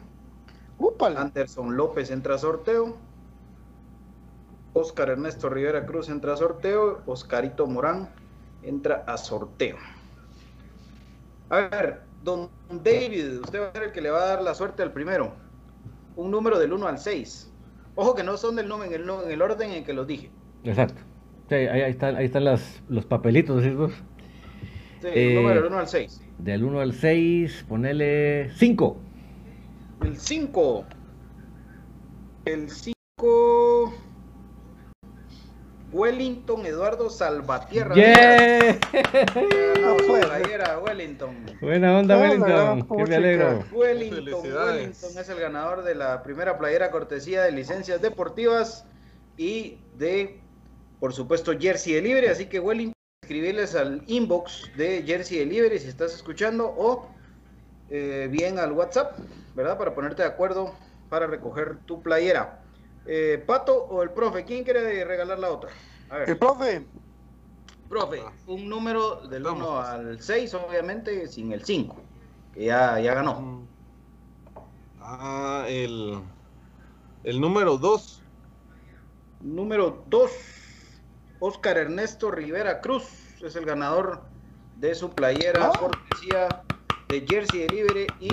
Anderson 1.00 1.78
López 1.78 2.12
entra 2.12 2.36
a 2.36 2.38
sorteo. 2.38 2.98
Oscar 4.74 5.10
Ernesto 5.10 5.50
Rivera 5.50 5.86
Cruz 5.86 6.10
entra 6.10 6.34
a 6.34 6.38
sorteo. 6.38 7.02
Oscarito 7.06 7.68
Morán 7.68 8.10
entra 8.64 9.04
a 9.08 9.18
sorteo. 9.18 9.78
A 11.50 11.62
ver, 11.62 12.02
don 12.24 12.50
David, 12.70 13.42
usted 13.42 13.62
va 13.62 13.68
a 13.68 13.72
ser 13.72 13.84
el 13.84 13.92
que 13.92 14.02
le 14.02 14.10
va 14.10 14.24
a 14.24 14.28
dar 14.28 14.42
la 14.42 14.56
suerte 14.56 14.82
al 14.84 14.92
primero. 14.92 15.34
Un 16.16 16.32
número 16.32 16.60
del 16.60 16.74
1 16.74 16.88
al 16.88 16.98
6. 16.98 17.52
Ojo 17.96 18.16
que 18.16 18.24
no 18.24 18.36
son 18.36 18.56
del 18.56 18.68
número, 18.68 18.94
en 18.94 19.32
el, 19.32 19.42
orden 19.42 19.72
en 19.72 19.84
que 19.86 19.94
los 19.94 20.08
dije. 20.08 20.30
Exacto. 20.64 21.02
Ahí, 21.50 21.82
están, 21.92 22.16
ahí 22.16 22.26
están 22.26 22.44
los 22.44 23.06
papelitos, 23.06 23.64
¿sí? 23.64 23.76
Sí, 25.02 25.08
el 25.14 25.36
número 25.36 25.62
del 25.62 25.72
1 25.72 25.80
al 25.80 25.88
6. 25.88 26.22
Del 26.40 26.64
1 26.64 26.80
al 26.80 26.94
6, 26.94 27.66
ponele 27.68 28.50
5. 28.56 28.98
El 30.04 30.18
5. 30.18 30.86
El 32.46 32.70
5. 32.70 32.96
Wellington 35.92 36.66
Eduardo 36.66 37.10
Salvatierra. 37.10 37.96
Yeah. 37.96 38.78
Wellington. 40.84 41.46
Buena 41.62 41.98
onda, 41.98 42.18
Wellington. 42.18 42.86
Que 42.86 43.06
me 43.06 43.16
alegro. 43.16 43.64
Wellington, 43.72 44.42
Wellington 44.44 45.18
es 45.18 45.30
el 45.30 45.40
ganador 45.40 45.84
de 45.84 45.96
la 45.96 46.22
primera 46.22 46.58
playera 46.58 46.92
cortesía 46.92 47.44
de 47.44 47.52
licencias 47.54 48.02
deportivas 48.02 48.86
y 49.38 49.80
de, 49.98 50.42
por 51.06 51.14
supuesto, 51.14 51.52
Jersey 51.56 51.94
de 51.94 52.02
Libre. 52.02 52.30
Así 52.32 52.48
que, 52.48 52.60
Wellington, 52.60 52.96
escribirles 53.22 53.76
al 53.76 54.02
inbox 54.08 54.72
de 54.76 55.04
Jersey 55.06 55.38
de 55.38 55.46
Libre 55.46 55.78
si 55.78 55.88
estás 55.88 56.16
escuchando 56.16 56.66
o 56.66 57.08
eh, 57.92 58.28
bien 58.32 58.58
al 58.58 58.72
WhatsApp, 58.72 59.16
¿verdad? 59.54 59.78
Para 59.78 59.94
ponerte 59.94 60.24
de 60.24 60.30
acuerdo 60.30 60.74
para 61.12 61.28
recoger 61.28 61.78
tu 61.86 62.02
playera. 62.02 62.64
Eh, 63.06 63.44
¿Pato 63.46 63.84
o 63.84 64.02
el 64.02 64.10
profe? 64.10 64.46
¿Quién 64.46 64.64
quiere 64.64 65.06
regalar 65.06 65.38
la 65.38 65.52
otra? 65.52 65.70
El 66.26 66.40
profe. 66.40 66.88
Profe, 67.88 68.24
un 68.48 68.68
número 68.68 69.28
del 69.28 69.46
1 69.46 69.80
al 69.80 70.20
6, 70.20 70.56
obviamente, 70.56 71.28
sin 71.28 71.52
el 71.52 71.64
5, 71.64 71.98
que 72.52 72.66
ya, 72.66 73.00
ya 73.00 73.14
ganó. 73.14 73.42
Mm. 73.42 73.68
Ah, 75.02 75.66
el, 75.70 76.18
el 77.24 77.40
número 77.40 77.78
2. 77.78 78.24
Número 79.42 80.04
2, 80.10 80.55
Oscar 81.48 81.78
Ernesto 81.78 82.32
Rivera 82.32 82.82
Cruz 82.82 83.04
es 83.40 83.56
el 83.56 83.66
ganador 83.66 84.22
de 84.78 84.96
su 84.96 85.12
playera 85.12 85.70
ah. 85.72 85.80
cortesía 85.80 86.64
de 87.08 87.24
Jersey 87.30 87.68
Delivery 87.68 88.08
y 88.20 88.30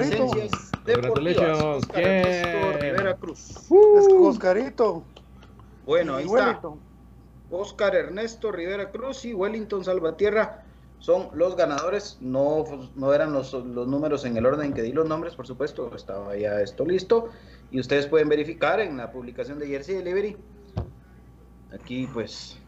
licencias 0.00 0.72
deportivas. 0.84 1.62
Oscar 1.62 2.02
Ernesto 2.02 2.78
Rivera 2.80 3.14
Cruz. 3.14 3.66
Uh. 3.68 4.26
Oscarito. 4.26 5.04
Bueno, 5.84 6.16
ahí 6.16 6.24
está. 6.24 6.60
Oscar 7.52 7.94
Ernesto 7.94 8.50
Rivera 8.50 8.90
Cruz 8.90 9.24
y 9.24 9.32
Wellington 9.32 9.84
Salvatierra 9.84 10.64
son 10.98 11.28
los 11.34 11.54
ganadores. 11.54 12.18
No, 12.20 12.64
no 12.96 13.14
eran 13.14 13.32
los, 13.32 13.52
los, 13.52 13.86
números 13.86 14.24
en 14.24 14.36
el 14.36 14.44
orden 14.44 14.74
que 14.74 14.82
di 14.82 14.90
los 14.90 15.06
nombres, 15.06 15.36
por 15.36 15.46
supuesto. 15.46 15.94
Estaba 15.94 16.36
ya 16.36 16.60
esto 16.60 16.84
listo. 16.84 17.28
Y 17.70 17.78
ustedes 17.78 18.08
pueden 18.08 18.28
verificar 18.28 18.80
en 18.80 18.96
la 18.96 19.12
publicación 19.12 19.60
de 19.60 19.68
Jersey 19.68 19.94
Delivery. 19.94 20.36
Aquí, 21.72 22.08
pues, 22.12 22.58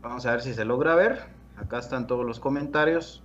vamos 0.00 0.26
a 0.26 0.32
ver 0.32 0.42
si 0.42 0.54
se 0.54 0.64
logra 0.64 0.94
ver. 0.94 1.20
Acá 1.56 1.78
están 1.78 2.06
todos 2.06 2.24
los 2.24 2.40
comentarios. 2.40 3.22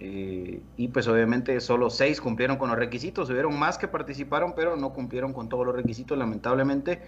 Eh, 0.00 0.62
y 0.76 0.88
pues 0.88 1.08
obviamente 1.08 1.60
solo 1.60 1.90
seis 1.90 2.20
cumplieron 2.20 2.56
con 2.56 2.68
los 2.68 2.78
requisitos, 2.78 3.30
hubieron 3.30 3.58
más 3.58 3.78
que 3.78 3.88
participaron, 3.88 4.54
pero 4.54 4.76
no 4.76 4.92
cumplieron 4.92 5.32
con 5.32 5.48
todos 5.48 5.66
los 5.66 5.74
requisitos, 5.74 6.16
lamentablemente. 6.16 7.02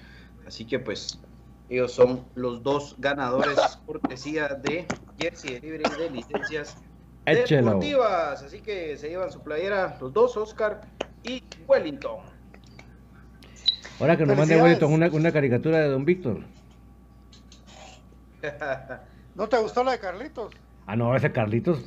Así 0.46 0.64
que 0.64 0.80
pues 0.80 1.20
ellos 1.68 1.92
son 1.92 2.24
los 2.34 2.64
dos 2.64 2.96
ganadores 2.98 3.56
cortesía 3.86 4.48
de 4.48 4.86
Jersey 5.18 5.60
Libre 5.60 5.84
de 5.98 6.10
licencias 6.10 6.76
deportivas. 7.24 8.42
Así 8.42 8.60
que 8.60 8.96
se 8.96 9.08
llevan 9.08 9.30
su 9.30 9.40
playera 9.40 9.96
los 10.00 10.12
dos, 10.12 10.36
Oscar 10.36 10.80
y 11.22 11.44
Wellington. 11.68 12.18
Ahora 14.00 14.16
que 14.16 14.26
nos 14.26 14.36
mande 14.36 14.60
Wellington 14.60 14.92
una, 14.92 15.08
una 15.10 15.30
caricatura 15.30 15.78
de 15.78 15.88
Don 15.88 16.04
Víctor. 16.04 16.40
¿No 19.34 19.48
te 19.48 19.58
gustó 19.58 19.84
la 19.84 19.92
de 19.92 19.98
Carlitos? 19.98 20.52
Ah, 20.86 20.96
no, 20.96 21.14
ese 21.14 21.30
Carlitos, 21.30 21.84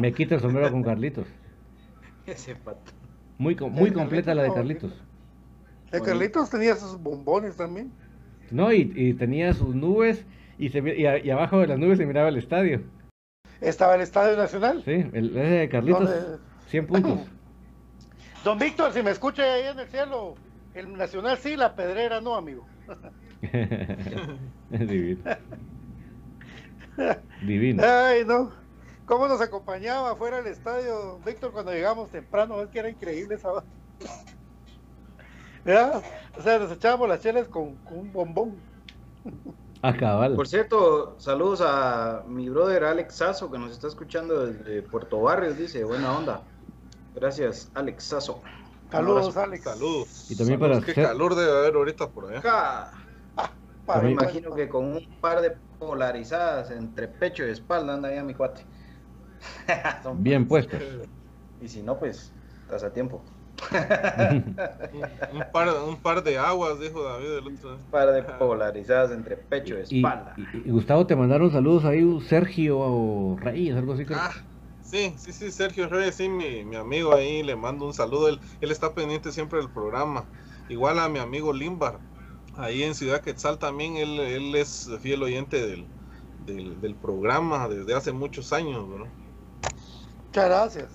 me 0.00 0.12
quita 0.12 0.36
el 0.36 0.40
sombrero 0.40 0.70
con 0.70 0.82
Carlitos. 0.82 1.26
Ese 2.26 2.54
pato. 2.54 2.92
Muy, 3.38 3.56
muy 3.56 3.90
completa 3.90 4.34
la 4.34 4.44
de 4.44 4.52
Carlitos. 4.52 4.92
De 5.90 6.00
Carlitos 6.00 6.50
tenía 6.50 6.76
sus 6.76 6.96
bombones 6.98 7.56
también. 7.56 7.92
No, 8.50 8.72
y, 8.72 9.14
tenía 9.14 9.54
sus 9.54 9.74
nubes 9.74 10.24
y, 10.58 10.68
se, 10.68 10.78
y, 10.80 11.30
abajo 11.30 11.58
de 11.60 11.66
las 11.66 11.78
nubes 11.78 11.98
se 11.98 12.06
miraba 12.06 12.28
el 12.28 12.36
estadio. 12.36 12.82
¿Estaba 13.60 13.94
el 13.94 14.00
Estadio 14.00 14.36
Nacional? 14.36 14.82
Sí, 14.84 15.06
el, 15.12 15.36
ese 15.36 15.54
de 15.54 15.68
Carlitos, 15.68 16.10
100 16.68 16.86
puntos. 16.86 17.18
Don 18.44 18.58
Víctor, 18.58 18.92
si 18.92 19.02
me 19.02 19.12
escucha 19.12 19.42
ahí 19.42 19.66
en 19.66 19.78
el 19.78 19.88
cielo, 19.88 20.34
el 20.74 20.96
Nacional 20.96 21.38
sí, 21.38 21.56
la 21.56 21.74
Pedrera 21.76 22.20
no, 22.20 22.34
amigo. 22.34 22.66
Divino. 24.78 25.22
Divino. 27.42 27.82
Ay, 27.84 28.24
no. 28.24 28.50
¿Cómo 29.04 29.28
nos 29.28 29.42
acompañaba 29.42 30.12
afuera 30.12 30.38
del 30.40 30.46
estadio, 30.50 31.18
Víctor, 31.26 31.52
cuando 31.52 31.72
llegamos 31.72 32.10
temprano? 32.10 32.62
Es 32.62 32.70
que 32.70 32.78
era 32.78 32.88
increíble 32.88 33.34
esa. 33.34 33.50
O 35.64 36.42
sea, 36.42 36.58
nos 36.58 36.72
echábamos 36.72 37.08
las 37.08 37.20
chelas 37.20 37.46
con, 37.46 37.78
un 37.88 38.12
bombón. 38.12 38.56
Ah, 39.80 39.96
cabal. 39.96 40.34
Por 40.34 40.48
cierto, 40.48 41.14
saludos 41.20 41.60
a 41.64 42.24
mi 42.26 42.48
brother 42.48 42.82
Alex 42.82 43.14
Sasso, 43.14 43.48
que 43.48 43.58
nos 43.58 43.70
está 43.70 43.86
escuchando 43.86 44.46
desde 44.46 44.82
Puerto 44.82 45.20
Barrios, 45.20 45.56
dice, 45.56 45.84
buena 45.84 46.18
onda. 46.18 46.42
Gracias, 47.14 47.70
Alex 47.74 48.02
Sasso. 48.02 48.42
Saludos, 48.90 49.36
Alex. 49.36 49.62
Saludos. 49.62 50.30
Y 50.32 50.36
también 50.36 50.58
para... 50.58 50.80
Qué 50.80 50.94
calor 50.94 51.36
debe 51.36 51.56
haber 51.56 51.76
ahorita 51.76 52.08
por 52.08 52.32
allá. 52.32 52.90
Me 54.02 54.12
imagino 54.12 54.54
que 54.54 54.68
con 54.68 54.86
un 54.86 55.08
par 55.20 55.40
de 55.40 55.56
polarizadas 55.78 56.70
entre 56.70 57.08
pecho 57.08 57.46
y 57.46 57.50
espalda 57.50 57.94
anda 57.94 58.14
ya 58.14 58.22
mi 58.22 58.34
cuate. 58.34 58.64
Bien 60.14 60.46
puesto. 60.46 60.76
Y 61.60 61.68
si 61.68 61.82
no, 61.82 61.98
pues 61.98 62.32
estás 62.62 62.84
a 62.84 62.92
tiempo. 62.92 63.24
un, 63.72 65.44
par, 65.52 65.68
un, 65.86 65.96
par, 65.96 66.22
de 66.22 66.38
aguas, 66.38 66.80
dijo 66.80 67.02
David 67.04 67.46
Un 67.46 67.90
par 67.90 68.12
de 68.12 68.22
polarizadas 68.22 69.12
entre 69.12 69.36
pecho 69.36 69.78
y 69.78 69.82
espalda. 69.82 70.34
Y, 70.36 70.70
Gustavo, 70.70 71.06
te 71.06 71.14
mandaron 71.14 71.50
saludos 71.52 71.84
ahí, 71.84 72.20
Sergio 72.22 72.78
o 72.78 73.36
Reyes, 73.38 73.76
algo 73.76 73.92
así. 73.92 74.04
Ah, 74.10 74.32
sí, 74.80 75.14
sí, 75.16 75.32
sí, 75.32 75.50
Sergio 75.50 75.88
Reyes, 75.88 76.16
sí, 76.16 76.28
mi, 76.28 76.64
mi, 76.64 76.76
amigo 76.76 77.14
ahí, 77.14 77.42
le 77.42 77.54
mando 77.54 77.86
un 77.86 77.94
saludo. 77.94 78.28
Él, 78.28 78.40
él 78.60 78.70
está 78.70 78.94
pendiente 78.94 79.30
siempre 79.30 79.58
del 79.58 79.70
programa. 79.70 80.26
Igual 80.68 80.98
a 80.98 81.08
mi 81.08 81.18
amigo 81.18 81.52
Limbar, 81.52 82.00
ahí 82.56 82.82
en 82.82 82.94
Ciudad 82.94 83.20
Quetzal 83.20 83.58
también, 83.58 83.96
él, 83.96 84.20
él 84.20 84.54
es 84.54 84.90
fiel 85.00 85.22
oyente 85.22 85.66
del, 85.66 85.86
del, 86.46 86.80
del 86.80 86.94
programa 86.94 87.68
desde 87.68 87.94
hace 87.94 88.12
muchos 88.12 88.52
años, 88.52 88.86
¿no? 88.88 89.06
Muchas 90.26 90.44
gracias. 90.46 90.90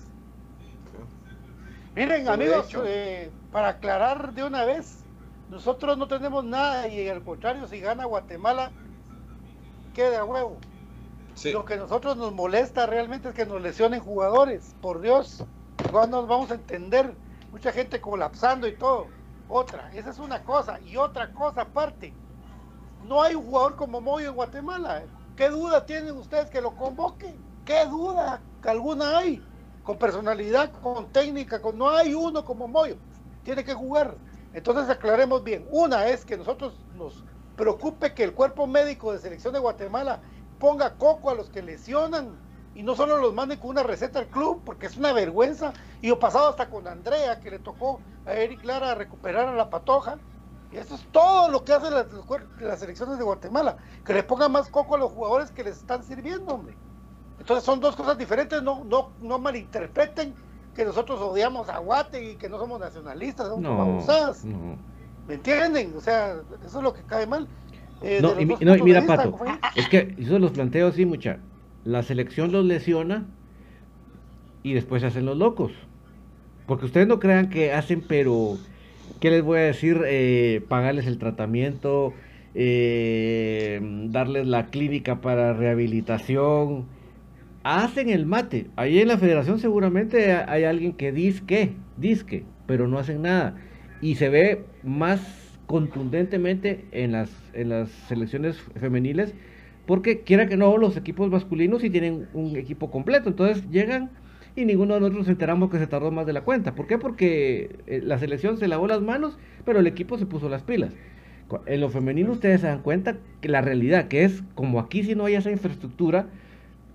Miren, 1.94 2.28
amigos, 2.28 2.68
eh, 2.84 3.30
para 3.50 3.68
aclarar 3.68 4.32
de 4.32 4.44
una 4.44 4.64
vez, 4.64 5.04
nosotros 5.50 5.98
no 5.98 6.06
tenemos 6.06 6.44
nada 6.44 6.86
y 6.88 7.08
al 7.08 7.24
contrario, 7.24 7.66
si 7.66 7.80
gana 7.80 8.04
Guatemala, 8.04 8.70
queda 9.94 10.24
huevo. 10.24 10.58
Lo 11.52 11.64
que 11.64 11.74
a 11.74 11.76
nosotros 11.76 12.16
nos 12.16 12.32
molesta 12.32 12.86
realmente 12.86 13.28
es 13.28 13.34
que 13.34 13.46
nos 13.46 13.62
lesionen 13.62 14.00
jugadores, 14.00 14.74
por 14.80 15.00
Dios. 15.00 15.44
¿Cuándo 15.90 16.18
nos 16.20 16.28
vamos 16.28 16.50
a 16.50 16.54
entender? 16.54 17.14
Mucha 17.52 17.72
gente 17.72 18.00
colapsando 18.00 18.66
y 18.66 18.76
todo. 18.76 19.06
Otra, 19.48 19.90
esa 19.94 20.10
es 20.10 20.18
una 20.18 20.42
cosa. 20.44 20.78
Y 20.80 20.96
otra 20.96 21.32
cosa 21.32 21.62
aparte, 21.62 22.12
no 23.04 23.22
hay 23.22 23.34
un 23.34 23.44
jugador 23.44 23.76
como 23.76 24.00
Moyo 24.00 24.28
en 24.28 24.34
Guatemala. 24.34 25.02
¿Qué 25.36 25.48
duda 25.48 25.86
tienen 25.86 26.16
ustedes 26.16 26.50
que 26.50 26.60
lo 26.60 26.76
convoquen? 26.76 27.36
¿Qué 27.64 27.86
duda 27.86 28.42
alguna 28.62 29.18
hay? 29.18 29.42
Con 29.82 29.98
personalidad, 29.98 30.70
con 30.82 31.10
técnica, 31.10 31.62
con 31.62 31.78
no 31.78 31.88
hay 31.88 32.12
uno 32.14 32.44
como 32.44 32.68
Moyo. 32.68 32.96
Tiene 33.42 33.64
que 33.64 33.74
jugar. 33.74 34.18
Entonces 34.52 34.90
aclaremos 34.90 35.42
bien. 35.44 35.66
Una 35.70 36.08
es 36.08 36.24
que 36.24 36.36
nosotros 36.36 36.74
nos 36.94 37.24
preocupe 37.56 38.14
que 38.14 38.24
el 38.24 38.34
cuerpo 38.34 38.66
médico 38.66 39.12
de 39.12 39.18
selección 39.18 39.52
de 39.54 39.60
Guatemala 39.60 40.20
ponga 40.58 40.96
coco 40.96 41.30
a 41.30 41.34
los 41.34 41.48
que 41.50 41.62
lesionan 41.62 42.47
y 42.78 42.84
no 42.84 42.94
solo 42.94 43.18
los 43.18 43.34
manden 43.34 43.58
con 43.58 43.70
una 43.70 43.82
receta 43.82 44.20
al 44.20 44.28
club, 44.28 44.62
porque 44.64 44.86
es 44.86 44.96
una 44.96 45.12
vergüenza. 45.12 45.72
Y 46.00 46.10
he 46.12 46.14
pasado 46.16 46.48
hasta 46.48 46.70
con 46.70 46.86
Andrea, 46.86 47.40
que 47.40 47.50
le 47.50 47.58
tocó 47.58 48.00
a 48.24 48.34
Eric 48.34 48.62
Lara 48.62 48.94
recuperar 48.94 49.48
a 49.48 49.52
la 49.52 49.68
patoja. 49.68 50.16
Y 50.70 50.76
eso 50.76 50.94
es 50.94 51.04
todo 51.10 51.48
lo 51.48 51.64
que 51.64 51.72
hacen 51.72 51.92
las, 51.92 52.06
las 52.60 52.78
selecciones 52.78 53.18
de 53.18 53.24
Guatemala, 53.24 53.78
que 54.04 54.14
le 54.14 54.22
pongan 54.22 54.52
más 54.52 54.68
coco 54.68 54.94
a 54.94 54.98
los 54.98 55.10
jugadores 55.10 55.50
que 55.50 55.64
les 55.64 55.78
están 55.78 56.04
sirviendo, 56.04 56.54
hombre. 56.54 56.76
Entonces 57.40 57.64
son 57.64 57.80
dos 57.80 57.96
cosas 57.96 58.16
diferentes, 58.16 58.62
no, 58.62 58.84
no, 58.84 59.10
no 59.22 59.40
malinterpreten 59.40 60.32
que 60.72 60.84
nosotros 60.84 61.20
odiamos 61.20 61.68
a 61.68 61.78
Guate 61.78 62.30
y 62.30 62.36
que 62.36 62.48
no 62.48 62.60
somos 62.60 62.78
nacionalistas, 62.78 63.48
somos 63.48 63.60
no, 63.60 63.98
¿Me 65.26 65.34
entienden? 65.34 65.94
O 65.96 66.00
sea, 66.00 66.36
eso 66.64 66.78
es 66.78 66.84
lo 66.84 66.94
que 66.94 67.02
cae 67.02 67.26
mal. 67.26 67.48
Eh, 68.02 68.20
no, 68.22 68.40
y, 68.40 68.82
mira, 68.82 69.04
Pato, 69.04 69.36
es 69.74 69.88
que 69.88 70.14
yo 70.16 70.38
los 70.38 70.52
planteo 70.52 70.86
así, 70.86 71.04
mucha. 71.04 71.40
La 71.88 72.02
selección 72.02 72.52
los 72.52 72.66
lesiona 72.66 73.24
y 74.62 74.74
después 74.74 75.00
se 75.00 75.06
hacen 75.06 75.24
los 75.24 75.38
locos. 75.38 75.72
Porque 76.66 76.84
ustedes 76.84 77.06
no 77.06 77.18
crean 77.18 77.48
que 77.48 77.72
hacen, 77.72 78.02
pero, 78.06 78.58
¿qué 79.20 79.30
les 79.30 79.42
voy 79.42 79.60
a 79.60 79.62
decir? 79.62 80.02
Eh, 80.04 80.60
pagarles 80.68 81.06
el 81.06 81.16
tratamiento, 81.16 82.12
eh, 82.54 83.80
darles 84.10 84.46
la 84.46 84.66
clínica 84.66 85.22
para 85.22 85.54
rehabilitación. 85.54 86.84
Hacen 87.62 88.10
el 88.10 88.26
mate. 88.26 88.66
Ahí 88.76 88.98
en 88.98 89.08
la 89.08 89.16
federación 89.16 89.58
seguramente 89.58 90.34
hay 90.34 90.64
alguien 90.64 90.92
que 90.92 91.10
disque, 91.10 91.72
disque, 91.96 92.44
pero 92.66 92.86
no 92.86 92.98
hacen 92.98 93.22
nada. 93.22 93.56
Y 94.02 94.16
se 94.16 94.28
ve 94.28 94.66
más 94.82 95.22
contundentemente 95.64 96.84
en 96.92 97.12
las, 97.12 97.30
en 97.54 97.70
las 97.70 97.88
selecciones 97.88 98.58
femeniles, 98.78 99.34
porque 99.88 100.20
quiera 100.20 100.46
que 100.46 100.58
no, 100.58 100.76
los 100.76 100.98
equipos 100.98 101.30
masculinos 101.30 101.80
sí 101.80 101.88
tienen 101.88 102.28
un 102.34 102.56
equipo 102.56 102.90
completo, 102.90 103.30
entonces 103.30 103.64
llegan 103.70 104.10
y 104.54 104.66
ninguno 104.66 104.92
de 104.92 105.00
nosotros 105.00 105.20
nos 105.20 105.28
enteramos 105.30 105.70
que 105.70 105.78
se 105.78 105.86
tardó 105.86 106.10
más 106.10 106.26
de 106.26 106.34
la 106.34 106.42
cuenta. 106.42 106.74
¿Por 106.74 106.86
qué? 106.86 106.98
Porque 106.98 107.78
eh, 107.86 108.02
la 108.04 108.18
selección 108.18 108.58
se 108.58 108.68
lavó 108.68 108.86
las 108.86 109.00
manos, 109.00 109.38
pero 109.64 109.78
el 109.78 109.86
equipo 109.86 110.18
se 110.18 110.26
puso 110.26 110.50
las 110.50 110.62
pilas. 110.62 110.92
En 111.64 111.80
lo 111.80 111.88
femenino 111.88 112.32
ustedes 112.32 112.60
se 112.60 112.66
dan 112.66 112.82
cuenta 112.82 113.16
que 113.40 113.48
la 113.48 113.62
realidad, 113.62 114.08
que 114.08 114.24
es 114.24 114.42
como 114.54 114.78
aquí 114.78 115.04
si 115.04 115.14
no 115.14 115.24
hay 115.24 115.36
esa 115.36 115.50
infraestructura, 115.50 116.26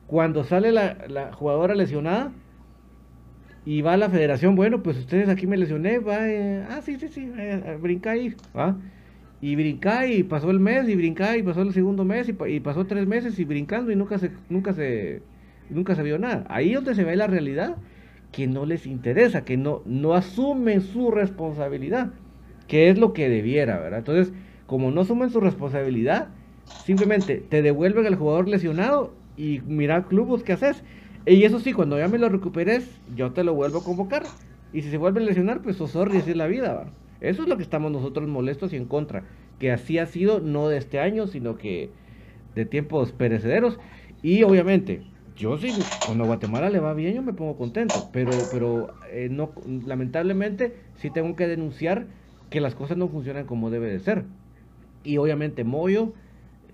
cuando 0.06 0.44
sale 0.44 0.72
la, 0.72 1.00
la 1.10 1.34
jugadora 1.34 1.74
lesionada, 1.74 2.32
y 3.66 3.82
va 3.82 3.94
a 3.94 3.98
la 3.98 4.10
federación, 4.10 4.56
bueno, 4.56 4.84
pues 4.84 4.98
ustedes 5.00 5.30
aquí 5.30 5.48
me 5.48 5.58
lesioné, 5.58 5.98
va, 5.98 6.30
eh, 6.30 6.64
ah, 6.70 6.82
sí, 6.84 6.98
sí, 7.00 7.08
sí, 7.08 7.32
eh, 7.40 7.76
brinca 7.82 8.12
ahí, 8.12 8.36
¿va? 8.56 8.78
Y 9.44 9.58
brinca 9.58 10.08
y 10.08 10.24
pasó 10.24 10.52
el 10.52 10.62
mes, 10.62 10.88
y 10.88 10.96
brinca 10.96 11.36
y 11.36 11.44
pasó 11.44 11.64
el 11.64 11.74
segundo 11.74 12.06
mes, 12.06 12.30
y, 12.30 12.60
pasó 12.62 12.86
tres 12.86 13.06
meses, 13.08 13.38
y 13.40 13.44
brincando, 13.44 13.92
y 13.92 13.96
nunca 13.98 14.18
se, 14.18 14.32
nunca 14.48 14.72
se, 14.72 15.22
nunca 15.70 15.96
se 15.96 16.02
vio 16.02 16.18
nada. 16.18 16.46
Ahí 16.48 16.72
donde 16.72 16.96
se 16.96 17.04
ve 17.04 17.18
la 17.18 17.28
realidad, 17.28 17.76
que 18.32 18.48
no 18.48 18.66
les 18.66 18.86
interesa, 18.86 19.44
que 19.44 19.58
no, 19.58 19.82
no 19.86 20.14
asumen 20.14 20.80
su 20.80 21.12
responsabilidad, 21.12 22.14
que 22.70 22.88
es 22.88 22.98
lo 22.98 23.12
que 23.12 23.28
debiera, 23.28 23.80
¿verdad? 23.80 24.00
Entonces, 24.00 24.34
como 24.66 24.92
no 24.92 25.02
asumen 25.02 25.30
su 25.30 25.42
responsabilidad, 25.42 26.30
simplemente 26.86 27.44
te 27.50 27.62
devuelven 27.62 28.06
al 28.06 28.16
jugador 28.16 28.48
lesionado 28.48 29.14
y 29.36 29.60
mira 29.68 30.06
clubes 30.06 30.44
¿qué 30.44 30.54
haces? 30.54 30.86
Y 31.26 31.44
eso 31.44 31.60
sí, 31.60 31.74
cuando 31.74 32.00
ya 32.00 32.08
me 32.08 32.18
lo 32.18 32.30
recuperes, 32.30 32.90
yo 33.14 33.34
te 33.34 33.44
lo 33.44 33.54
vuelvo 33.54 33.80
a 33.80 33.84
convocar. 33.84 34.24
Y 34.72 34.84
si 34.84 34.90
se 34.90 34.98
vuelve 34.98 35.22
a 35.22 35.26
lesionar, 35.26 35.62
pues 35.62 35.82
oh, 35.82 35.88
sorry, 35.88 36.20
es 36.20 36.34
la 36.34 36.48
vida, 36.48 36.74
¿va? 36.74 37.03
Eso 37.24 37.44
es 37.44 37.50
lo 37.50 37.58
que 37.58 37.64
estamos 37.64 37.92
nosotros 37.92 38.28
molestos 38.30 38.74
y 38.74 38.78
en 38.78 38.86
contra. 38.86 39.26
Que 39.60 39.72
así 39.72 39.98
ha 39.98 40.06
sido, 40.06 40.40
no 40.42 40.68
de 40.68 40.78
este 40.78 41.00
año, 41.00 41.28
sino 41.28 41.58
que 41.58 41.96
de 42.56 42.66
tiempos 42.66 43.14
perecederos. 43.14 43.80
Y 44.22 44.44
obviamente, 44.44 45.06
yo 45.36 45.58
sí, 45.58 45.74
cuando 46.04 46.26
a 46.26 46.28
Guatemala 46.28 46.70
le 46.70 46.80
va 46.80 46.94
bien, 46.94 47.16
yo 47.16 47.22
me 47.24 47.34
pongo 47.34 47.58
contento. 47.58 48.10
Pero, 48.12 48.50
pero 48.50 48.94
eh, 49.10 49.30
no, 49.32 49.54
lamentablemente, 49.86 50.76
sí 50.96 51.12
tengo 51.12 51.36
que 51.36 51.48
denunciar 51.48 52.08
que 52.50 52.62
las 52.62 52.76
cosas 52.76 52.98
no 52.98 53.08
funcionan 53.10 53.46
como 53.46 53.70
debe 53.72 53.88
de 53.90 54.00
ser. 54.00 54.26
Y 55.04 55.18
obviamente, 55.18 55.64
Moyo 55.64 56.14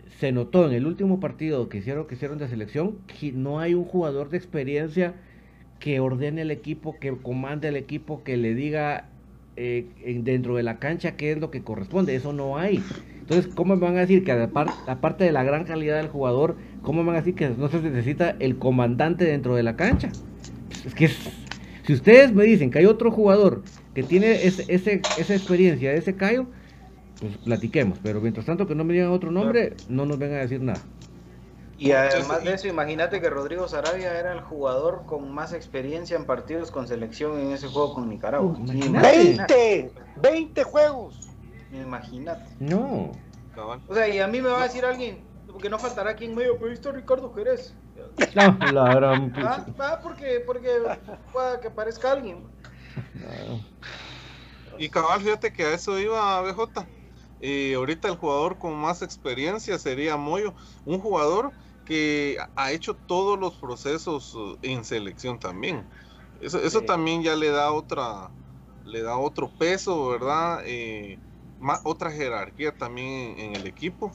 se 0.08 0.32
notó 0.32 0.66
en 0.68 0.74
el 0.74 0.86
último 0.88 1.20
partido 1.20 1.70
que 1.70 1.80
hicieron, 1.80 2.08
que 2.08 2.16
hicieron 2.16 2.40
de 2.40 2.48
selección 2.48 3.00
que 3.08 3.32
no 3.32 3.60
hay 3.60 3.74
un 3.76 3.86
jugador 3.86 4.30
de 4.30 4.38
experiencia 4.38 5.16
que 5.80 6.00
ordene 6.00 6.42
el 6.44 6.52
equipo, 6.52 7.00
que 7.00 7.16
comande 7.22 7.70
el 7.70 7.76
equipo, 7.78 8.24
que 8.24 8.38
le 8.38 8.54
diga 8.56 9.10
eh, 9.62 10.22
dentro 10.24 10.56
de 10.56 10.64
la 10.64 10.80
cancha 10.80 11.18
qué 11.18 11.34
es 11.34 11.38
lo 11.38 11.52
que 11.52 11.62
corresponde. 11.62 12.16
Eso 12.16 12.32
no 12.32 12.58
hay. 12.58 12.82
Entonces, 13.20 13.54
¿cómo 13.54 13.76
me 13.76 13.82
van 13.82 13.98
a 13.98 14.00
decir 14.00 14.24
que 14.24 14.32
aparte 14.32 15.26
de 15.26 15.34
la 15.34 15.44
gran 15.44 15.66
calidad 15.66 15.98
del 15.98 16.08
jugador, 16.08 16.56
cómo 16.82 17.02
me 17.04 17.08
van 17.08 17.18
a 17.18 17.20
decir 17.20 17.36
que 17.36 17.50
no 17.50 17.68
se 17.68 17.82
necesita 17.82 18.38
el 18.40 18.58
comandante 18.58 19.26
dentro 19.26 19.56
de 19.56 19.64
la 19.64 19.76
cancha? 19.76 20.10
Es 20.86 20.96
que 20.96 21.10
si 21.86 21.94
ustedes 21.94 22.34
me 22.34 22.46
dicen 22.46 22.72
que 22.72 22.80
hay 22.80 22.86
otro 22.86 23.12
jugador 23.12 23.64
que 23.94 24.04
tiene 24.04 24.46
ese, 24.46 24.66
esa 24.70 25.34
experiencia, 25.34 25.92
ese 25.92 26.16
callo, 26.16 26.48
pues 27.20 27.36
platiquemos. 27.40 28.00
Pero 28.02 28.22
mientras 28.22 28.46
tanto 28.46 28.66
que 28.66 28.76
no 28.76 28.86
me 28.86 28.94
digan 28.94 29.10
otro 29.10 29.30
nombre, 29.30 29.74
no 29.90 30.06
nos 30.06 30.18
vengan 30.18 30.38
a 30.38 30.42
decir 30.44 30.62
nada. 30.62 30.82
Y 31.80 31.94
además 31.94 32.44
de 32.44 32.54
eso, 32.54 32.68
imagínate 32.68 33.22
que 33.22 33.30
Rodrigo 33.30 33.68
Sarabia 33.68 34.20
era 34.20 34.34
el 34.34 34.42
jugador 34.42 35.04
con 35.06 35.32
más 35.32 35.54
experiencia 35.54 36.18
en 36.18 36.26
partidos 36.26 36.72
con 36.72 36.88
selección 36.88 37.40
en 37.40 37.54
ese 37.54 37.68
juego 37.68 37.94
con 37.94 38.10
Nicaragua. 38.10 38.58
20, 38.60 39.92
20 40.22 40.64
juegos. 40.66 41.32
Imagínate. 41.72 42.52
No. 42.60 43.12
O 43.88 43.94
sea, 43.94 44.10
y 44.10 44.20
a 44.20 44.28
mí 44.28 44.42
me 44.42 44.50
va 44.50 44.62
a 44.62 44.64
decir 44.64 44.84
alguien, 44.84 45.24
porque 45.48 45.70
no 45.70 45.80
faltará 45.80 46.12
aquí 46.12 46.26
en 46.26 46.36
medio, 46.36 46.58
pero 46.58 46.70
visto 46.70 46.92
Ricardo 46.92 47.34
Jerez. 47.34 47.74
No, 48.36 48.72
la 48.72 48.94
gran... 48.94 49.34
Ah, 49.38 49.66
ah, 49.80 50.00
porque, 50.04 50.44
porque 50.46 50.70
pueda 51.32 51.60
que 51.62 51.68
aparezca 51.70 52.12
alguien. 52.12 52.44
Y 54.78 54.90
cabal, 54.90 55.22
fíjate 55.22 55.54
que 55.54 55.64
a 55.64 55.74
eso 55.74 55.98
iba 55.98 56.42
BJ 56.42 56.86
y 57.42 57.74
ahorita 57.74 58.10
el 58.10 58.18
jugador 58.18 58.58
con 58.58 58.76
más 58.76 59.02
experiencia 59.02 59.80
sería 59.80 60.18
Moyo, 60.18 60.54
un 60.86 61.00
jugador 61.00 61.52
que 61.90 62.38
ha 62.56 62.72
hecho 62.72 62.94
todos 62.94 63.40
los 63.40 63.56
procesos 63.56 64.36
uh, 64.36 64.60
en 64.62 64.86
selección 64.86 65.40
también. 65.40 65.88
Eso, 66.40 66.62
eso 66.62 66.82
también 66.82 67.24
ya 67.24 67.36
le 67.36 67.50
da 67.50 67.72
otra, 67.72 68.30
le 68.86 69.02
da 69.02 69.18
otro 69.18 69.50
peso, 69.58 70.10
¿verdad? 70.10 70.62
Eh, 70.66 71.18
otra 71.84 72.12
jerarquía 72.12 72.78
también 72.78 73.40
en, 73.40 73.56
el 73.56 73.66
equipo. 73.66 74.12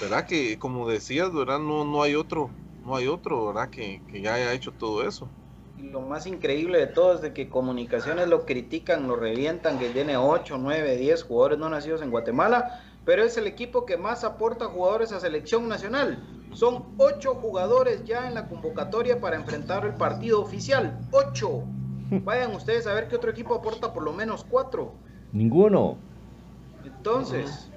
¿Verdad? 0.00 0.26
Que 0.26 0.58
como 0.58 0.88
decías, 0.88 1.34
¿verdad? 1.34 1.58
No, 1.58 1.84
no 1.84 2.02
hay 2.02 2.14
otro, 2.14 2.50
no 2.82 2.96
hay 2.96 3.08
otro, 3.08 3.48
¿verdad? 3.48 3.68
Que, 3.68 4.00
que 4.08 4.22
ya 4.22 4.32
haya 4.32 4.54
hecho 4.54 4.72
todo 4.72 5.06
eso 5.06 5.30
lo 5.76 6.00
más 6.00 6.26
increíble 6.26 6.78
de 6.78 6.86
todo 6.86 7.14
es 7.14 7.20
de 7.20 7.34
que 7.34 7.50
comunicaciones 7.50 8.28
lo 8.28 8.46
critican, 8.46 9.06
lo 9.06 9.14
revientan, 9.14 9.78
que 9.78 9.90
tiene 9.90 10.16
8, 10.16 10.56
9, 10.56 10.96
10 10.96 11.22
jugadores 11.24 11.58
no 11.58 11.68
nacidos 11.68 12.00
en 12.00 12.10
Guatemala, 12.10 12.80
pero 13.04 13.22
es 13.22 13.36
el 13.36 13.46
equipo 13.46 13.84
que 13.84 13.98
más 13.98 14.24
aporta 14.24 14.66
jugadores 14.66 15.12
a 15.12 15.20
selección 15.20 15.68
nacional. 15.68 16.35
Son 16.56 16.86
8 16.96 17.34
jugadores 17.34 18.02
ya 18.06 18.26
en 18.26 18.32
la 18.32 18.48
convocatoria 18.48 19.20
para 19.20 19.36
enfrentar 19.36 19.84
el 19.84 19.92
partido 19.92 20.40
oficial. 20.40 20.98
8. 21.10 21.62
Vayan 22.24 22.54
ustedes 22.54 22.86
a 22.86 22.94
ver 22.94 23.08
qué 23.08 23.16
otro 23.16 23.30
equipo 23.30 23.54
aporta 23.54 23.92
por 23.92 24.02
lo 24.02 24.14
menos 24.14 24.42
4. 24.48 24.90
Ninguno. 25.32 25.98
Entonces, 26.82 27.68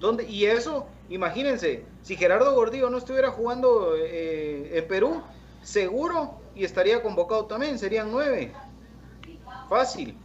¿dónde? 0.00 0.28
Y 0.28 0.46
eso, 0.46 0.88
imagínense, 1.10 1.84
si 2.02 2.16
Gerardo 2.16 2.52
Gordillo 2.56 2.90
no 2.90 2.98
estuviera 2.98 3.30
jugando 3.30 3.94
eh, 3.96 4.78
en 4.78 4.88
Perú, 4.88 5.22
seguro 5.62 6.40
y 6.56 6.64
estaría 6.64 7.04
convocado 7.04 7.44
también, 7.44 7.78
serían 7.78 8.10
nueve. 8.10 8.52
Fácil. 9.68 10.18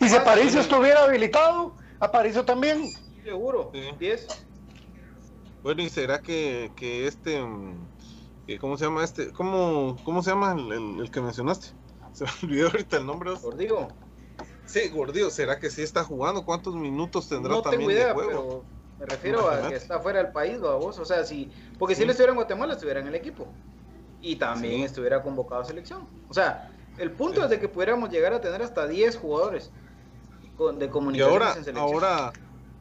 ¿Y 0.00 0.08
si 0.08 0.16
Aparicio 0.16 0.60
estuviera 0.60 1.04
habilitado? 1.04 1.74
¿Aparicio 2.00 2.46
también? 2.46 2.88
Seguro, 3.22 3.70
diez. 3.98 4.26
Bueno, 5.62 5.82
¿y 5.82 5.88
será 5.88 6.20
que, 6.20 6.70
este, 7.06 7.40
¿cómo 8.60 8.76
se 8.76 8.84
llama 8.84 9.04
este? 9.04 9.32
¿Cómo, 9.32 9.96
cómo 10.04 10.22
se 10.22 10.30
llama 10.30 10.52
el, 10.52 11.10
que 11.10 11.20
mencionaste? 11.20 11.68
Se 12.12 12.24
me 12.24 12.30
olvidó 12.42 12.66
ahorita 12.66 12.98
el 12.98 13.06
nombre. 13.06 13.30
Gordigo. 13.40 13.88
Sí, 14.66 14.88
Gordillo, 14.90 15.30
¿será 15.30 15.58
que 15.58 15.70
sí 15.70 15.80
está 15.80 16.04
jugando? 16.04 16.44
¿Cuántos 16.44 16.74
minutos 16.74 17.28
tendrá 17.28 17.62
también 17.62 17.88
de 17.88 18.12
juego? 18.12 18.64
Me 18.98 19.06
refiero 19.06 19.48
a 19.48 19.68
que 19.68 19.76
está 19.76 19.98
fuera 19.98 20.22
del 20.22 20.30
país, 20.30 20.60
vos. 20.60 20.98
O 20.98 21.04
sea, 21.04 21.24
si. 21.24 21.50
Porque 21.78 21.94
si 21.94 22.02
él 22.02 22.10
estuviera 22.10 22.32
en 22.32 22.36
Guatemala, 22.36 22.74
estuviera 22.74 23.00
en 23.00 23.06
el 23.06 23.14
equipo. 23.14 23.48
Y 24.20 24.36
también 24.36 24.82
estuviera 24.82 25.22
convocado 25.22 25.62
a 25.62 25.64
selección. 25.64 26.06
O 26.28 26.34
sea, 26.34 26.70
el 26.98 27.10
punto 27.10 27.42
es 27.42 27.50
de 27.50 27.58
que 27.58 27.68
pudiéramos 27.68 28.10
llegar 28.10 28.32
a 28.34 28.40
tener 28.40 28.62
hasta 28.62 28.86
10 28.86 29.16
jugadores 29.16 29.72
de 30.78 30.88
comunicación. 30.90 31.42
Y 31.74 31.78
ahora, 31.78 31.80
ahora, 31.80 32.32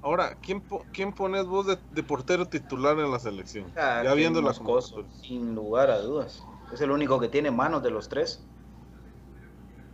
ahora, 0.01 0.37
¿quién, 0.41 0.63
¿quién 0.93 1.13
pones 1.13 1.45
vos 1.45 1.67
de, 1.67 2.03
portero 2.03 2.45
titular 2.47 2.97
en 2.99 3.11
la 3.11 3.19
selección? 3.19 3.71
Ah, 3.77 4.01
ya 4.03 4.13
viendo 4.13 4.41
las 4.41 4.59
cosas. 4.59 5.05
Sin 5.21 5.55
lugar 5.55 5.89
a 5.89 5.99
dudas. 5.99 6.43
Es 6.73 6.81
el 6.81 6.91
único 6.91 7.19
que 7.19 7.27
tiene 7.27 7.51
manos 7.51 7.83
de 7.83 7.91
los 7.91 8.09
tres. 8.09 8.43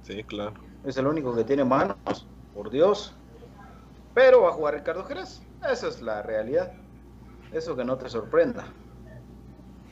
Sí, 0.03 0.23
claro. 0.23 0.53
Es 0.83 0.97
el 0.97 1.07
único 1.07 1.35
que 1.35 1.43
tiene 1.43 1.65
manos, 1.65 2.27
por 2.53 2.69
Dios. 2.69 3.13
Pero 4.13 4.43
va 4.43 4.49
a 4.49 4.53
jugar 4.53 4.75
Ricardo 4.75 5.03
Jerez. 5.03 5.41
Esa 5.69 5.87
es 5.87 6.01
la 6.01 6.21
realidad. 6.21 6.71
Eso 7.51 7.75
que 7.75 7.83
no 7.83 7.97
te 7.97 8.09
sorprenda. 8.09 8.65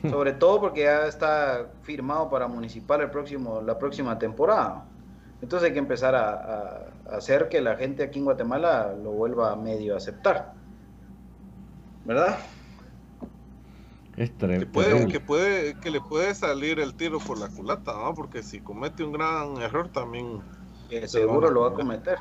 Sobre 0.10 0.32
todo 0.32 0.60
porque 0.60 0.82
ya 0.82 1.06
está 1.06 1.70
firmado 1.82 2.30
para 2.30 2.48
Municipal 2.48 3.00
el 3.00 3.10
próximo, 3.10 3.60
la 3.60 3.78
próxima 3.78 4.18
temporada. 4.18 4.84
Entonces 5.42 5.68
hay 5.68 5.72
que 5.72 5.78
empezar 5.78 6.14
a, 6.14 6.86
hacer 7.10 7.48
que 7.48 7.60
la 7.60 7.76
gente 7.76 8.02
aquí 8.02 8.18
en 8.18 8.24
Guatemala 8.24 8.94
lo 9.02 9.12
vuelva 9.12 9.52
a 9.52 9.56
medio 9.56 9.94
a 9.94 9.96
aceptar. 9.98 10.54
¿Verdad? 12.04 12.38
Es 14.16 14.30
que, 14.30 14.66
puede, 14.66 15.06
que, 15.08 15.20
puede, 15.20 15.74
que 15.80 15.90
le 15.90 16.00
puede 16.00 16.34
salir 16.34 16.80
el 16.80 16.94
tiro 16.94 17.18
por 17.18 17.38
la 17.38 17.48
culata, 17.48 17.92
¿no? 17.92 18.14
Porque 18.14 18.42
si 18.42 18.60
comete 18.60 19.04
un 19.04 19.12
gran 19.12 19.58
error 19.58 19.88
también... 19.88 20.40
seguro 21.06 21.50
lo 21.50 21.62
va 21.62 21.68
a 21.68 21.74
cometer 21.74 22.18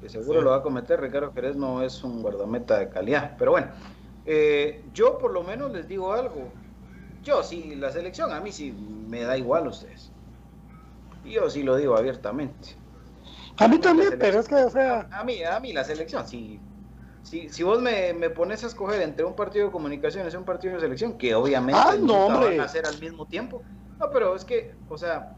que 0.00 0.08
seguro 0.08 0.40
lo 0.40 0.50
va 0.50 0.56
a 0.56 0.62
cometer. 0.62 1.00
Ricardo 1.00 1.32
Jerez 1.32 1.56
no 1.56 1.82
es 1.82 2.02
un 2.02 2.22
guardameta 2.22 2.78
de 2.78 2.88
calidad. 2.88 3.36
Pero 3.38 3.52
bueno, 3.52 3.68
eh, 4.26 4.84
yo 4.94 5.18
por 5.18 5.32
lo 5.32 5.42
menos 5.42 5.70
les 5.72 5.86
digo 5.88 6.12
algo. 6.12 6.50
Yo 7.22 7.42
sí, 7.42 7.74
la 7.76 7.92
selección 7.92 8.32
a 8.32 8.40
mí 8.40 8.50
sí 8.50 8.72
me 8.72 9.22
da 9.22 9.36
igual 9.36 9.66
a 9.66 9.70
ustedes. 9.70 10.10
Yo 11.24 11.50
sí 11.50 11.62
lo 11.62 11.76
digo 11.76 11.96
abiertamente. 11.96 12.79
A 13.60 13.68
mí 13.68 13.78
también, 13.78 14.16
pero 14.18 14.40
es 14.40 14.48
que, 14.48 14.54
o 14.54 14.70
sea... 14.70 15.06
A, 15.12 15.22
mí, 15.22 15.44
a 15.44 15.60
mí 15.60 15.72
la 15.74 15.84
selección, 15.84 16.26
si, 16.26 16.58
si, 17.22 17.50
si 17.50 17.62
vos 17.62 17.80
me, 17.80 18.14
me, 18.14 18.30
pones 18.30 18.64
a 18.64 18.68
escoger 18.68 19.02
entre 19.02 19.24
un 19.24 19.36
partido 19.36 19.66
de 19.66 19.72
comunicaciones 19.72 20.32
y 20.32 20.36
un 20.38 20.44
partido 20.44 20.74
de 20.74 20.80
selección, 20.80 21.18
que 21.18 21.34
obviamente 21.34 21.78
ah, 21.82 21.94
no, 22.00 22.28
van 22.28 22.58
a 22.58 22.64
hacer 22.64 22.86
al 22.86 22.98
mismo 22.98 23.26
tiempo. 23.26 23.62
No, 23.98 24.10
pero 24.10 24.34
es 24.34 24.46
que, 24.46 24.74
o 24.88 24.96
sea, 24.96 25.36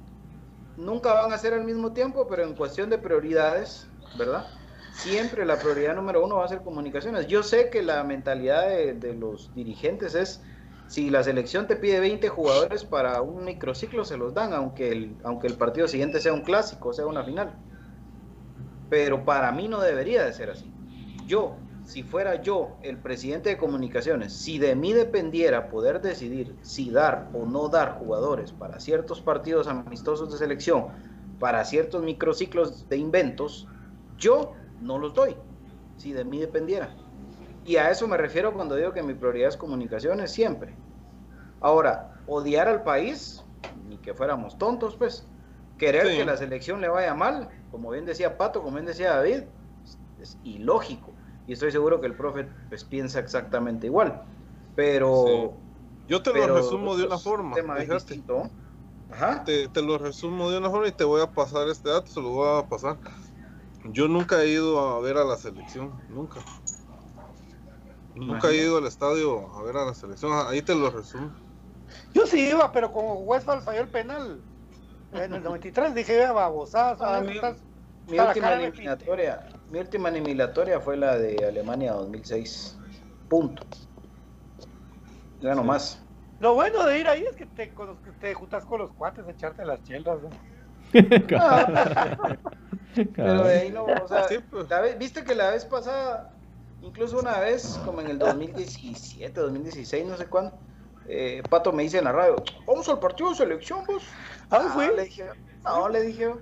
nunca 0.77 1.13
van 1.15 1.33
a 1.33 1.35
hacer 1.35 1.53
al 1.53 1.65
mismo 1.65 1.93
tiempo, 1.93 2.29
pero 2.29 2.45
en 2.45 2.55
cuestión 2.55 2.91
de 2.91 2.99
prioridades, 2.99 3.89
¿verdad? 4.17 4.47
Siempre 4.93 5.45
la 5.45 5.59
prioridad 5.59 5.97
número 5.97 6.25
uno 6.25 6.37
va 6.37 6.45
a 6.45 6.49
ser 6.49 6.61
comunicaciones. 6.61 7.27
Yo 7.27 7.43
sé 7.43 7.71
que 7.71 7.83
la 7.83 8.05
mentalidad 8.05 8.69
de, 8.69 9.15
los 9.15 9.53
dirigentes 9.55 10.15
es, 10.15 10.43
si 10.87 11.11
la 11.11 11.25
selección 11.25 11.67
te 11.67 11.75
pide 11.75 11.99
20 11.99 12.29
jugadores 12.29 12.85
para 12.85 13.21
un 13.21 13.45
microciclo, 13.45 14.05
se 14.05 14.17
los 14.17 14.33
dan, 14.33 14.53
aunque 14.53 14.93
el, 14.93 15.17
aunque 15.25 15.49
el 15.49 15.55
partido 15.55 15.89
siguiente 15.89 16.21
sea 16.21 16.33
un 16.33 16.43
clásico, 16.43 16.93
sea 16.93 17.07
una 17.07 17.25
final. 17.25 17.59
Pero 18.93 19.25
para 19.25 19.51
mí 19.53 19.69
no 19.69 19.81
debería 19.81 20.23
de 20.23 20.35
ser 20.35 20.51
así. 20.51 20.71
Yo, 21.27 21.57
si 21.83 22.03
fuera 22.03 22.43
yo 22.43 22.77
el 22.83 22.99
presidente 22.99 23.49
de 23.49 23.57
comunicaciones, 23.57 24.35
si 24.35 24.59
de 24.59 24.77
mí 24.77 24.93
dependiera 24.93 25.71
poder 25.71 26.03
decidir 26.03 26.55
si 26.61 26.91
dar 26.91 27.31
o 27.33 27.47
no 27.47 27.71
dar 27.71 27.99
jugadores 27.99 28.53
para 28.53 28.81
ciertos 28.81 29.23
partidos 29.23 29.67
amistosos 29.67 30.31
de 30.31 30.37
selección, 30.37 30.89
para 31.39 31.65
ciertos 31.65 32.03
microciclos 32.03 32.87
de 32.91 32.99
inventos, 32.99 33.67
yo 34.19 34.53
no 34.83 34.99
los 34.99 35.15
doy, 35.15 35.37
si 35.97 36.13
de 36.13 36.27
mí 36.27 36.39
dependiera. 36.39 36.95
Y 37.65 37.77
a 37.77 37.91
eso 37.91 38.07
me 38.07 38.19
refiero 38.19 38.53
cuando 38.53 38.77
digo 38.77 38.93
que 38.93 39.03
mi 39.03 39.15
prioridad 39.15 39.49
es 39.49 39.57
comunicaciones, 39.57 40.33
siempre. 40.33 40.77
Ahora, 41.63 42.21
odiar 42.27 42.69
al 42.69 42.83
país, 42.83 43.43
ni 43.89 43.97
que 43.97 44.13
fuéramos 44.13 44.59
tontos, 44.59 44.97
pues. 44.97 45.27
Querer 45.83 46.17
que 46.17 46.25
la 46.25 46.37
selección 46.37 46.81
le 46.81 46.87
vaya 46.87 47.13
mal, 47.13 47.49
como 47.73 47.91
bien 47.91 48.07
decía 48.07 48.39
Pato, 48.39 48.63
como 48.63 48.75
bien 48.77 48.87
decía 48.87 49.17
David, 49.17 49.43
es, 50.21 50.39
ilógico. 50.45 51.13
Y 51.49 51.55
estoy 51.55 51.73
seguro 51.73 52.01
que 52.01 52.07
el 52.07 52.15
profe 52.15 52.47
pues, 52.69 52.85
piensa 52.85 53.19
exactamente 53.19 53.89
igual. 53.89 54.23
Pero... 54.77 55.55
Yo 56.07 56.23
te 56.23 56.33
lo 56.33 56.55
resumo 56.55 56.97
de 56.97 57.07
una 57.07 57.19
forma. 57.19 57.57
Ajá. 59.11 59.43
Te, 59.43 59.67
te, 59.67 59.83
lo 59.83 59.99
resumo 59.99 60.53
de 60.53 60.59
una 60.59 60.71
forma 60.71 60.87
y 60.87 60.93
te 60.93 61.03
voy 61.03 61.21
a 61.21 61.33
pasar 61.33 61.67
este 61.67 61.89
dato, 61.89 62.07
se 62.07 62.21
lo 62.21 62.31
voy 62.31 62.61
a 62.61 62.69
pasar. 62.69 62.99
Yo 63.87 64.07
nunca 64.07 64.41
he 64.41 64.51
ido 64.51 64.79
a 64.79 65.01
ver 65.01 65.17
a 65.17 65.25
la 65.25 65.37
selección, 65.37 66.01
nunca. 66.09 66.39
Nunca 68.15 68.51
he 68.51 68.57
ido 68.57 68.79
al 68.79 68.87
estadio 68.87 69.53
a 69.53 69.65
ver 69.65 69.77
a 69.77 69.85
la 69.85 69.95
selección, 69.95 70.31
ahí 70.47 70.63
te 70.63 70.77
lo 70.77 70.91
resumo. 70.91 71.33
Yo 72.15 72.25
sí 72.25 72.51
iba, 72.51 72.71
pero 72.71 72.93
como 72.93 73.15
Westphal 73.15 73.63
falló 73.63 73.81
el 73.81 73.89
penal 73.89 74.41
en 75.13 75.35
el 75.35 75.43
93, 75.43 75.95
dije, 75.95 76.27
babosadas. 76.27 76.99
Ah, 77.01 77.21
mi, 77.21 77.35
mi 78.11 78.19
última 78.19 78.55
eliminatoria, 78.55 79.47
mi 79.71 79.79
última 79.79 80.09
eliminatoria 80.09 80.81
fue 80.81 80.97
la 80.97 81.19
de 81.19 81.45
Alemania 81.47 81.93
2006. 81.93 82.79
Punto. 83.29 83.63
Ya 85.41 85.55
no 85.55 85.65
más. 85.65 86.03
Lo 86.41 86.55
bueno 86.55 86.85
de 86.85 86.99
ir 86.99 87.09
ahí 87.09 87.25
es 87.29 87.37
que 87.37 87.47
te, 87.47 87.73
te 88.21 88.35
juntas 88.35 88.65
con 88.65 88.81
los 88.81 88.93
cuates 88.93 89.27
a 89.27 89.31
echarte 89.31 89.65
las 89.65 89.83
chelas. 89.83 90.19
Pero 93.17 93.45
de 93.45 93.59
ahí 93.59 93.71
no, 93.71 93.85
o 93.85 94.09
sea, 94.09 94.27
pues. 94.51 94.99
viste 94.99 95.25
que 95.25 95.35
la 95.35 95.51
vez 95.51 95.65
pasada, 95.65 96.31
incluso 96.83 97.19
una 97.19 97.39
vez, 97.39 97.81
como 97.85 98.01
en 98.01 98.09
el 98.09 98.19
2017, 98.19 99.41
2016, 99.41 100.07
no 100.07 100.17
sé 100.17 100.27
cuándo, 100.27 100.59
eh, 101.09 101.43
Pato 101.49 101.73
me 101.73 101.83
dice 101.83 101.99
en 101.99 102.05
la 102.05 102.13
radio, 102.13 102.37
vamos 102.67 102.89
al 102.89 102.99
partido 102.99 103.31
de 103.31 103.37
selección, 103.37 103.85
vos. 103.87 104.03
Ah, 104.51 104.71
fui. 104.73 104.87
Le 104.95 105.05
dije, 105.05 105.25
no, 105.65 105.89
le 105.89 106.03
dije, 106.03 106.35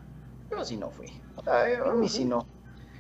yo 0.50 0.64
sí 0.64 0.76
no 0.76 0.90
fui. 0.90 1.06
A 1.46 1.92
mí 1.94 2.08
sí 2.08 2.24
no. 2.24 2.46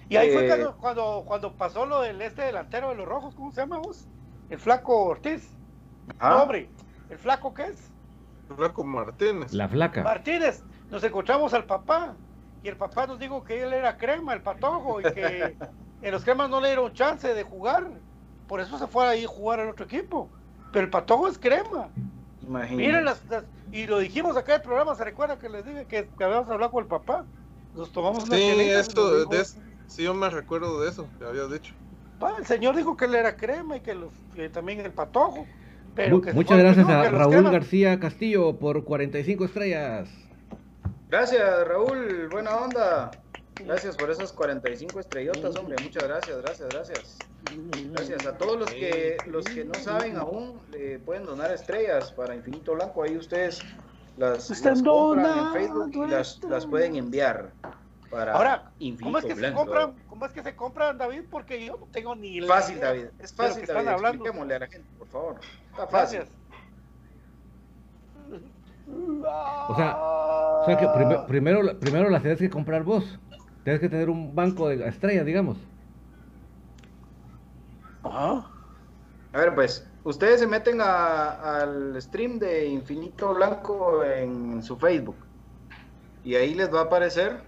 Y 0.08 0.16
ahí 0.16 0.32
fue 0.32 0.48
eh, 0.48 0.66
cuando, 0.80 1.24
cuando, 1.24 1.52
pasó 1.52 1.86
lo 1.86 2.00
del 2.00 2.20
este 2.20 2.42
delantero 2.42 2.88
de 2.88 2.96
los 2.96 3.06
rojos, 3.06 3.34
¿cómo 3.34 3.52
se 3.52 3.60
llama 3.60 3.78
vos? 3.78 4.08
El 4.48 4.58
flaco 4.58 5.04
Ortiz. 5.04 5.48
hombre, 6.20 6.68
¿el 7.08 7.18
flaco 7.18 7.54
qué 7.54 7.66
es? 7.66 7.90
El 8.48 8.56
flaco 8.56 8.82
Martínez. 8.82 9.52
La 9.52 9.68
flaca. 9.68 10.02
Martínez, 10.02 10.64
nos 10.90 11.04
encontramos 11.04 11.54
al 11.54 11.64
papá 11.64 12.16
y 12.62 12.68
el 12.68 12.76
papá 12.76 13.06
nos 13.06 13.18
dijo 13.18 13.44
que 13.44 13.62
él 13.62 13.72
era 13.72 13.96
crema, 13.96 14.34
el 14.34 14.42
patojo, 14.42 15.00
y 15.00 15.04
que 15.04 15.56
en 16.02 16.12
los 16.12 16.24
cremas 16.24 16.50
no 16.50 16.60
le 16.60 16.68
dieron 16.68 16.92
chance 16.92 17.32
de 17.32 17.42
jugar. 17.44 17.88
Por 18.48 18.60
eso 18.60 18.78
se 18.78 18.88
fue 18.88 19.06
ahí 19.06 19.24
a 19.24 19.28
jugar 19.28 19.60
al 19.60 19.68
otro 19.68 19.84
equipo. 19.84 20.28
Pero 20.72 20.84
el 20.84 20.90
patojo 20.90 21.28
es 21.28 21.38
crema. 21.38 21.88
Miren 22.70 23.04
las, 23.04 23.22
y 23.72 23.86
lo 23.86 23.98
dijimos 23.98 24.36
acá 24.36 24.54
en 24.54 24.60
el 24.60 24.66
programa, 24.66 24.94
¿se 24.94 25.04
recuerda 25.04 25.38
que 25.38 25.48
les 25.48 25.64
dije 25.64 25.86
que, 25.86 26.08
habíamos 26.24 26.48
hablado 26.48 26.72
con 26.72 26.82
el 26.82 26.88
papá? 26.88 27.24
Nos 27.76 27.92
tomamos 27.92 28.24
una 28.24 28.36
Sí, 28.36 28.42
esto, 28.42 29.28
sí, 29.86 30.02
yo 30.02 30.14
me 30.14 30.28
recuerdo 30.28 30.80
de 30.80 30.90
eso 30.90 31.06
que 31.18 31.24
habías 31.24 31.50
dicho. 31.50 31.72
el 32.36 32.46
señor 32.46 32.74
dijo 32.74 32.96
que 32.96 33.04
él 33.04 33.14
era 33.14 33.36
crema 33.36 33.76
y 33.76 33.80
que, 33.80 33.94
los, 33.94 34.12
también 34.52 34.80
el 34.80 34.90
patojo. 34.90 35.46
Pero 35.94 36.20
muchas 36.34 36.58
gracias 36.58 36.88
a 36.88 37.10
Raúl 37.10 37.50
García 37.50 37.98
Castillo 38.00 38.56
por 38.56 38.84
45 38.84 39.44
estrellas. 39.44 40.08
Gracias, 41.08 41.66
Raúl. 41.66 42.28
Buena 42.30 42.56
onda. 42.56 43.10
Gracias 43.64 43.96
por 43.96 44.10
esas 44.10 44.32
45 44.32 45.00
estrellotas, 45.00 45.56
hombre. 45.56 45.76
Muchas 45.82 46.04
gracias, 46.04 46.42
gracias, 46.42 46.68
gracias. 46.68 47.18
Gracias 47.92 48.26
a 48.26 48.36
todos 48.36 48.58
los 48.58 48.70
que 48.70 49.16
los 49.26 49.44
que 49.44 49.64
no 49.64 49.74
saben 49.74 50.16
aún, 50.16 50.60
le 50.70 50.98
pueden 50.98 51.24
donar 51.24 51.50
estrellas 51.52 52.12
para 52.12 52.34
Infinito 52.34 52.74
Blanco. 52.74 53.02
Ahí 53.02 53.16
ustedes 53.16 53.62
las, 54.16 54.48
compran 54.84 55.38
en 55.38 55.52
Facebook 55.52 55.90
y 55.94 56.10
las, 56.10 56.40
las 56.44 56.66
pueden 56.66 56.96
enviar 56.96 57.52
para 58.10 58.34
Ahora, 58.34 58.72
Infinito 58.80 59.04
¿cómo 59.04 59.18
es 59.18 59.24
que 59.24 59.34
Se 59.36 59.52
compran, 59.52 59.94
¿Cómo 60.08 60.26
es 60.26 60.32
que 60.32 60.42
se 60.42 60.56
compran, 60.56 60.98
David? 60.98 61.22
Porque 61.30 61.64
yo 61.64 61.76
no 61.76 61.86
tengo 61.92 62.14
ni 62.16 62.40
Fácil, 62.40 62.80
David. 62.80 63.06
Es 63.18 63.32
fácil, 63.32 63.64
David. 63.66 63.88
Expliquémosle 63.88 64.54
a 64.54 64.58
la 64.58 64.66
gente, 64.66 64.88
por 64.98 65.08
favor. 65.08 65.36
Está 65.70 65.86
fácil. 65.86 66.18
Gracias. 66.18 66.40
O 69.68 69.76
sea, 69.76 69.96
o 69.98 70.64
sea 70.66 70.76
que 70.76 70.88
primero, 71.28 71.78
primero 71.78 72.10
las 72.10 72.22
tienes 72.22 72.40
que 72.40 72.50
comprar 72.50 72.82
vos. 72.82 73.18
Tienes 73.64 73.80
que 73.80 73.88
tener 73.88 74.08
un 74.08 74.34
banco 74.34 74.68
de 74.68 74.86
estrellas, 74.86 75.26
digamos. 75.26 75.58
A 78.02 78.46
ver, 79.32 79.54
pues, 79.54 79.86
ustedes 80.04 80.40
se 80.40 80.46
meten 80.46 80.80
al 80.80 82.00
stream 82.00 82.38
de 82.38 82.66
Infinito 82.66 83.34
Blanco 83.34 84.02
en 84.04 84.62
su 84.62 84.76
Facebook. 84.76 85.16
Y 86.24 86.34
ahí 86.34 86.54
les 86.54 86.72
va 86.72 86.80
a 86.80 86.84
aparecer 86.84 87.40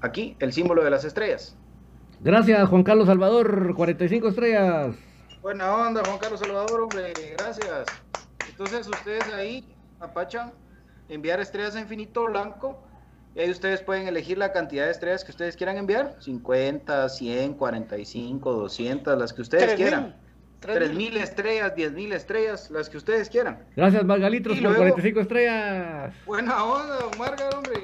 aquí 0.00 0.36
el 0.38 0.52
símbolo 0.52 0.84
de 0.84 0.90
las 0.90 1.04
estrellas. 1.04 1.56
Gracias, 2.20 2.68
Juan 2.68 2.82
Carlos 2.82 3.06
Salvador, 3.06 3.74
45 3.74 4.28
estrellas. 4.28 4.96
Buena 5.42 5.74
onda, 5.74 6.02
Juan 6.04 6.18
Carlos 6.18 6.40
Salvador, 6.40 6.80
hombre, 6.80 7.12
gracias. 7.36 7.86
Entonces 8.48 8.88
ustedes 8.88 9.32
ahí 9.32 9.64
apachan 10.00 10.52
enviar 11.08 11.40
estrellas 11.40 11.76
a 11.76 11.80
infinito 11.80 12.24
blanco 12.26 12.82
Y 13.34 13.40
ahí 13.40 13.50
ustedes 13.50 13.82
pueden 13.82 14.08
elegir 14.08 14.38
la 14.38 14.52
cantidad 14.52 14.86
de 14.86 14.90
estrellas 14.90 15.24
que 15.24 15.30
ustedes 15.30 15.56
quieran 15.56 15.76
enviar. 15.76 16.16
50, 16.20 17.08
100, 17.08 17.54
45, 17.54 18.52
200, 18.52 19.18
las 19.18 19.32
que 19.32 19.42
ustedes 19.42 19.74
quieran. 19.74 20.16
3000 20.60 21.16
estrellas, 21.18 21.74
10000 21.74 22.12
estrellas, 22.12 22.70
las 22.70 22.88
que 22.88 22.96
ustedes 22.96 23.28
quieran. 23.28 23.64
Gracias, 23.76 24.04
Margalitros, 24.04 24.58
por 24.58 24.76
45 24.76 25.20
estrellas. 25.20 26.14
Buena 26.26 26.64
onda, 26.64 26.96
don 26.96 27.18
Margar, 27.18 27.54
hombre. 27.54 27.80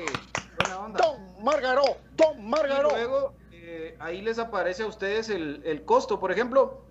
Buena 0.58 0.78
onda. 0.78 1.00
Don 1.00 1.44
Margaro, 1.44 1.82
Don 2.16 2.48
Margaro. 2.48 2.88
Y 2.88 2.94
luego, 2.94 3.34
eh, 3.52 3.96
ahí 4.00 4.22
les 4.22 4.40
aparece 4.40 4.82
a 4.82 4.86
ustedes 4.86 5.28
el, 5.28 5.62
el 5.64 5.84
costo. 5.84 6.18
Por 6.18 6.32
ejemplo, 6.32 6.84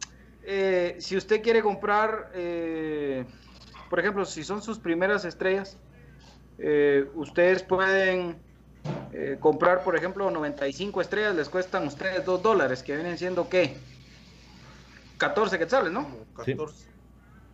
eh, 0.44 0.96
si 1.00 1.18
usted 1.18 1.42
quiere 1.42 1.62
comprar, 1.62 2.32
eh, 2.34 3.26
por 3.90 4.00
ejemplo, 4.00 4.26
si 4.26 4.44
son 4.44 4.62
sus 4.62 4.80
primeras 4.80 5.26
estrellas, 5.26 5.78
ustedes 7.16 7.64
pueden 7.64 8.38
eh, 9.14 9.38
comprar, 9.39 9.84
por 9.84 9.95
ejemplo, 9.95 10.30
95 10.32 11.01
estrellas 11.01 11.36
les 11.36 11.47
cuestan 11.47 11.84
a 11.84 11.88
ustedes 11.88 12.26
2 12.26 12.41
dólares, 12.41 12.82
que 12.82 12.95
vienen 12.95 13.18
siendo 13.18 13.47
¿qué? 13.47 13.78
14 15.18 15.60
quetzales, 15.60 15.91
¿no? 15.91 16.08
14. 16.36 16.88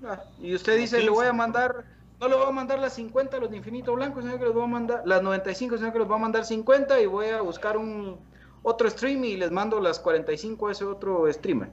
Ah, 0.06 0.24
y 0.40 0.56
usted 0.56 0.78
dice, 0.78 1.02
le 1.02 1.10
voy 1.10 1.28
a 1.28 1.34
mandar, 1.34 1.84
no 2.20 2.30
le 2.30 2.36
voy 2.36 2.48
a 2.48 2.52
mandar 2.52 2.80
las 2.80 2.94
50 2.94 3.38
los 3.40 3.52
de 3.52 3.58
infinito 3.58 3.94
blanco, 3.94 4.22
sino 4.22 4.40
que 4.40 4.46
les 4.46 4.54
voy 4.54 4.64
a 4.64 4.68
mandar 4.68 5.02
las 5.06 5.22
95, 5.22 5.78
sino 5.78 5.92
que 5.92 6.00
les 6.00 6.08
voy 6.08 6.16
a 6.16 6.22
mandar 6.22 6.46
50 6.46 7.02
y 7.02 7.06
voy 7.06 7.28
a 7.28 7.42
buscar 7.42 7.78
un 7.78 8.18
otro 8.64 8.90
stream 8.90 9.26
y 9.26 9.36
les 9.36 9.52
mando 9.52 9.82
las 9.82 10.00
45 10.00 10.70
a 10.70 10.72
ese 10.72 10.86
otro 10.86 11.32
streamer. 11.32 11.70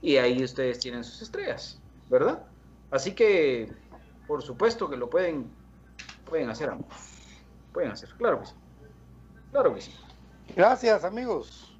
Y 0.00 0.16
ahí 0.16 0.42
ustedes 0.42 0.78
tienen 0.78 1.04
sus 1.04 1.20
estrellas, 1.20 1.78
¿verdad? 2.08 2.42
Así 2.90 3.12
que, 3.12 3.70
por 4.26 4.42
supuesto 4.42 4.88
que 4.88 4.96
lo 4.96 5.10
pueden, 5.10 5.50
pueden 6.28 6.50
hacer 6.50 6.70
ambos. 6.70 6.88
Pueden 7.72 7.90
hacer, 7.90 8.08
claro 8.18 8.40
que 8.40 8.46
sí. 8.46 8.54
Claro 9.50 9.74
que 9.74 9.80
sí. 9.80 9.92
Gracias, 10.54 11.04
amigos. 11.04 11.76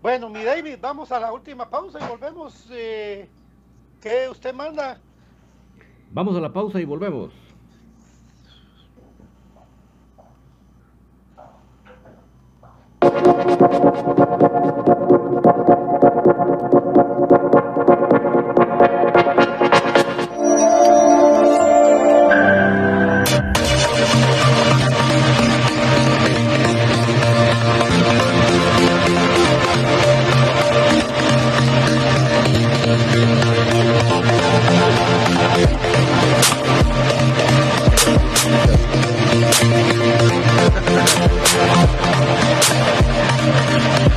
Bueno, 0.00 0.28
mi 0.28 0.42
David, 0.42 0.78
vamos 0.80 1.12
a 1.12 1.20
la 1.20 1.32
última 1.32 1.68
pausa 1.68 1.98
y 2.00 2.08
volvemos. 2.08 2.66
Eh, 2.70 3.28
¿Qué 4.00 4.28
usted 4.28 4.52
manda? 4.52 5.00
Vamos 6.10 6.36
a 6.36 6.40
la 6.40 6.52
pausa 6.52 6.80
y 6.80 6.84
volvemos. 6.84 7.32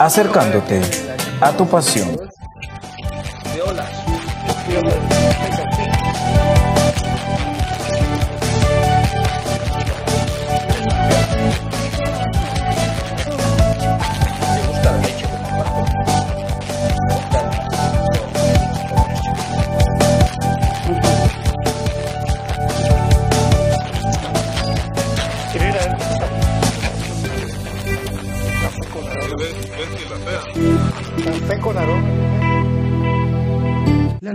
acercándote 0.00 0.80
a 1.42 1.52
tu 1.52 1.68
pasión. 1.68 2.08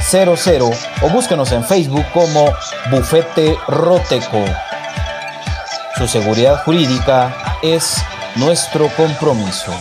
4900 0.00 0.78
o 1.02 1.08
búsquenos 1.10 1.52
en 1.52 1.64
Facebook 1.64 2.04
como 2.12 2.52
Bufete 2.90 3.56
Roteco. 3.68 4.44
Su 5.96 6.06
seguridad 6.06 6.62
jurídica 6.64 7.58
es 7.62 7.96
nuestro 8.36 8.88
compromiso. 8.96 9.72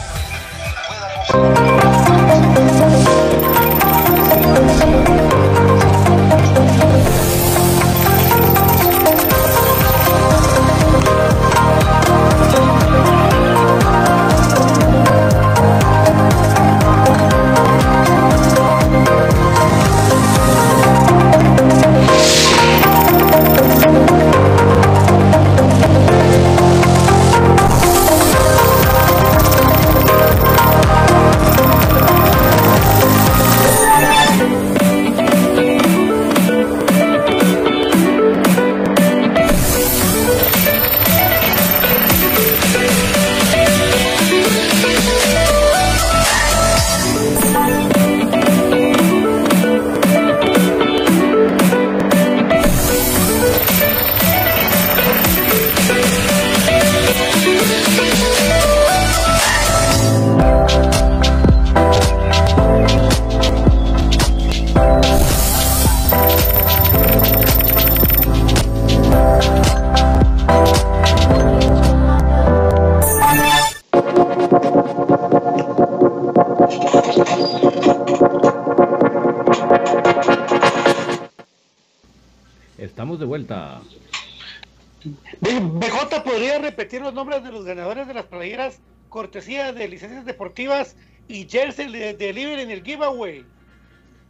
Deportivas 90.57 90.95
y 91.27 91.47
jersey 91.47 91.91
de 91.91 92.13
delivery 92.13 92.61
en 92.61 92.71
el 92.71 92.83
giveaway. 92.83 93.45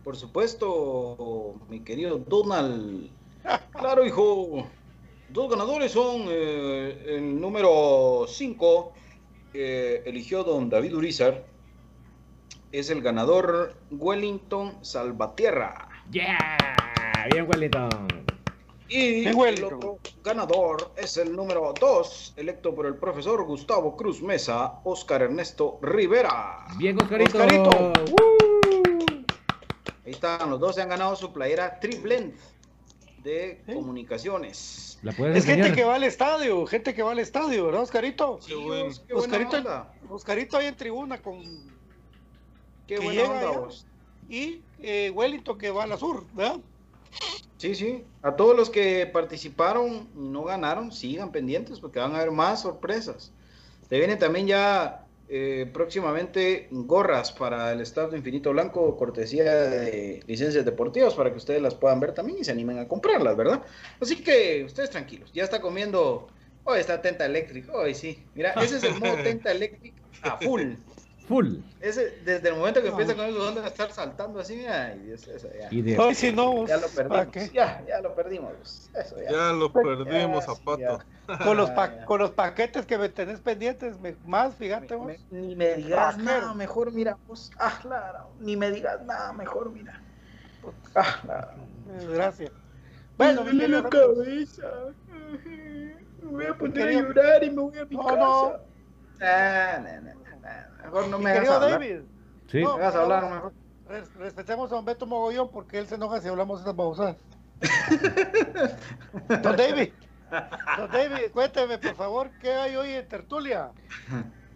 Por 0.04 0.16
supuesto, 0.16 1.56
mi 1.70 1.80
querido 1.82 2.18
Donald. 2.18 3.10
Claro, 3.72 4.06
hijo. 4.06 4.68
Dos 5.30 5.50
ganadores 5.50 5.92
son 5.92 6.26
eh, 6.30 7.16
el 7.16 7.40
número 7.40 8.26
5, 8.28 8.94
que 9.54 9.98
eligió 10.06 10.44
don 10.44 10.70
David 10.70 10.96
Urizar. 10.96 11.46
Es 12.74 12.90
el 12.90 13.02
ganador 13.02 13.76
Wellington 13.92 14.84
Salvatierra. 14.84 15.88
¡Yeah! 16.12 16.58
Bien, 17.32 17.48
Wellington. 17.48 18.08
Y 18.90 19.28
el 19.28 19.64
otro 19.64 20.00
ganador 20.24 20.92
es 20.96 21.18
el 21.18 21.36
número 21.36 21.74
2, 21.80 22.34
electo 22.38 22.74
por 22.74 22.86
el 22.86 22.96
profesor 22.96 23.44
Gustavo 23.44 23.98
Cruz 23.98 24.22
Mesa, 24.22 24.80
Oscar 24.84 25.24
Ernesto 25.24 25.78
Rivera. 25.82 26.66
Bien, 26.78 26.98
Oscarito. 27.02 27.38
Oscarito. 27.38 27.94
Ahí 30.06 30.12
están, 30.12 30.50
los 30.50 30.60
dos 30.60 30.76
se 30.76 30.82
han 30.82 30.90
ganado 30.90 31.16
su 31.18 31.34
playera 31.34 31.80
Triplent 31.82 32.34
de 33.24 33.62
comunicaciones. 33.66 35.00
es 35.34 35.46
gente 35.46 35.74
que 35.74 35.84
va 35.84 35.96
al 35.96 36.04
estadio, 36.04 36.66
gente 36.66 36.94
que 36.94 37.04
va 37.04 37.12
al 37.12 37.20
estadio, 37.20 37.66
¿verdad, 37.66 37.82
Oscarito? 37.82 38.40
Qué 38.48 38.56
bueno. 38.56 38.94
Oscarito, 39.14 39.58
Oscarito 40.10 40.58
ahí 40.58 40.68
en 40.68 40.78
tribuna 40.78 41.22
con. 41.22 41.42
Qué 42.88 43.00
buena 43.00 43.24
onda, 43.24 43.68
Y 44.30 44.62
eh, 44.80 45.12
Wellington 45.14 45.58
que 45.58 45.72
va 45.72 45.84
a 45.84 45.88
la 45.88 45.98
sur, 45.98 46.26
¿verdad? 46.34 46.58
Sí, 47.57 47.74
sí. 47.76 48.03
A 48.22 48.36
todos 48.36 48.55
los 48.55 48.70
que 48.70 49.07
participaron 49.07 50.09
y 50.15 50.28
no 50.28 50.43
ganaron, 50.43 50.91
sigan 50.91 51.32
pendientes 51.32 51.80
porque 51.80 51.99
van 51.99 52.13
a 52.13 52.18
haber 52.18 52.32
más 52.32 52.61
sorpresas. 52.61 53.32
Te 53.89 53.97
vienen 53.97 54.20
también 54.20 54.47
ya 54.47 55.07
eh, 55.30 55.70
próximamente 55.74 56.68
gorras 56.72 57.34
para 57.34 57.74
el 57.74 57.82
Estado 57.82 58.15
Infinito 58.15 58.51
Blanco, 58.51 58.95
cortesía 58.95 59.43
de 59.43 60.24
licencias 60.28 60.63
deportivas, 60.63 61.15
para 61.15 61.32
que 61.32 61.38
ustedes 61.38 61.61
las 61.61 61.76
puedan 61.76 61.99
ver 61.99 62.13
también 62.13 62.39
y 62.39 62.43
se 62.43 62.51
animen 62.51 62.80
a 62.80 62.88
comprarlas, 62.88 63.36
¿verdad? 63.36 63.61
Así 63.99 64.24
que 64.24 64.63
ustedes 64.63 64.89
tranquilos, 64.89 65.32
ya 65.34 65.43
está 65.43 65.59
comiendo, 65.59 66.28
hoy 66.63 66.80
está 66.80 67.01
Tenta 67.01 67.26
Electric, 67.26 67.74
hoy 67.74 67.93
sí, 67.93 68.24
mira, 68.36 68.51
ese 68.51 68.78
es 68.78 68.84
el 68.84 68.99
modo 68.99 69.15
Tenta 69.24 69.51
Electric 69.51 69.93
a 70.22 70.38
full. 70.38 70.76
Full. 71.28 71.58
Ese, 71.82 72.20
desde 72.24 72.50
el 72.50 72.56
momento 72.56 72.82
que 72.82 72.88
empieza 72.88 73.14
con 73.14 73.26
esos 73.26 73.44
donde 73.44 73.60
a 73.60 73.68
estar 73.68 73.92
saltando 73.92 74.40
así, 74.40 74.66
ay, 74.66 75.12
eso, 75.12 75.32
ya. 75.60 75.68
Y 75.72 75.82
de... 75.82 76.16
si 76.16 76.32
no, 76.32 76.66
ya 76.66 76.78
lo 76.78 76.88
perdimos. 76.88 77.52
Ya, 77.52 77.84
ya 77.86 78.02
lo 78.02 78.16
perdimos. 78.16 78.90
Eso, 78.96 79.18
ya. 79.18 79.32
ya 79.32 79.52
lo 79.52 79.74
perdimos, 79.74 80.46
zapato. 80.46 81.00
Con 81.44 81.58
los, 81.58 81.70
con 82.06 82.20
los 82.20 82.32
paquetes 82.32 82.86
que 82.86 82.98
me 82.98 83.10
tenés 83.10 83.42
pendientes, 83.42 83.98
más, 84.26 84.56
fíjate 84.56 84.96
vos. 84.96 85.12
ni 85.30 85.54
me 85.54 85.76
digas 85.76 86.18
nada, 86.18 86.54
mejor 86.54 86.94
mira 86.94 87.18
vos. 87.28 87.52
Ah, 87.60 87.78
claro. 87.82 88.30
Ni 88.40 88.56
me 88.56 88.72
digas 88.72 89.04
nada, 89.04 89.34
mejor 89.34 89.70
mira. 89.72 90.02
Ah, 90.96 91.20
claro. 91.22 91.50
Gracias. 92.10 92.52
Bueno, 93.18 93.44
me 93.44 93.52
duele 93.52 93.68
la 93.68 93.90
cabeza. 93.90 94.72
Me 96.22 96.32
voy 96.32 96.46
a 96.46 96.58
poner 96.58 96.88
a 96.88 96.92
llorar 96.92 97.44
y 97.44 97.50
me 97.50 97.62
voy 97.62 97.78
a 97.80 97.86
mi 97.86 97.96
no, 97.98 98.04
casa. 98.04 98.16
No. 98.16 98.52
Nah, 99.20 100.00
nah. 100.02 100.27
Mejor 100.84 101.08
no 101.10 101.20
me 101.20 101.32
hagas 101.32 101.50
hablar. 101.50 101.72
David. 101.72 102.00
Sí. 102.48 102.62
No, 102.62 102.78
me 102.78 102.84
hagas 102.84 102.95
hablar 102.95 103.24
mejor. 103.32 103.54
Respetemos 104.20 104.72
a 104.72 104.76
don 104.76 104.86
Beto 104.86 105.06
Mogollón 105.06 105.50
porque 105.52 105.80
él 105.80 105.88
se 105.88 105.95
enoja 105.95 106.22
si 106.22 106.28
hablamos 106.28 106.60
de 106.60 106.62
estas 106.62 106.76
babosadas. 106.76 107.16
don 109.43 109.56
David. 109.56 109.89
Don 110.78 110.91
David, 110.91 111.32
cuénteme 111.32 111.78
por 111.78 111.95
favor, 111.95 112.30
¿qué 112.41 112.52
hay 112.52 112.76
hoy 112.76 112.89
en 112.91 113.08
Tertulia? 113.08 113.72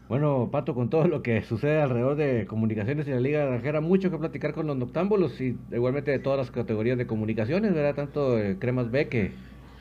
Bueno, 0.10 0.50
Pato, 0.52 0.76
con 0.76 0.90
todo 0.90 1.08
lo 1.08 1.22
que 1.22 1.42
sucede 1.44 1.82
alrededor 1.82 2.18
de 2.18 2.46
comunicaciones 2.46 3.08
y 3.08 3.12
la 3.12 3.22
Liga 3.22 3.46
Granjera, 3.46 3.80
mucho 3.80 4.12
que 4.12 4.18
platicar 4.18 4.54
con 4.54 4.68
los 4.68 4.76
noctámbulos 4.76 5.40
y 5.40 5.58
igualmente 5.72 6.12
de 6.12 6.20
todas 6.20 6.38
las 6.38 6.52
categorías 6.52 6.98
de 6.98 7.08
comunicaciones, 7.08 7.74
¿verdad? 7.74 7.96
Tanto 7.96 8.38
Cremas 8.60 8.92
B 8.92 9.08
que 9.08 9.32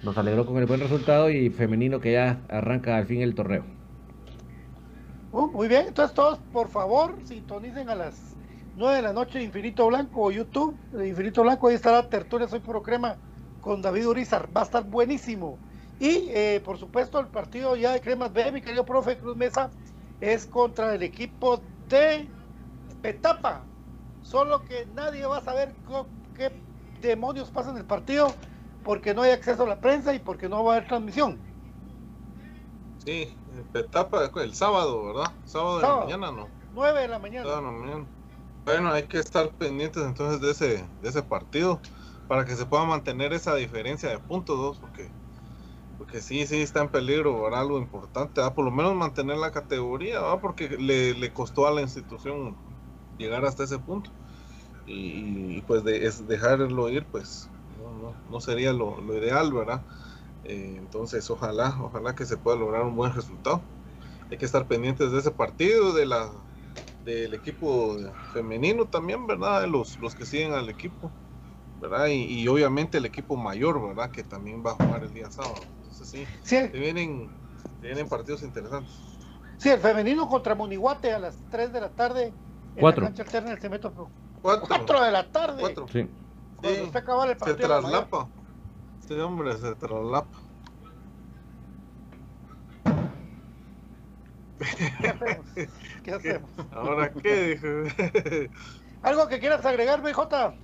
nos 0.04 0.16
alegró 0.16 0.46
con 0.46 0.56
el 0.58 0.66
buen 0.66 0.80
resultado 0.80 1.30
y 1.30 1.50
femenino 1.50 2.00
que 2.00 2.12
ya 2.12 2.38
arranca 2.48 2.96
al 2.96 3.06
fin 3.06 3.22
el 3.22 3.34
torneo. 3.34 3.64
Uh, 5.30 5.48
muy 5.52 5.68
bien, 5.68 5.86
entonces 5.88 6.14
todos 6.14 6.40
por 6.50 6.68
favor 6.70 7.20
sintonicen 7.24 7.88
a 7.88 7.94
las 7.94 8.36
9 8.74 8.96
de 8.96 9.02
la 9.02 9.12
noche 9.12 9.42
Infinito 9.42 9.86
Blanco 9.86 10.22
o 10.24 10.30
YouTube 10.32 10.80
de 10.90 11.08
Infinito 11.08 11.42
Blanco, 11.42 11.68
ahí 11.68 11.76
estará 11.76 12.08
Tertulia 12.08 12.48
Soy 12.48 12.60
Puro 12.60 12.82
Crema 12.82 13.20
con 13.60 13.80
David 13.80 14.08
Urizar, 14.08 14.54
va 14.56 14.62
a 14.62 14.64
estar 14.64 14.84
buenísimo. 14.84 15.62
Y 15.98 16.30
eh, 16.30 16.60
por 16.64 16.78
supuesto 16.78 17.20
el 17.20 17.28
partido 17.30 17.76
ya 17.76 17.92
de 17.92 18.00
Cremas 18.00 18.32
B, 18.32 18.50
mi 18.52 18.60
querido 18.62 18.84
profe 18.84 19.18
Cruz 19.18 19.36
Mesa, 19.36 19.70
es 20.18 20.46
contra 20.46 20.94
el 20.94 21.02
equipo 21.02 21.68
de 21.88 22.34
Petapa. 23.00 23.70
Solo 24.20 24.64
que 24.64 24.86
nadie 24.86 25.26
va 25.26 25.38
a 25.38 25.42
saber 25.42 25.78
qué 26.34 26.64
demonios 27.00 27.50
pasa 27.52 27.70
en 27.70 27.76
el 27.76 27.86
partido 27.86 28.42
porque 28.82 29.14
no 29.14 29.22
hay 29.22 29.30
acceso 29.32 29.62
a 29.64 29.68
la 29.68 29.80
prensa 29.80 30.14
y 30.14 30.18
porque 30.20 30.48
no 30.48 30.64
va 30.64 30.74
a 30.74 30.76
haber 30.76 30.88
transmisión. 30.88 31.46
Sí, 33.04 33.39
etapa 33.74 34.30
el 34.36 34.54
sábado, 34.54 35.06
¿verdad? 35.06 35.32
Sábado, 35.44 35.78
de 35.78 35.82
la 35.82 35.96
mañana, 35.96 36.32
¿no? 36.32 36.48
9 36.72 37.00
de 37.00 37.08
la 37.08 37.18
mañana. 37.18 38.06
Bueno, 38.64 38.92
hay 38.92 39.04
que 39.04 39.18
estar 39.18 39.50
pendientes 39.50 40.02
entonces 40.02 40.40
de 40.40 40.50
ese, 40.50 40.88
de 41.02 41.08
ese 41.08 41.22
partido 41.22 41.80
para 42.28 42.44
que 42.44 42.54
se 42.54 42.66
pueda 42.66 42.84
mantener 42.84 43.32
esa 43.32 43.54
diferencia 43.56 44.08
de 44.08 44.18
puntos, 44.18 44.56
dos, 44.56 44.78
porque, 44.78 45.10
porque 45.98 46.20
sí, 46.20 46.46
sí 46.46 46.60
está 46.60 46.82
en 46.82 46.88
peligro, 46.88 47.42
¿verdad? 47.42 47.60
Algo 47.60 47.78
importante, 47.78 48.40
por 48.54 48.64
lo 48.64 48.70
menos 48.70 48.94
mantener 48.94 49.38
la 49.38 49.50
categoría, 49.50 50.20
¿verdad? 50.20 50.40
Porque 50.40 50.68
le, 50.68 51.14
le 51.14 51.32
costó 51.32 51.66
a 51.66 51.72
la 51.72 51.80
institución 51.80 52.56
llegar 53.18 53.44
hasta 53.44 53.64
ese 53.64 53.78
punto. 53.78 54.10
Y, 54.86 55.60
pues 55.62 55.84
de, 55.84 56.06
es 56.06 56.26
dejarlo 56.26 56.88
ir, 56.88 57.04
pues 57.06 57.48
no, 57.78 58.14
no, 58.30 58.40
sería 58.40 58.72
lo, 58.72 59.00
lo 59.00 59.16
ideal, 59.16 59.52
¿verdad? 59.52 59.82
Eh, 60.50 60.74
entonces, 60.78 61.30
ojalá, 61.30 61.76
ojalá 61.80 62.14
que 62.16 62.26
se 62.26 62.36
pueda 62.36 62.56
lograr 62.56 62.82
un 62.82 62.96
buen 62.96 63.14
resultado. 63.14 63.62
Hay 64.30 64.36
que 64.36 64.44
estar 64.44 64.66
pendientes 64.66 65.12
de 65.12 65.20
ese 65.20 65.30
partido, 65.30 65.92
de 65.92 66.06
la 66.06 66.28
del 67.04 67.32
equipo 67.34 67.96
femenino 68.32 68.84
también, 68.84 69.26
¿verdad? 69.26 69.62
De 69.62 69.68
los, 69.68 69.98
los 70.00 70.14
que 70.14 70.26
siguen 70.26 70.52
al 70.52 70.68
equipo, 70.68 71.10
¿verdad? 71.80 72.08
Y, 72.08 72.46
obviamente 72.48 72.98
el 72.98 73.06
equipo 73.06 73.36
mayor, 73.36 73.80
¿verdad? 73.80 74.10
Que 74.10 74.22
también 74.24 74.62
va 74.64 74.72
a 74.72 74.74
jugar 74.74 75.04
el 75.04 75.14
día 75.14 75.30
sábado. 75.30 75.64
Entonces, 75.78 76.08
sí, 76.08 76.26
sí. 76.42 76.68
vienen, 76.78 77.30
vienen 77.80 78.08
partidos 78.08 78.42
interesantes. 78.42 78.92
Sí, 79.56 79.70
el 79.70 79.80
femenino 79.80 80.28
contra 80.28 80.54
Monihuate 80.54 81.12
a 81.12 81.18
las 81.18 81.38
3 81.50 81.72
de 81.72 81.80
la 81.80 81.90
tarde. 81.90 82.34
En 82.74 82.80
Cuatro. 82.80 83.02
La 83.02 83.08
cancha 83.08 83.22
alterna 83.22 83.50
del 83.50 83.58
Cuatro. 84.40 84.66
Cuatro 84.68 85.02
de 85.02 85.10
la 85.10 85.30
tarde. 85.30 85.60
Cuatro. 85.60 85.86
Sí. 85.88 86.08
Cuando 86.56 86.98
acabar 86.98 87.30
el 87.30 87.36
partido. 87.36 87.56
Se 87.56 87.64
traslapa. 87.64 88.28
Este 89.10 89.22
hombre 89.22 89.56
se 89.56 89.74
traslapa. 89.74 90.38
¿Qué 95.00 95.08
hacemos? 95.08 95.46
¿Qué 96.04 96.12
hacemos? 96.12 96.50
¿Ahora 96.70 97.10
qué? 97.10 97.58
Dijo? 97.58 98.52
¿Algo 99.02 99.26
que 99.26 99.40
quieras 99.40 99.66
agregar, 99.66 100.00
BJ? 100.00 100.54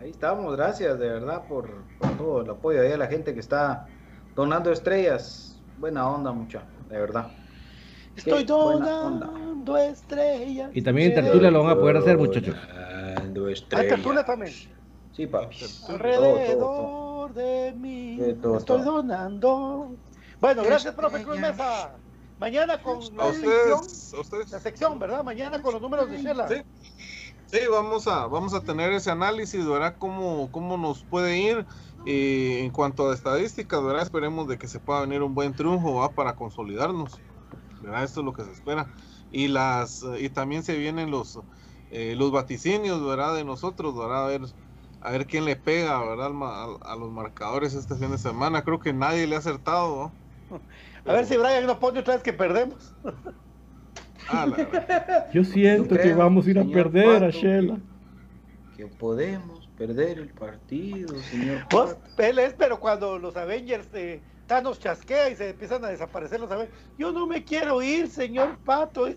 Ahí 0.00 0.10
estamos, 0.10 0.54
gracias 0.56 1.00
de 1.00 1.08
verdad 1.08 1.48
por, 1.48 1.68
todo 2.16 2.42
el 2.42 2.50
apoyo 2.50 2.80
ahí 2.80 2.92
a 2.92 2.96
la 2.96 3.08
gente 3.08 3.34
que 3.34 3.40
está 3.40 3.88
donando 4.36 4.70
estrellas. 4.70 5.60
Buena 5.80 6.08
onda, 6.08 6.30
mucha, 6.30 6.62
de 6.88 6.96
verdad. 6.96 7.32
Estoy 8.14 8.44
donando 8.44 9.76
estrellas. 9.78 10.70
Y 10.74 10.80
también 10.80 11.08
en 11.08 11.24
Tertulia 11.24 11.50
lo 11.50 11.64
van 11.64 11.72
a 11.72 11.74
poder 11.74 11.96
hacer, 11.96 12.18
muchachos. 12.18 12.54
Ah, 12.72 13.14
estrellas. 13.50 13.92
¿A 13.92 13.96
Tertulia 13.96 14.24
también? 14.24 14.52
Sí, 15.10 15.26
papi. 15.26 15.56
Alrededor 15.88 17.03
de 17.34 17.74
mí. 17.76 18.18
estoy 18.20 18.82
donando. 18.82 19.94
Bueno, 20.40 20.62
gracias, 20.62 20.94
profe 20.94 21.22
Cruz 21.22 21.38
Mesa. 21.38 21.96
Mañana 22.38 22.82
con 22.82 22.98
la, 23.16 23.32
sección, 23.32 24.50
la 24.50 24.60
sección, 24.60 24.98
¿verdad? 24.98 25.22
Mañana 25.22 25.62
con 25.62 25.72
los 25.72 25.82
números 25.82 26.10
de 26.10 26.20
Shela. 26.20 26.48
Sí. 26.48 26.56
Sí, 27.46 27.60
vamos 27.70 28.08
a, 28.08 28.26
vamos 28.26 28.52
a 28.52 28.60
tener 28.62 28.92
ese 28.92 29.10
análisis, 29.10 29.64
¿verdad? 29.64 29.94
Cómo, 29.98 30.50
cómo 30.50 30.76
nos 30.76 31.04
puede 31.04 31.38
ir 31.38 31.64
y 32.04 32.58
en 32.58 32.70
cuanto 32.70 33.08
a 33.08 33.14
estadísticas, 33.14 33.82
¿verdad? 33.82 34.02
Esperemos 34.02 34.48
de 34.48 34.58
que 34.58 34.66
se 34.66 34.80
pueda 34.80 35.02
venir 35.02 35.22
un 35.22 35.34
buen 35.34 35.54
triunfo. 35.54 36.10
Para 36.14 36.34
consolidarnos, 36.34 37.20
¿verdad? 37.80 38.02
Esto 38.02 38.20
es 38.20 38.26
lo 38.26 38.32
que 38.32 38.44
se 38.44 38.50
espera. 38.50 38.92
Y 39.30 39.48
las 39.48 40.04
y 40.18 40.28
también 40.30 40.64
se 40.64 40.76
vienen 40.76 41.10
los 41.12 41.38
eh, 41.90 42.14
los 42.16 42.32
vaticinios, 42.32 43.04
¿verdad? 43.06 43.36
De 43.36 43.44
nosotros, 43.44 43.96
¿verdad? 43.96 44.24
A 44.24 44.28
ver 44.28 44.40
a 45.04 45.10
ver 45.10 45.26
quién 45.26 45.44
le 45.44 45.54
pega, 45.54 46.02
¿verdad? 46.02 46.32
A, 46.82 46.96
los 46.96 47.12
marcadores 47.12 47.74
este 47.74 47.94
fin 47.94 48.10
de 48.10 48.16
semana. 48.16 48.64
Creo 48.64 48.80
que 48.80 48.94
nadie 48.94 49.26
le 49.26 49.36
ha 49.36 49.38
acertado. 49.38 50.10
A 51.04 51.12
ver 51.12 51.26
si 51.26 51.36
Brian 51.36 51.66
nos 51.66 51.76
pone 51.76 52.00
otra 52.00 52.14
vez 52.14 52.22
que 52.22 52.32
perdemos. 52.32 52.94
Yo 55.34 55.44
siento 55.44 55.94
que 55.96 56.14
vamos 56.14 56.46
a 56.46 56.50
ir 56.50 56.58
a 56.58 56.64
perder 56.64 57.22
a 57.22 57.28
Shela. 57.28 57.76
Que, 58.78 58.86
podemos 58.86 59.68
perder 59.76 60.18
el 60.18 60.30
partido, 60.30 61.14
señor. 61.24 61.66
Vos, 61.70 61.98
él 62.16 62.38
es, 62.38 62.54
pero 62.54 62.80
cuando 62.80 63.18
los 63.18 63.36
Avengers 63.36 63.92
de 63.92 64.22
Thanos 64.46 64.80
chasquea 64.80 65.28
y 65.28 65.36
se 65.36 65.50
empiezan 65.50 65.84
a 65.84 65.88
desaparecer 65.88 66.40
los 66.40 66.50
Avengers, 66.50 66.74
yo 66.96 67.12
no 67.12 67.26
me 67.26 67.44
quiero 67.44 67.82
ir, 67.82 68.08
señor 68.08 68.56
Pato. 68.64 69.06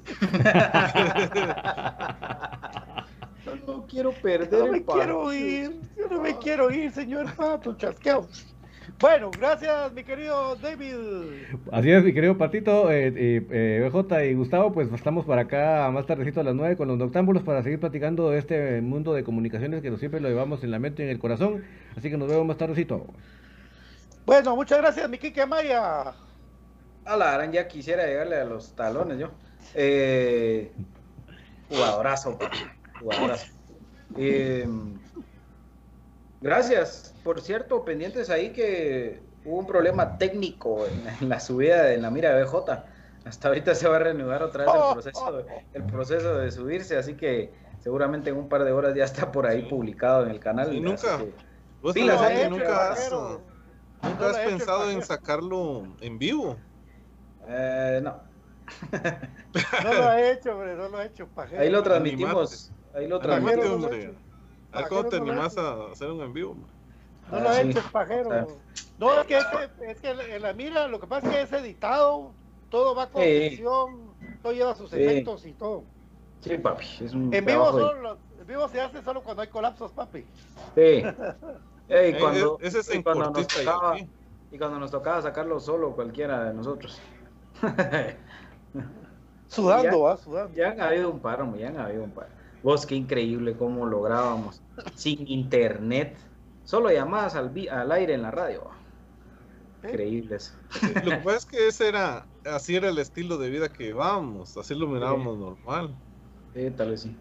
yo 3.56 3.74
no 3.74 3.88
quiero 3.88 4.12
perder 4.12 4.66
no 4.66 4.72
me 4.72 4.84
quiero 4.84 5.34
ir, 5.34 5.82
yo 5.98 6.08
no 6.10 6.22
me 6.22 6.38
quiero 6.38 6.72
ir, 6.72 6.92
señor 6.92 7.34
Pato, 7.36 7.76
chasqueo. 7.76 8.28
Bueno, 9.00 9.30
gracias, 9.38 9.94
mi 9.94 10.04
querido 10.04 10.56
David. 10.56 10.96
Así 11.72 11.92
es, 11.92 12.04
mi 12.04 12.14
querido 12.14 12.38
Patito, 12.38 12.92
eh, 12.92 13.14
eh, 13.16 13.90
BJ 13.92 14.26
y 14.26 14.34
Gustavo, 14.34 14.72
pues 14.72 14.92
estamos 14.92 15.26
para 15.26 15.44
acá 15.44 15.90
más 15.92 16.08
tardecito 16.08 16.40
a 16.40 16.44
las 16.44 16.56
9 16.56 16.78
con 16.78 16.88
los 16.88 16.98
noctámbulos 16.98 17.44
para 17.44 17.62
seguir 17.62 17.80
platicando 17.80 18.32
de 18.32 18.40
este 18.40 18.82
mundo 18.82 19.14
de 19.14 19.24
comunicaciones 19.24 19.82
que 19.82 19.96
siempre 19.98 20.20
lo 20.20 20.30
llevamos 20.30 20.64
en 20.64 20.72
la 20.72 20.80
mente 20.80 21.04
y 21.04 21.06
en 21.06 21.12
el 21.12 21.20
corazón. 21.20 21.64
Así 21.96 22.10
que 22.10 22.18
nos 22.18 22.28
vemos 22.28 22.46
más 22.48 22.58
tardecito. 22.58 23.06
Bueno, 24.26 24.56
muchas 24.56 24.80
gracias, 24.80 25.08
mi 25.10 25.18
Kike 25.18 25.46
Maya. 25.46 26.14
A 27.06 27.18
la 27.18 27.32
gran 27.34 27.52
ya 27.52 27.68
quisiera 27.68 28.06
llegarle 28.06 28.38
a 28.38 28.46
los 28.46 28.76
talones 28.76 29.20
yo. 29.20 29.32
Eh, 29.76 30.72
jugadorazo, 31.70 32.38
jugadorazo. 33.00 33.48
Eh, 34.18 34.68
Gracias. 36.42 37.14
Por 37.24 37.42
cierto, 37.42 37.84
pendientes 37.84 38.30
ahí 38.30 38.52
que 38.52 39.22
hubo 39.46 39.60
un 39.60 39.68
problema 39.68 40.18
técnico 40.18 40.86
en, 40.86 41.30
la 41.30 41.40
subida 41.40 41.84
de 41.84 41.98
la 41.98 42.10
mira 42.12 42.34
de 42.34 42.44
BJ. 42.44 42.84
Hasta 43.26 43.48
ahorita 43.50 43.76
se 43.76 43.88
va 43.88 43.98
a 43.98 44.00
reanudar 44.00 44.44
otra 44.44 44.66
vez 44.66 44.74
el 44.74 44.94
proceso, 44.94 45.32
de, 45.34 45.46
el 45.74 45.84
proceso 45.84 46.36
de 46.38 46.52
subirse, 46.52 46.98
así 46.98 47.16
que 47.16 47.52
seguramente 47.80 48.30
en 48.30 48.38
un 48.38 48.48
par 48.48 48.64
de 48.64 48.72
horas 48.72 48.96
ya 48.96 49.04
está 49.04 49.32
por 49.32 49.46
ahí 49.46 49.64
publicado 49.64 50.26
en 50.26 50.32
el 50.32 50.40
canal. 50.40 50.74
Y 50.74 50.80
nunca, 50.80 51.18
vos 51.82 51.96
nunca 51.96 52.92
has, 52.92 53.12
nunca 54.02 54.30
has 54.30 54.38
pensado 54.38 54.90
en 54.90 55.02
sacarlo 55.02 55.88
en 56.00 56.18
vivo. 56.18 56.56
Eh, 57.50 58.00
no. 58.02 58.22
no 59.84 59.94
lo 59.94 60.08
ha 60.08 60.22
hecho, 60.22 60.52
hombre, 60.54 60.76
no 60.76 60.90
lo 60.90 60.98
ha 60.98 61.06
hecho. 61.06 61.28
Pajero. 61.28 61.62
Ahí 61.62 61.70
lo 61.70 61.84
transmitimos. 61.84 62.72
Ahí 62.94 63.08
lo 63.08 63.20
transmitimos. 63.20 63.86
A 64.72 64.82
ver 64.82 64.90
cómo 64.90 65.06
te 65.06 65.18
animás 65.18 65.58
a 65.58 65.92
hacer 65.92 66.12
un 66.12 66.22
en 66.22 66.34
vivo. 66.34 66.56
No 67.32 67.40
lo 67.40 67.52
he 67.52 67.62
hecho, 67.62 67.80
es 67.80 67.86
pajero. 67.86 68.48
No, 69.00 69.20
es 69.20 69.28
que, 69.28 69.38
es 69.88 70.00
que, 70.00 70.10
en 70.10 70.42
la 70.42 70.54
mira 70.54 70.88
lo 70.88 71.00
que 71.00 71.08
pasa 71.08 71.28
es 71.28 71.34
que 71.34 71.42
es 71.42 71.64
editado, 71.64 72.32
todo 72.70 72.96
va 72.96 73.08
con 73.10 73.22
edición, 73.22 74.12
todo 74.42 74.54
lleva 74.54 74.76
sus 74.76 74.92
efectos 74.94 75.46
y 75.46 75.54
todo. 75.54 75.84
Sí, 76.42 76.58
papi. 76.58 76.86
Es 77.02 77.14
un 77.14 77.34
en, 77.34 77.46
vivo 77.46 77.72
solo, 77.72 78.18
en 78.40 78.48
vivo 78.48 78.68
se 78.70 78.82
hace 78.82 79.02
solo 79.02 79.22
cuando 79.22 79.42
hay 79.42 79.48
colapsos, 79.50 79.92
papi. 79.92 80.26
Sí. 80.76 81.04
y 81.90 82.14
cuando, 82.20 82.60
ese 82.62 82.80
es 82.80 82.90
en 82.90 83.04
cuando 83.04 83.32
nos 83.32 83.48
tocaba, 83.48 83.98
y 84.52 84.58
cuando 84.58 84.80
nos 84.80 84.92
tocaba 84.92 85.22
sacarlo 85.22 85.60
solo 85.60 85.96
cualquiera 85.96 86.46
de 86.46 86.54
nosotros. 86.54 87.00
Sudando, 89.48 90.08
¿ah? 90.08 90.18
Sudando. 90.18 90.54
Ya 90.56 90.72
han 90.72 90.82
habido 90.82 91.10
un 91.10 91.20
par, 91.20 91.40
ya 91.58 91.70
han 91.70 91.78
habido 91.78 92.04
un 92.04 92.12
par. 92.12 92.37
Vos, 92.64 92.86
qué 92.86 92.96
increíble 92.96 93.56
cómo 93.56 93.86
lográbamos 93.86 94.62
sin 94.96 95.28
internet, 95.28 96.18
solo 96.64 96.92
llamadas 96.92 97.36
al, 97.36 97.52
al 97.70 97.92
aire 97.92 98.14
en 98.14 98.24
la 98.24 98.32
radio. 98.32 98.70
Increíble 99.84 100.38
eso. 100.38 100.54
Lo 101.04 101.12
que 101.12 101.18
pasa 101.18 101.38
es 101.38 101.46
que 101.46 101.68
ese 101.68 101.88
era, 101.88 102.26
así 102.46 102.76
era 102.76 102.90
el 102.90 102.98
estilo 102.98 103.38
de 103.38 103.50
vida 103.50 103.70
que 103.70 103.86
llevábamos, 103.86 104.58
así 104.58 104.76
lo 104.76 104.88
mirábamos 104.88 105.38
normal. 105.38 105.96
Sí, 106.54 106.70
tal 106.72 106.92
vez 106.92 107.02
sí. 107.02 107.16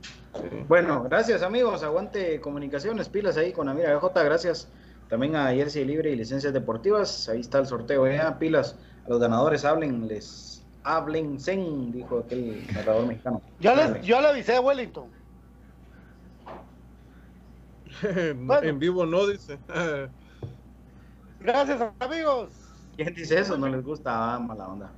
Bueno, 0.69 1.03
gracias 1.05 1.43
amigos, 1.43 1.83
aguante 1.83 2.41
comunicaciones, 2.41 3.09
pilas 3.09 3.37
ahí 3.37 3.53
con 3.53 3.69
Amira 3.69 3.97
BJ, 3.97 4.25
gracias 4.25 4.69
también 5.09 5.37
a 5.37 5.53
Jersey 5.53 5.85
Libre 5.85 6.11
y 6.11 6.17
Licencias 6.17 6.53
Deportivas, 6.53 7.29
ahí 7.29 7.41
está 7.41 7.59
el 7.59 7.67
sorteo, 7.67 8.07
ya 8.07 8.39
pilas, 8.39 8.77
a 9.07 9.11
los 9.11 9.21
ganadores 9.21 9.65
hablen, 9.65 10.09
les 10.09 10.63
hablen, 10.83 11.39
sen, 11.41 11.93
dijo 11.93 12.19
aquel 12.19 12.67
narrador 12.75 13.07
mexicano. 13.07 13.41
Ya, 13.61 13.75
les, 13.75 14.05
yo 14.05 14.21
le 14.21 14.29
avisé 14.29 14.57
a 14.57 14.61
Wellington. 14.61 15.16
en 18.63 18.79
vivo 18.79 19.07
no, 19.07 19.27
dice. 19.27 19.59
Gracias, 21.41 21.81
amigos. 22.01 22.51
¿Quién 22.97 23.15
dice 23.15 23.39
eso? 23.41 23.57
No 23.59 23.69
les 23.69 23.85
gusta, 23.85 24.35
ah, 24.35 24.39
mala 24.39 24.69
onda. 24.69 24.91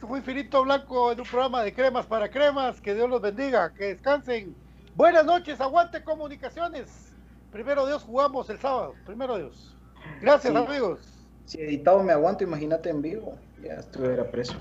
Fue 0.00 0.18
Infinito 0.18 0.62
Blanco 0.62 1.12
en 1.12 1.20
un 1.20 1.26
programa 1.26 1.62
de 1.62 1.74
cremas 1.74 2.06
para 2.06 2.30
cremas. 2.30 2.80
Que 2.80 2.94
Dios 2.94 3.10
los 3.10 3.20
bendiga, 3.20 3.74
que 3.74 3.86
descansen. 3.86 4.54
Buenas 4.94 5.24
noches, 5.26 5.60
aguante 5.60 6.02
comunicaciones. 6.02 7.12
Primero 7.52 7.86
Dios 7.86 8.02
jugamos 8.04 8.48
el 8.50 8.58
sábado. 8.58 8.94
Primero 9.04 9.36
Dios. 9.36 9.76
Gracias, 10.20 10.54
amigos. 10.54 11.00
Si 11.46 11.60
editado 11.60 12.02
me 12.02 12.12
aguanto, 12.12 12.44
imagínate 12.44 12.90
en 12.90 13.02
vivo. 13.02 13.36
Ya 13.62 13.74
estuviera 13.74 14.30
preso. 14.30 14.54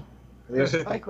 Adiós. 0.49 0.75
Ay, 0.85 1.01